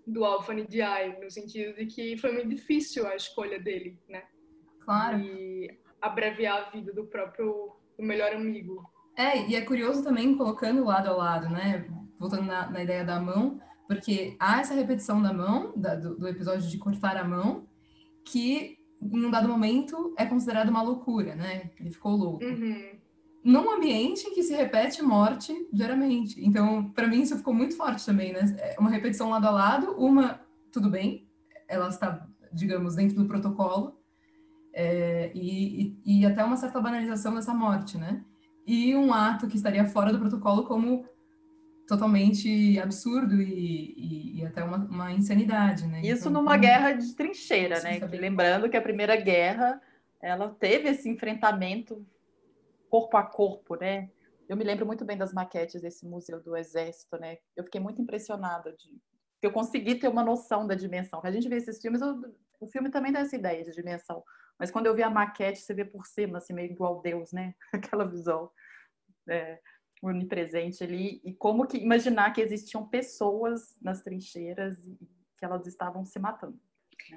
do 0.05 0.25
Alphane 0.25 0.67
Diai, 0.67 1.17
no 1.23 1.31
sentido 1.31 1.77
de 1.77 1.85
que 1.85 2.17
foi 2.17 2.33
muito 2.33 2.49
difícil 2.49 3.07
a 3.07 3.15
escolha 3.15 3.61
dele, 3.61 3.97
né? 4.09 4.25
Claro. 4.81 5.19
E 5.19 5.79
abreviar 6.01 6.63
a 6.63 6.71
vida 6.71 6.93
do 6.95 7.05
próprio 7.05 7.77
do 7.97 8.03
melhor 8.03 8.33
amigo. 8.33 8.83
É, 9.15 9.47
e 9.47 9.55
é 9.55 9.61
curioso 9.61 10.03
também 10.03 10.35
colocando 10.35 10.83
lado 10.83 11.09
a 11.11 11.13
lado, 11.15 11.51
né? 11.51 11.87
Voltando 12.19 12.45
na, 12.45 12.71
na 12.71 12.83
ideia 12.83 13.05
da 13.05 13.21
mão, 13.21 13.61
porque 13.87 14.35
há 14.41 14.61
essa 14.61 14.75
repetição 14.75 15.23
da 15.23 15.33
mão, 15.33 15.73
da, 15.77 15.95
do, 15.95 16.17
do, 16.17 16.27
episódio 16.27 16.67
de 16.67 16.79
cortar 16.79 17.17
a 17.17 17.23
mão, 17.23 17.69
que 18.31 18.77
em 19.01 19.25
um 19.25 19.31
dado 19.31 19.49
momento 19.49 20.15
é 20.17 20.27
considerado 20.27 20.69
uma 20.69 20.83
loucura, 20.83 21.35
né? 21.35 21.71
Ele 21.79 21.91
ficou 21.91 22.17
louco. 22.17 22.45
Uhum 22.45 22.99
num 23.49 23.71
ambiente 23.71 24.27
em 24.27 24.35
que 24.35 24.43
se 24.43 24.55
repete 24.55 25.03
morte 25.03 25.55
diariamente. 25.73 26.45
Então, 26.45 26.91
para 26.91 27.07
mim, 27.07 27.23
isso 27.23 27.37
ficou 27.37 27.55
muito 27.55 27.77
forte 27.77 28.05
também, 28.05 28.33
né? 28.33 28.41
É 28.59 28.77
uma 28.79 28.91
repetição 28.91 29.31
lado 29.31 29.47
a 29.47 29.51
lado, 29.51 29.93
uma, 29.93 30.41
tudo 30.73 30.91
bem, 30.91 31.27
ela 31.67 31.89
está, 31.89 32.27
digamos, 32.53 32.97
dentro 32.97 33.17
do 33.17 33.27
protocolo, 33.27 33.97
é, 34.73 35.31
e, 35.35 35.97
e, 36.05 36.21
e, 36.21 36.27
até 36.27 36.45
uma 36.45 36.57
certa 36.57 36.81
banalização 36.81 37.35
dessa 37.35 37.55
morte, 37.55 37.97
né? 37.97 38.23
E 38.67 38.95
um 38.95 39.15
ato 39.15 39.49
que 39.49 39.57
estaria 39.57 39.87
fora 39.87 40.13
do 40.13 40.19
protocolo 40.19 40.65
como 40.65 41.07
totalmente 41.89 42.79
absurdo 42.79 43.41
e, 43.41 44.41
e 44.41 44.47
até 44.47 44.63
uma, 44.63 44.77
uma, 44.77 45.11
insanidade, 45.11 45.87
né? 45.87 46.03
Isso 46.03 46.29
então, 46.29 46.43
numa 46.43 46.57
guerra 46.59 46.93
de 46.93 47.15
trincheira, 47.15 47.81
né? 47.81 47.99
Que, 47.99 48.17
lembrando 48.19 48.69
que 48.69 48.77
a 48.77 48.83
Primeira 48.83 49.17
Guerra, 49.17 49.81
ela 50.21 50.51
teve 50.51 50.91
esse 50.91 51.09
enfrentamento 51.09 52.07
corpo 52.91 53.17
a 53.17 53.23
corpo, 53.23 53.75
né? 53.75 54.11
Eu 54.47 54.57
me 54.57 54.65
lembro 54.65 54.85
muito 54.85 55.03
bem 55.03 55.17
das 55.17 55.33
maquetes 55.33 55.81
desse 55.81 56.07
museu 56.07 56.43
do 56.43 56.55
Exército, 56.55 57.17
né? 57.19 57.39
Eu 57.57 57.65
fiquei 57.65 57.81
muito 57.81 58.03
impressionada 58.03 58.71
de 58.73 59.01
eu 59.41 59.53
consegui 59.53 59.95
ter 59.95 60.09
uma 60.09 60.23
noção 60.23 60.67
da 60.67 60.75
dimensão. 60.75 61.21
A 61.23 61.31
gente 61.31 61.49
vê 61.49 61.57
esses 61.57 61.81
filmes, 61.81 62.03
eu, 62.03 62.21
o 62.61 62.67
filme 62.67 62.91
também 62.91 63.13
dá 63.13 63.21
essa 63.21 63.37
ideia 63.37 63.65
de 63.65 63.71
dimensão, 63.71 64.23
mas 64.59 64.71
quando 64.71 64.87
eu 64.87 64.95
vi 64.95 65.03
a 65.03 65.09
maquete, 65.09 65.61
você 65.61 65.73
vê 65.73 65.85
por 65.85 66.05
cima, 66.07 66.39
assim, 66.39 66.53
meio 66.53 66.71
igual 66.71 67.01
Deus, 67.01 67.33
né? 67.33 67.55
Aquela 67.73 68.05
visão 68.05 68.51
é, 69.29 69.59
onipresente 70.03 70.83
ali. 70.85 71.21
E 71.25 71.33
como 71.33 71.67
que 71.67 71.79
imaginar 71.79 72.33
que 72.33 72.41
existiam 72.41 72.87
pessoas 72.87 73.77
nas 73.81 74.03
trincheiras 74.03 74.79
e 74.87 74.99
que 75.39 75.45
elas 75.45 75.67
estavam 75.67 76.05
se 76.05 76.19
matando. 76.19 76.59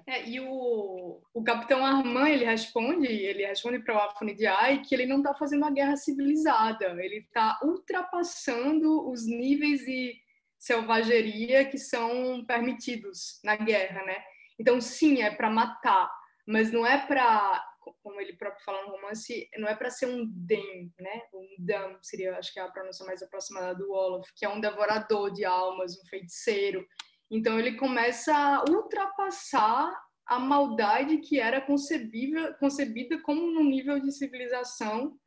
É, 0.08 0.30
e 0.30 0.40
o, 0.40 1.22
o 1.34 1.44
capitão 1.44 1.86
Armand, 1.86 2.30
ele 2.30 2.46
responde, 2.46 3.08
ele 3.08 3.46
responde 3.46 3.80
para 3.80 3.96
o 3.96 3.98
Afone 3.98 4.34
de 4.34 4.46
Ai 4.46 4.82
que 4.82 4.96
ele 4.96 5.06
não 5.06 5.18
está 5.18 5.34
fazendo 5.34 5.64
uma 5.64 5.72
guerra 5.72 5.98
civilizada, 5.98 6.86
ele 7.04 7.18
está 7.18 7.60
ultrapassando 7.64 9.10
os 9.10 9.26
níveis 9.26 9.82
de 9.82 10.16
selvageria 10.58 11.66
que 11.66 11.78
são 11.78 12.46
permitidos 12.46 13.42
na 13.44 13.56
guerra, 13.56 14.06
né? 14.06 14.24
Então, 14.60 14.80
sim, 14.80 15.22
é 15.24 15.32
para 15.32 15.50
matar, 15.50 16.10
mas 16.46 16.72
não 16.72 16.86
é 16.86 16.98
para, 17.00 17.64
como 18.02 18.20
ele 18.20 18.34
próprio 18.34 18.64
fala 18.64 18.84
no 18.86 18.92
romance, 18.92 19.50
não 19.58 19.68
é 19.68 19.76
para 19.76 19.90
ser 19.90 20.08
um 20.08 20.26
den, 20.28 20.92
né? 21.00 21.22
Um 21.34 21.56
dam 21.60 21.98
seria, 22.02 22.38
acho 22.38 22.54
que 22.54 22.60
é 22.60 22.64
a 22.64 22.72
pronúncia 22.72 23.06
mais 23.06 23.22
aproximada 23.22 23.76
do 23.76 23.92
Olaf, 23.92 24.30
que 24.36 24.46
é 24.46 24.50
um 24.50 24.60
devorador 24.60 25.32
de 25.32 25.46
almas, 25.46 25.98
um 25.98 26.06
feiticeiro. 26.06 26.86
Então 27.30 27.60
ele 27.60 27.78
começa 27.78 28.36
a 28.36 28.64
ultrapassar 28.70 29.92
a 30.26 30.40
maldade 30.40 31.18
que 31.18 31.40
era 31.40 31.60
concebível, 31.60 32.54
concebida 32.56 33.22
como 33.22 33.42
um 33.42 33.64
nível 33.64 34.00
de 34.00 34.12
civilização 34.12 35.18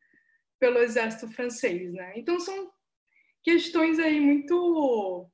pelo 0.58 0.78
exército 0.78 1.30
francês, 1.30 1.92
né? 1.92 2.12
Então 2.16 2.38
são 2.40 2.70
questões 3.42 3.98
aí 3.98 4.20
muito 4.20 5.30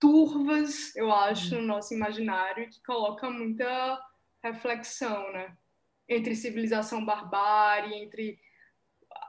turvas, 0.00 0.94
eu 0.96 1.12
acho, 1.12 1.54
no 1.54 1.62
nosso 1.62 1.94
imaginário, 1.94 2.68
que 2.68 2.82
coloca 2.82 3.30
muita 3.30 4.00
reflexão, 4.42 5.32
né? 5.32 5.56
Entre 6.08 6.34
civilização 6.34 7.04
barbárie, 7.04 7.94
entre 7.94 8.38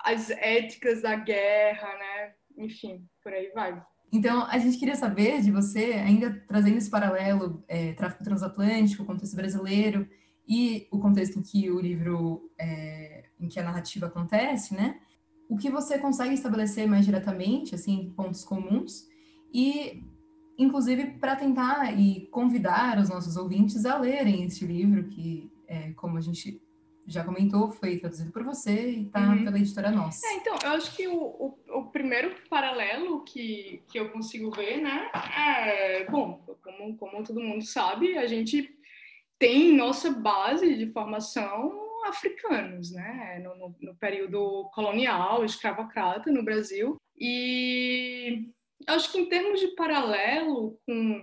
as 0.04 0.30
éticas 0.30 1.02
da 1.02 1.16
guerra, 1.16 1.88
né? 1.98 2.34
Enfim, 2.58 3.08
por 3.24 3.34
aí 3.34 3.52
vai. 3.54 3.82
Então, 4.12 4.46
a 4.46 4.60
gente 4.60 4.78
queria 4.78 4.96
saber 4.96 5.42
de 5.42 5.52
você, 5.52 5.94
ainda 5.94 6.32
trazendo 6.48 6.78
esse 6.78 6.90
paralelo, 6.90 7.64
é, 7.68 7.94
tráfico 7.94 8.24
transatlântico, 8.24 9.06
contexto 9.06 9.36
brasileiro 9.36 10.08
e 10.48 10.88
o 10.92 11.00
contexto 11.00 11.40
em 11.40 11.42
que 11.42 11.72
o 11.72 11.80
livro, 11.80 12.52
é, 12.60 13.24
em 13.40 13.48
que 13.48 13.60
a 13.60 13.64
narrativa 13.64 14.06
acontece, 14.06 14.76
né? 14.76 15.00
O 15.50 15.58
que 15.58 15.70
você 15.70 15.98
consegue 15.98 16.34
estabelecer 16.34 16.88
mais 16.88 17.06
diretamente, 17.06 17.74
assim, 17.74 18.14
pontos 18.16 18.44
comuns 18.44 19.08
e, 19.52 20.04
inclusive, 20.60 21.18
para 21.20 21.36
tentar 21.36 22.00
e 22.00 22.28
convidar 22.28 23.00
os 23.00 23.10
nossos 23.10 23.36
ouvintes 23.36 23.86
a 23.86 23.98
lerem 23.98 24.44
este 24.44 24.66
livro, 24.66 25.08
que, 25.08 25.52
é, 25.74 25.94
como 25.94 26.18
a 26.18 26.22
gente 26.22 26.62
já 27.06 27.24
comentou, 27.24 27.72
foi 27.72 27.98
traduzido 27.98 28.32
por 28.32 28.44
você 28.44 28.92
e 28.92 29.06
está 29.08 29.20
uhum. 29.20 29.44
pela 29.44 29.58
editora 29.58 29.92
Nossa. 29.92 30.26
É, 30.26 30.36
então, 30.36 30.56
eu 30.64 30.70
acho 30.72 30.96
que 30.96 31.08
o, 31.08 31.18
o, 31.18 31.60
o, 31.80 31.92
primeiro 31.92 32.34
paralelo 32.50 33.24
que, 33.24 33.84
que 33.92 34.00
eu 34.00 34.10
consigo 34.12 34.52
ver, 34.52 34.82
né, 34.82 35.10
é, 35.36 36.06
bom, 36.10 36.46
como, 36.64 36.96
como 36.98 37.24
todo 37.24 37.42
mundo 37.42 37.66
sabe, 37.66 38.18
a 38.18 38.26
gente 38.26 38.70
tem 39.38 39.76
nossa 39.76 40.12
base 40.12 40.76
de 40.76 40.92
formação 40.92 41.82
africanos, 42.06 42.92
né, 42.92 43.42
no, 43.44 43.56
no, 43.56 43.76
no 43.82 43.96
período 43.96 44.70
colonial, 44.74 45.44
escravocrata 45.44 46.32
no 46.32 46.44
Brasil, 46.44 46.98
e 47.18 48.50
acho 48.88 49.12
que 49.12 49.20
em 49.20 49.28
termos 49.28 49.60
de 49.60 49.68
paralelo 49.76 50.78
com 50.86 51.22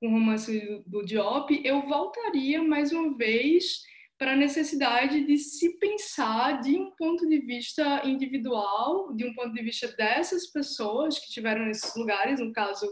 o 0.00 0.08
romance 0.08 0.82
do 0.86 1.04
Diop, 1.04 1.60
eu 1.64 1.82
voltaria 1.82 2.62
mais 2.62 2.92
uma 2.92 3.16
vez 3.16 3.82
para 4.18 4.32
a 4.32 4.36
necessidade 4.36 5.24
de 5.26 5.38
se 5.38 5.78
pensar 5.78 6.60
de 6.60 6.76
um 6.76 6.90
ponto 6.96 7.26
de 7.28 7.38
vista 7.38 8.02
individual, 8.06 9.14
de 9.14 9.24
um 9.24 9.34
ponto 9.34 9.52
de 9.52 9.62
vista 9.62 9.88
dessas 9.96 10.46
pessoas 10.46 11.18
que 11.18 11.26
estiveram 11.26 11.64
nesses 11.64 11.94
lugares, 11.96 12.40
no 12.40 12.52
caso, 12.52 12.86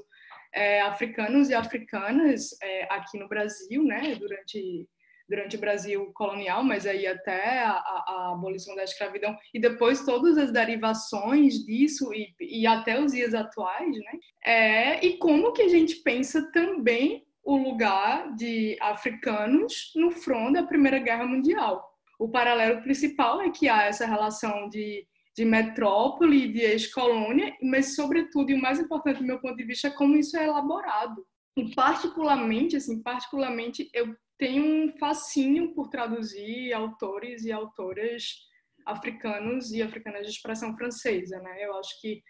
é, 0.54 0.80
africanos 0.82 1.50
e 1.50 1.54
africanas 1.54 2.56
é, 2.62 2.84
aqui 2.92 3.18
no 3.18 3.28
Brasil, 3.28 3.84
né, 3.84 4.14
durante 4.14 4.88
durante 5.28 5.56
o 5.56 5.60
Brasil 5.60 6.10
colonial, 6.14 6.64
mas 6.64 6.86
aí 6.86 7.06
até 7.06 7.60
a, 7.60 7.72
a, 7.72 8.32
abolição 8.32 8.74
da 8.74 8.84
escravidão 8.84 9.36
e 9.52 9.60
depois 9.60 10.04
todas 10.04 10.38
as 10.38 10.50
derivações 10.50 11.64
disso 11.64 12.12
e, 12.14 12.34
e 12.40 12.66
até 12.66 13.00
os 13.00 13.12
dias 13.12 13.34
atuais, 13.34 13.96
né? 13.96 14.12
É, 14.44 15.06
e 15.06 15.18
como 15.18 15.52
que 15.52 15.62
a 15.62 15.68
gente 15.68 15.96
pensa 15.96 16.50
também 16.52 17.26
o 17.48 17.56
lugar 17.56 18.34
de 18.34 18.76
africanos 18.78 19.90
no 19.96 20.10
front 20.10 20.52
da 20.52 20.62
Primeira 20.62 20.98
Guerra 20.98 21.24
Mundial. 21.24 21.82
O 22.18 22.28
paralelo 22.28 22.82
principal 22.82 23.40
é 23.40 23.50
que 23.50 23.70
há 23.70 23.84
essa 23.84 24.04
relação 24.04 24.68
de, 24.68 25.06
de 25.34 25.46
metrópole, 25.46 26.52
de 26.52 26.60
ex-colônia, 26.60 27.56
mas, 27.62 27.94
sobretudo, 27.94 28.50
e 28.50 28.54
o 28.54 28.60
mais 28.60 28.78
importante 28.78 29.20
do 29.20 29.24
meu 29.24 29.40
ponto 29.40 29.56
de 29.56 29.64
vista, 29.64 29.88
é 29.88 29.90
como 29.90 30.16
isso 30.16 30.36
é 30.36 30.44
elaborado. 30.44 31.24
E, 31.56 31.74
particularmente, 31.74 32.76
assim, 32.76 33.02
particularmente, 33.02 33.88
eu 33.94 34.14
tenho 34.38 34.64
um 34.64 34.88
fascínio 34.98 35.74
por 35.74 35.88
traduzir 35.88 36.72
autores 36.72 37.44
e 37.44 37.52
autoras 37.52 38.46
africanos 38.86 39.72
e 39.72 39.82
africanas 39.82 40.26
de 40.26 40.32
expressão 40.32 40.74
francesa, 40.76 41.40
né? 41.40 41.64
Eu 41.64 41.76
acho 41.76 42.00
que 42.00 42.22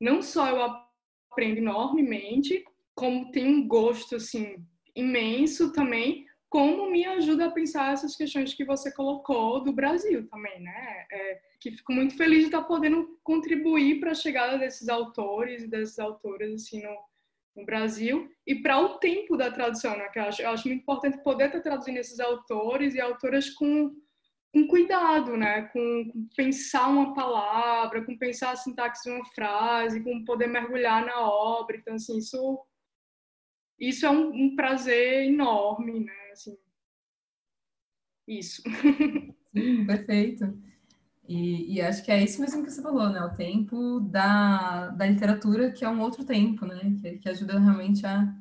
não 0.00 0.22
só 0.22 0.48
eu 0.48 0.62
aprendo 0.62 1.58
enormemente, 1.58 2.64
como 2.94 3.30
tem 3.30 3.46
um 3.46 3.68
gosto 3.68 4.16
assim 4.16 4.64
imenso 4.94 5.72
também, 5.72 6.24
como 6.48 6.90
me 6.90 7.04
ajuda 7.04 7.46
a 7.46 7.50
pensar 7.50 7.92
essas 7.92 8.16
questões 8.16 8.54
que 8.54 8.64
você 8.64 8.90
colocou 8.92 9.62
do 9.62 9.72
Brasil 9.72 10.26
também, 10.28 10.62
né? 10.62 11.06
É, 11.12 11.40
que 11.60 11.72
fico 11.72 11.92
muito 11.92 12.16
feliz 12.16 12.40
de 12.40 12.46
estar 12.46 12.62
podendo 12.62 13.18
contribuir 13.22 14.00
para 14.00 14.12
a 14.12 14.14
chegada 14.14 14.56
desses 14.56 14.88
autores 14.88 15.64
e 15.64 15.68
dessas 15.68 15.98
autoras 15.98 16.52
assim 16.54 16.82
no, 16.82 16.96
no 17.56 17.64
Brasil 17.64 18.30
e 18.46 18.56
para 18.56 18.78
o 18.78 18.98
tempo 18.98 19.36
da 19.36 19.50
tradução, 19.50 19.96
né? 19.96 20.08
Que 20.08 20.18
eu 20.18 20.24
acho, 20.24 20.42
eu 20.42 20.50
acho 20.50 20.68
muito 20.68 20.82
importante 20.82 21.22
poder 21.22 21.46
estar 21.46 21.60
traduzindo 21.60 21.96
esses 21.96 22.20
autores 22.20 22.94
e 22.94 23.00
autoras 23.00 23.50
com 23.50 23.94
com 24.56 24.66
cuidado, 24.66 25.36
né? 25.36 25.62
Com, 25.68 26.10
com, 26.10 26.28
pensar 26.34 26.88
uma 26.88 27.12
palavra, 27.12 28.02
com 28.04 28.16
pensar 28.16 28.52
a 28.52 28.56
sintaxe 28.56 29.02
de 29.02 29.14
uma 29.14 29.24
frase, 29.26 30.02
com 30.02 30.24
poder 30.24 30.46
mergulhar 30.46 31.04
na 31.04 31.20
obra. 31.20 31.76
Então, 31.76 31.94
assim, 31.94 32.16
isso, 32.16 32.64
isso 33.78 34.06
é 34.06 34.10
um, 34.10 34.32
um 34.32 34.56
prazer 34.56 35.24
enorme, 35.26 36.00
né? 36.00 36.30
Assim, 36.32 36.56
isso. 38.26 38.62
Sim, 39.54 39.86
perfeito. 39.86 40.44
E, 41.28 41.74
e, 41.74 41.82
acho 41.82 42.04
que 42.04 42.12
é 42.12 42.22
isso 42.22 42.40
mesmo 42.40 42.64
que 42.64 42.70
você 42.70 42.80
falou, 42.80 43.08
né? 43.08 43.20
O 43.20 43.34
tempo 43.34 44.00
da, 44.00 44.88
da 44.90 45.06
literatura, 45.06 45.72
que 45.72 45.84
é 45.84 45.88
um 45.88 46.00
outro 46.00 46.24
tempo, 46.24 46.64
né? 46.64 46.94
Que, 47.00 47.18
que 47.18 47.28
ajuda 47.28 47.58
realmente 47.58 48.06
a 48.06 48.32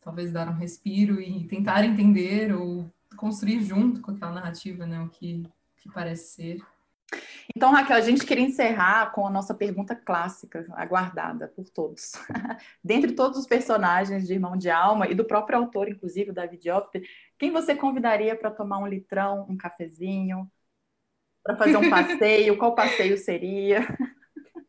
talvez 0.00 0.32
dar 0.32 0.48
um 0.48 0.54
respiro 0.54 1.20
e 1.20 1.44
tentar 1.46 1.84
entender 1.84 2.54
ou 2.54 2.90
construir 3.16 3.62
junto 3.62 4.00
com 4.00 4.12
aquela 4.12 4.32
narrativa, 4.32 4.86
né? 4.86 5.00
O 5.02 5.08
que, 5.08 5.42
que 5.76 5.90
parece 5.90 6.34
ser. 6.34 6.62
Então, 7.54 7.70
Raquel, 7.70 7.96
a 7.96 8.00
gente 8.00 8.24
queria 8.24 8.44
encerrar 8.44 9.12
com 9.12 9.26
a 9.26 9.30
nossa 9.30 9.54
pergunta 9.54 9.94
clássica, 9.94 10.66
aguardada 10.72 11.48
por 11.48 11.68
todos. 11.68 12.12
Dentre 12.82 13.12
todos 13.12 13.38
os 13.38 13.46
personagens 13.46 14.26
de 14.26 14.32
Irmão 14.32 14.56
de 14.56 14.70
Alma 14.70 15.06
e 15.06 15.14
do 15.14 15.24
próprio 15.24 15.58
autor, 15.58 15.88
inclusive, 15.88 16.30
o 16.30 16.34
David 16.34 16.62
Diop, 16.62 17.02
quem 17.38 17.50
você 17.50 17.74
convidaria 17.74 18.34
para 18.34 18.50
tomar 18.50 18.78
um 18.78 18.86
litrão, 18.86 19.46
um 19.48 19.56
cafezinho, 19.56 20.50
para 21.44 21.56
fazer 21.56 21.76
um 21.76 21.90
passeio? 21.90 22.56
Qual 22.56 22.74
passeio 22.74 23.16
seria? 23.16 23.86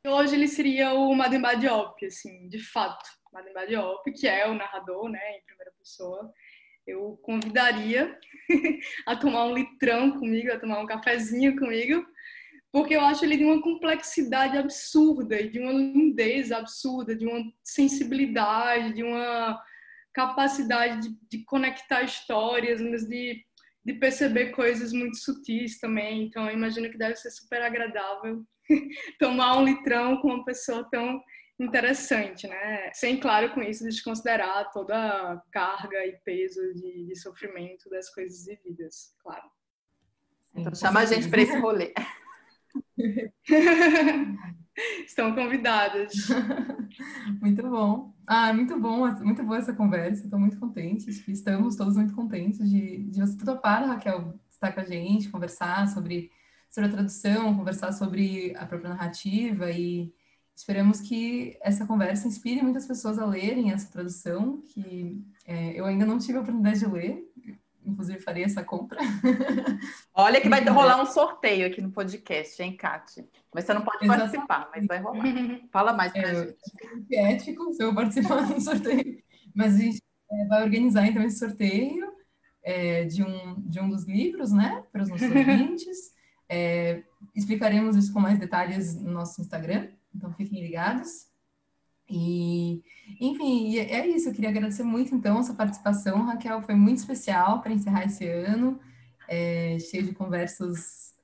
Hoje 0.06 0.36
ele 0.36 0.48
seria 0.48 0.94
o 0.94 1.16
Mademba 1.16 1.56
Diop, 1.56 2.06
assim, 2.06 2.48
de 2.48 2.60
fato. 2.60 3.10
Mademba 3.34 3.66
Diop, 3.66 4.12
que 4.12 4.28
é 4.28 4.48
o 4.48 4.54
narrador, 4.54 5.10
né, 5.10 5.38
em 5.38 5.44
primeira 5.46 5.72
pessoa 5.80 6.32
eu 6.88 7.20
convidaria 7.24 8.18
a 9.06 9.16
tomar 9.16 9.46
um 9.46 9.56
litrão 9.56 10.12
comigo, 10.20 10.52
a 10.52 10.60
tomar 10.60 10.80
um 10.80 10.86
cafezinho 10.86 11.58
comigo, 11.58 12.06
porque 12.72 12.96
eu 12.96 13.02
acho 13.02 13.24
ele 13.26 13.38
de 13.38 13.44
uma 13.44 13.62
complexidade 13.62 14.58
absurda, 14.58 15.48
de 15.48 15.60
uma 15.60 15.72
lindez 15.72 16.52
absurda, 16.52 17.16
de 17.16 17.26
uma 17.26 17.42
sensibilidade, 17.64 18.94
de 18.94 19.04
uma 19.04 19.60
capacidade 20.14 21.10
de, 21.10 21.18
de 21.30 21.46
conectar 21.46 22.04
histórias, 22.04 22.82
mas 22.82 23.08
de, 23.08 23.44
de 23.86 23.94
perceber 23.94 24.50
coisas 24.52 24.92
muito 24.92 25.18
sutis 25.18 25.80
também. 25.80 26.24
Então, 26.24 26.50
eu 26.50 26.56
imagino 26.56 26.90
que 26.90 26.98
deve 26.98 27.16
ser 27.16 27.30
super 27.30 27.62
agradável 27.62 28.44
tomar 29.20 29.58
um 29.58 29.64
litrão 29.64 30.18
com 30.18 30.30
uma 30.30 30.44
pessoa 30.44 30.88
tão 30.90 31.22
interessante, 31.60 32.48
né? 32.48 32.92
Sem, 32.94 33.20
claro, 33.20 33.54
com 33.54 33.62
isso 33.62 33.84
desconsiderar 33.84 34.72
toda 34.72 34.96
a 34.96 35.42
carga 35.52 36.06
e 36.06 36.18
peso 36.26 36.74
de, 36.74 37.06
de 37.06 37.16
sofrimento 37.16 37.90
das 37.90 38.10
coisas 38.10 38.46
vividas, 38.46 39.16
claro. 39.22 39.50
Então 40.56 40.74
chama 40.74 41.02
a 41.02 41.06
gente 41.06 41.30
para 41.30 41.42
esse 41.42 41.58
rolê. 41.60 41.94
Estão 45.06 45.34
convidadas. 45.34 46.14
muito 47.42 47.62
bom. 47.70 48.14
Ah, 48.28 48.54
muito 48.54 48.80
bom, 48.80 49.08
muito 49.24 49.44
boa 49.44 49.58
essa 49.58 49.74
conversa. 49.74 50.24
Estou 50.24 50.40
muito 50.40 50.60
contente. 50.60 51.10
Estamos 51.32 51.76
todos 51.76 51.96
muito 51.96 52.14
contentes 52.14 52.70
de, 52.70 53.04
de 53.04 53.20
você 53.20 53.38
topar, 53.38 53.88
Raquel, 53.88 54.40
estar 54.50 54.72
com 54.72 54.80
a 54.80 54.86
gente, 54.86 55.30
conversar 55.30 55.88
sobre, 55.88 56.32
sobre 56.70 56.90
a 56.90 56.94
tradução, 56.94 57.56
conversar 57.56 57.92
sobre 57.92 58.56
a 58.58 58.66
própria 58.66 58.90
narrativa 58.90 59.72
e 59.72 60.14
Esperamos 60.56 61.02
que 61.02 61.58
essa 61.62 61.86
conversa 61.86 62.30
inspire 62.30 62.62
muitas 62.62 62.88
pessoas 62.88 63.20
a 63.20 63.26
lerem 63.26 63.74
essa 63.74 63.92
tradução, 63.92 64.62
que 64.62 65.22
é, 65.46 65.78
eu 65.78 65.86
ainda 65.86 66.06
não 66.06 66.18
tive 66.18 66.38
a 66.38 66.42
oportunidade 66.42 66.80
de 66.80 66.86
ler, 66.86 67.30
inclusive 67.86 68.20
farei 68.20 68.44
essa 68.44 68.64
compra. 68.64 69.00
Olha 70.14 70.42
que 70.42 70.50
vai 70.50 70.64
rolar 70.64 71.02
um 71.02 71.06
sorteio 71.06 71.68
aqui 71.68 71.82
no 71.82 71.92
podcast, 71.92 72.62
hein, 72.62 72.76
Kátia? 72.76 73.28
Mas 73.54 73.66
você 73.66 73.74
não 73.74 73.82
pode 73.82 74.04
Exatamente. 74.04 74.32
participar, 74.32 74.70
mas 74.74 74.86
vai 74.86 75.00
rolar. 75.00 75.24
Fala 75.72 75.94
mais 75.94 76.12
pra 76.12 76.22
é, 76.22 76.36
gente. 76.36 76.58
É 77.14 77.32
ético 77.34 77.74
se 77.74 77.84
eu 77.84 77.94
participar 77.94 78.42
do 78.42 78.60
sorteio. 78.60 79.24
Mas 79.54 79.76
a 79.76 79.78
gente 79.78 80.02
é, 80.32 80.46
vai 80.46 80.64
organizar 80.64 81.08
então 81.08 81.24
esse 81.24 81.40
sorteio 81.40 82.12
é, 82.64 83.06
de, 83.06 83.24
um, 83.24 83.62
de 83.62 83.80
um 83.80 83.90
dos 83.90 84.06
livros, 84.06 84.52
né, 84.52 84.84
para 84.92 85.04
os 85.04 85.10
nossos 85.10 85.30
ouvintes. 85.30 86.14
É, 86.50 87.04
explicaremos 87.36 87.96
isso 87.96 88.12
com 88.12 88.20
mais 88.20 88.40
detalhes 88.40 88.96
no 88.96 89.12
nosso 89.12 89.42
Instagram. 89.42 89.90
Então 90.14 90.34
fiquem 90.34 90.62
ligados. 90.62 91.28
E, 92.10 92.84
enfim, 93.20 93.78
é 93.78 94.08
isso. 94.08 94.30
Eu 94.30 94.34
queria 94.34 94.50
agradecer 94.50 94.84
muito, 94.84 95.16
então, 95.16 95.40
a 95.40 95.44
sua 95.44 95.56
participação, 95.56 96.26
Raquel. 96.26 96.62
Foi 96.62 96.76
muito 96.76 96.98
especial 96.98 97.62
para 97.62 97.74
encerrar 97.74 98.06
esse 98.06 98.28
ano, 98.28 98.80
é, 99.28 99.78
cheio 99.80 100.04
de 100.04 100.14
conversas 100.14 101.16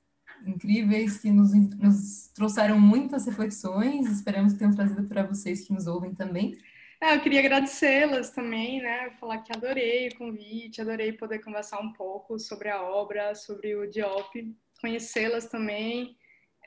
incríveis 0.46 1.18
que 1.18 1.30
nos, 1.30 1.52
nos 1.78 2.28
trouxeram 2.34 2.80
muitas 2.80 3.26
reflexões. 3.26 4.10
Esperamos 4.10 4.52
que 4.52 4.58
tenham 4.58 4.74
trazido 4.74 5.04
para 5.04 5.22
vocês 5.22 5.66
que 5.66 5.72
nos 5.72 5.86
ouvem 5.86 6.14
também. 6.14 6.58
É, 7.00 7.16
eu 7.16 7.20
queria 7.20 7.40
agradecê-las 7.40 8.30
também, 8.30 8.80
né? 8.80 9.10
Falar 9.18 9.38
que 9.38 9.52
adorei 9.52 10.08
o 10.08 10.16
convite, 10.16 10.80
adorei 10.80 11.12
poder 11.12 11.40
conversar 11.40 11.80
um 11.80 11.92
pouco 11.92 12.38
sobre 12.38 12.68
a 12.68 12.80
obra, 12.80 13.34
sobre 13.34 13.74
o 13.74 13.90
Diop, 13.90 14.56
conhecê-las 14.80 15.46
também 15.46 16.16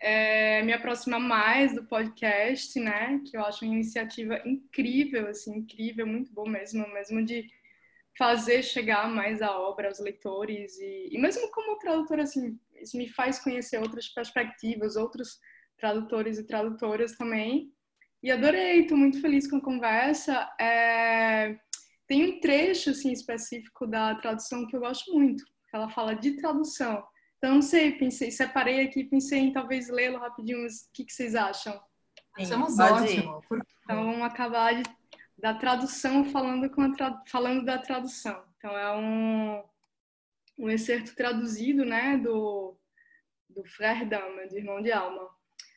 é, 0.02 0.62
me 0.64 0.74
aproximar 0.74 1.20
mais 1.20 1.74
do 1.74 1.86
podcast, 1.86 2.80
né? 2.80 3.22
Que 3.26 3.38
eu 3.38 3.46
acho 3.46 3.66
uma 3.66 3.74
iniciativa 3.74 4.42
incrível, 4.46 5.28
assim, 5.28 5.58
incrível, 5.58 6.06
muito 6.06 6.32
bom 6.32 6.48
mesmo, 6.48 6.88
mesmo 6.94 7.24
de 7.24 7.48
fazer 8.18 8.64
chegar 8.64 9.10
mais 9.10 9.42
a 9.42 9.58
obra 9.60 9.88
aos 9.88 10.00
leitores 10.00 10.78
e, 10.80 11.10
e 11.12 11.18
mesmo 11.18 11.52
como 11.52 11.78
tradutora, 11.78 12.24
assim, 12.24 12.58
isso 12.82 12.98
me 12.98 13.10
faz 13.10 13.40
conhecer 13.40 13.78
outras 13.78 14.08
perspectivas, 14.08 14.96
outros 14.96 15.40
tradutores 15.78 16.38
e 16.38 16.46
tradutoras 16.46 17.16
também. 17.18 17.72
E 18.24 18.32
adorei, 18.32 18.82
estou 18.82 18.98
muito 18.98 19.22
feliz 19.22 19.50
com 19.50 19.58
a 19.58 19.62
conversa. 19.62 20.50
É, 20.60 21.58
tem 22.08 22.24
um 22.26 22.40
trecho 22.40 22.92
assim 22.92 23.12
específico 23.12 23.86
da 23.86 24.16
tradução 24.16 24.66
que 24.68 24.76
eu 24.76 24.80
gosto 24.80 25.14
muito. 25.14 25.44
Ela 25.74 25.90
fala 25.90 26.14
de 26.14 26.38
tradução 26.38 27.04
então, 27.46 27.54
não 27.54 27.62
sei, 27.62 27.92
pensei, 27.92 28.32
separei 28.32 28.82
aqui, 28.82 29.04
pensei 29.04 29.38
em 29.38 29.54
talvez 29.54 29.88
lê-lo 29.88 30.18
rapidinho, 30.18 30.64
mas 30.64 30.82
o 30.82 30.92
que, 30.92 31.06
que 31.06 31.14
vocês 31.14 31.36
acham? 31.36 31.80
Achamos 32.36 32.80
ótimo. 32.80 33.40
Então, 33.84 34.04
vamos 34.04 34.24
acabar 34.24 34.74
de, 34.74 34.82
da 35.38 35.54
tradução 35.54 36.26
falando, 36.26 36.68
com 36.72 36.92
tra, 36.92 37.22
falando 37.28 37.64
da 37.64 37.78
tradução. 37.78 38.44
Então, 38.58 38.76
é 38.76 38.98
um, 38.98 39.64
um 40.58 40.72
excerto 40.72 41.16
traduzido, 41.16 41.86
né, 41.86 42.18
do, 42.18 42.76
do 43.48 43.64
Frère 43.64 44.06
Dama, 44.06 44.48
de 44.48 44.58
Irmão 44.58 44.82
de 44.82 44.92
Alma. 44.92 45.30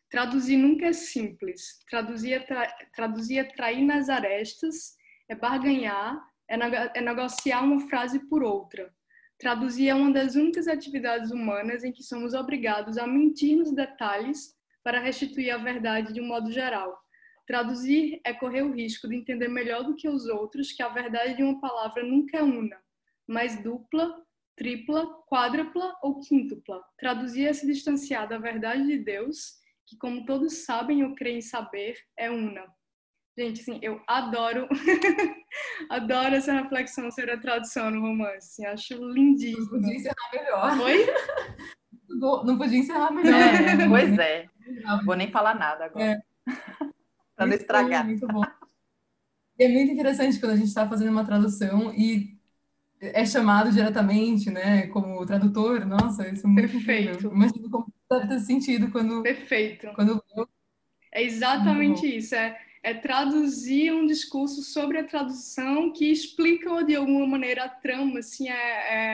Traduzir 0.08 0.56
nunca 0.56 0.86
é 0.86 0.94
simples. 0.94 1.84
Traduzir 1.90 2.32
é, 2.32 2.40
tra, 2.40 2.66
traduzir 2.94 3.40
é 3.40 3.44
trair 3.44 3.84
nas 3.84 4.08
arestas, 4.08 4.96
é 5.28 5.34
barganhar, 5.34 6.18
é, 6.48 6.56
é 6.94 7.00
negociar 7.02 7.60
uma 7.60 7.86
frase 7.90 8.20
por 8.20 8.42
outra 8.42 8.90
Traduzir 9.38 9.88
é 9.88 9.94
uma 9.94 10.10
das 10.12 10.34
únicas 10.34 10.66
atividades 10.66 11.30
humanas 11.30 11.84
em 11.84 11.92
que 11.92 12.02
somos 12.02 12.34
obrigados 12.34 12.98
a 12.98 13.06
mentir 13.06 13.56
nos 13.56 13.72
detalhes 13.72 14.56
para 14.82 15.00
restituir 15.00 15.50
a 15.50 15.58
verdade 15.58 16.12
de 16.12 16.20
um 16.20 16.26
modo 16.26 16.50
geral. 16.50 16.98
Traduzir 17.46 18.20
é 18.24 18.34
correr 18.34 18.62
o 18.62 18.72
risco 18.72 19.08
de 19.08 19.14
entender 19.14 19.48
melhor 19.48 19.84
do 19.84 19.94
que 19.94 20.08
os 20.08 20.26
outros 20.26 20.72
que 20.72 20.82
a 20.82 20.88
verdade 20.88 21.36
de 21.36 21.42
uma 21.44 21.60
palavra 21.60 22.02
nunca 22.02 22.38
é 22.38 22.42
una, 22.42 22.76
mas 23.28 23.62
dupla, 23.62 24.22
tripla, 24.56 25.06
quádrupla 25.28 25.96
ou 26.02 26.18
quíntupla. 26.20 26.82
Traduzir 26.98 27.46
é 27.46 27.52
se 27.52 27.64
distanciar 27.64 28.28
da 28.28 28.38
verdade 28.38 28.84
de 28.84 28.98
Deus, 28.98 29.54
que, 29.86 29.96
como 29.96 30.26
todos 30.26 30.64
sabem 30.64 31.04
ou 31.04 31.14
creem 31.14 31.40
saber, 31.40 31.96
é 32.16 32.28
una. 32.28 32.66
Gente, 33.38 33.60
assim, 33.60 33.78
eu 33.80 34.00
adoro, 34.04 34.66
adoro 35.88 36.34
essa 36.34 36.52
reflexão 36.52 37.08
sobre 37.12 37.30
a 37.30 37.38
tradução 37.38 37.88
no 37.88 38.00
romance. 38.00 38.48
Assim, 38.48 38.66
acho 38.66 38.94
lindíssimo. 39.12 39.74
Não 39.74 39.80
podia 39.80 39.94
encerrar 39.94 40.30
melhor. 40.32 40.80
Oi? 40.80 41.06
Não 42.44 42.58
podia 42.58 42.78
encerrar 42.78 43.12
melhor. 43.12 43.34
É, 43.34 43.88
pois 43.88 44.18
é. 44.18 44.46
Vou 45.04 45.14
nem 45.14 45.30
falar 45.30 45.54
nada 45.54 45.84
agora. 45.84 46.04
É. 46.04 46.20
para 47.36 47.46
não 47.46 47.54
estragar. 47.54 48.04
Muito 48.04 48.26
bom. 48.26 48.42
E 49.56 49.64
é 49.64 49.68
muito 49.68 49.92
interessante 49.92 50.40
quando 50.40 50.52
a 50.52 50.56
gente 50.56 50.66
está 50.66 50.88
fazendo 50.88 51.12
uma 51.12 51.24
tradução 51.24 51.94
e 51.94 52.36
é 53.00 53.24
chamado 53.24 53.70
diretamente, 53.70 54.50
né, 54.50 54.88
como 54.88 55.24
tradutor. 55.24 55.86
Nossa, 55.86 56.26
isso 56.28 56.44
é 56.44 56.50
muito 56.50 56.72
Perfeito. 56.72 57.28
Imagina 57.28 57.68
como 57.70 57.86
deve 58.10 58.26
ter 58.26 58.40
sentido 58.40 58.90
quando... 58.90 59.22
Perfeito. 59.22 59.92
Quando... 59.94 60.20
É 61.12 61.22
exatamente 61.22 62.04
isso. 62.04 62.34
É, 62.34 62.58
é 62.82 62.94
traduzir 62.94 63.92
um 63.92 64.06
discurso 64.06 64.62
sobre 64.62 64.98
a 64.98 65.04
tradução 65.04 65.92
que 65.92 66.10
explica 66.10 66.82
de 66.84 66.94
alguma 66.94 67.26
maneira 67.26 67.64
a 67.64 67.68
trama, 67.68 68.20
assim, 68.20 68.48
é, 68.48 68.52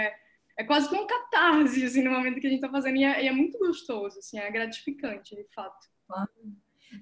é, 0.07 0.15
é 0.59 0.65
quase 0.65 0.89
como 0.89 1.03
um 1.03 1.07
catarse, 1.07 1.85
assim, 1.85 2.03
no 2.03 2.11
momento 2.11 2.41
que 2.41 2.47
a 2.47 2.51
gente 2.51 2.61
está 2.61 2.71
fazendo, 2.71 2.97
e 2.97 3.05
é, 3.05 3.25
e 3.25 3.29
é, 3.29 3.33
muito 3.33 3.59
gostoso, 3.59 4.19
assim, 4.19 4.39
é 4.39 4.51
gratificante, 4.51 5.35
de 5.35 5.47
fato. 5.55 5.89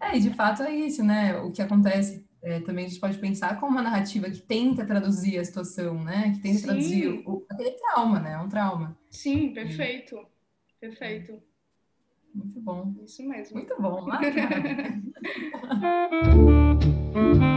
É, 0.01 0.17
e 0.17 0.21
de 0.21 0.31
fato 0.31 0.63
é 0.63 0.75
isso, 0.75 1.05
né, 1.05 1.37
o 1.39 1.51
que 1.51 1.61
acontece 1.61 2.27
é, 2.43 2.61
também 2.61 2.87
a 2.87 2.89
gente 2.89 3.01
pode 3.01 3.19
pensar 3.19 3.61
como 3.61 3.73
uma 3.73 3.83
narrativa 3.83 4.29
que 4.29 4.41
tenta 4.41 4.85
traduzir 4.85 5.39
a 5.39 5.45
situação, 5.45 6.03
né, 6.03 6.33
que 6.35 6.41
tenta 6.41 6.59
Sim. 6.59 6.65
traduzir 6.65 7.23
o, 7.27 7.47
aquele 7.49 7.71
trauma, 7.73 8.21
né, 8.21 8.33
é 8.33 8.39
um 8.39 8.49
trauma. 8.49 8.99
Sim, 9.11 9.53
perfeito, 9.53 10.19
perfeito. 10.81 11.43
Muito 12.35 12.61
bom. 12.61 12.95
Isso 13.05 13.23
mesmo. 13.29 13.57
Muito 13.57 13.81
bom. 13.81 14.07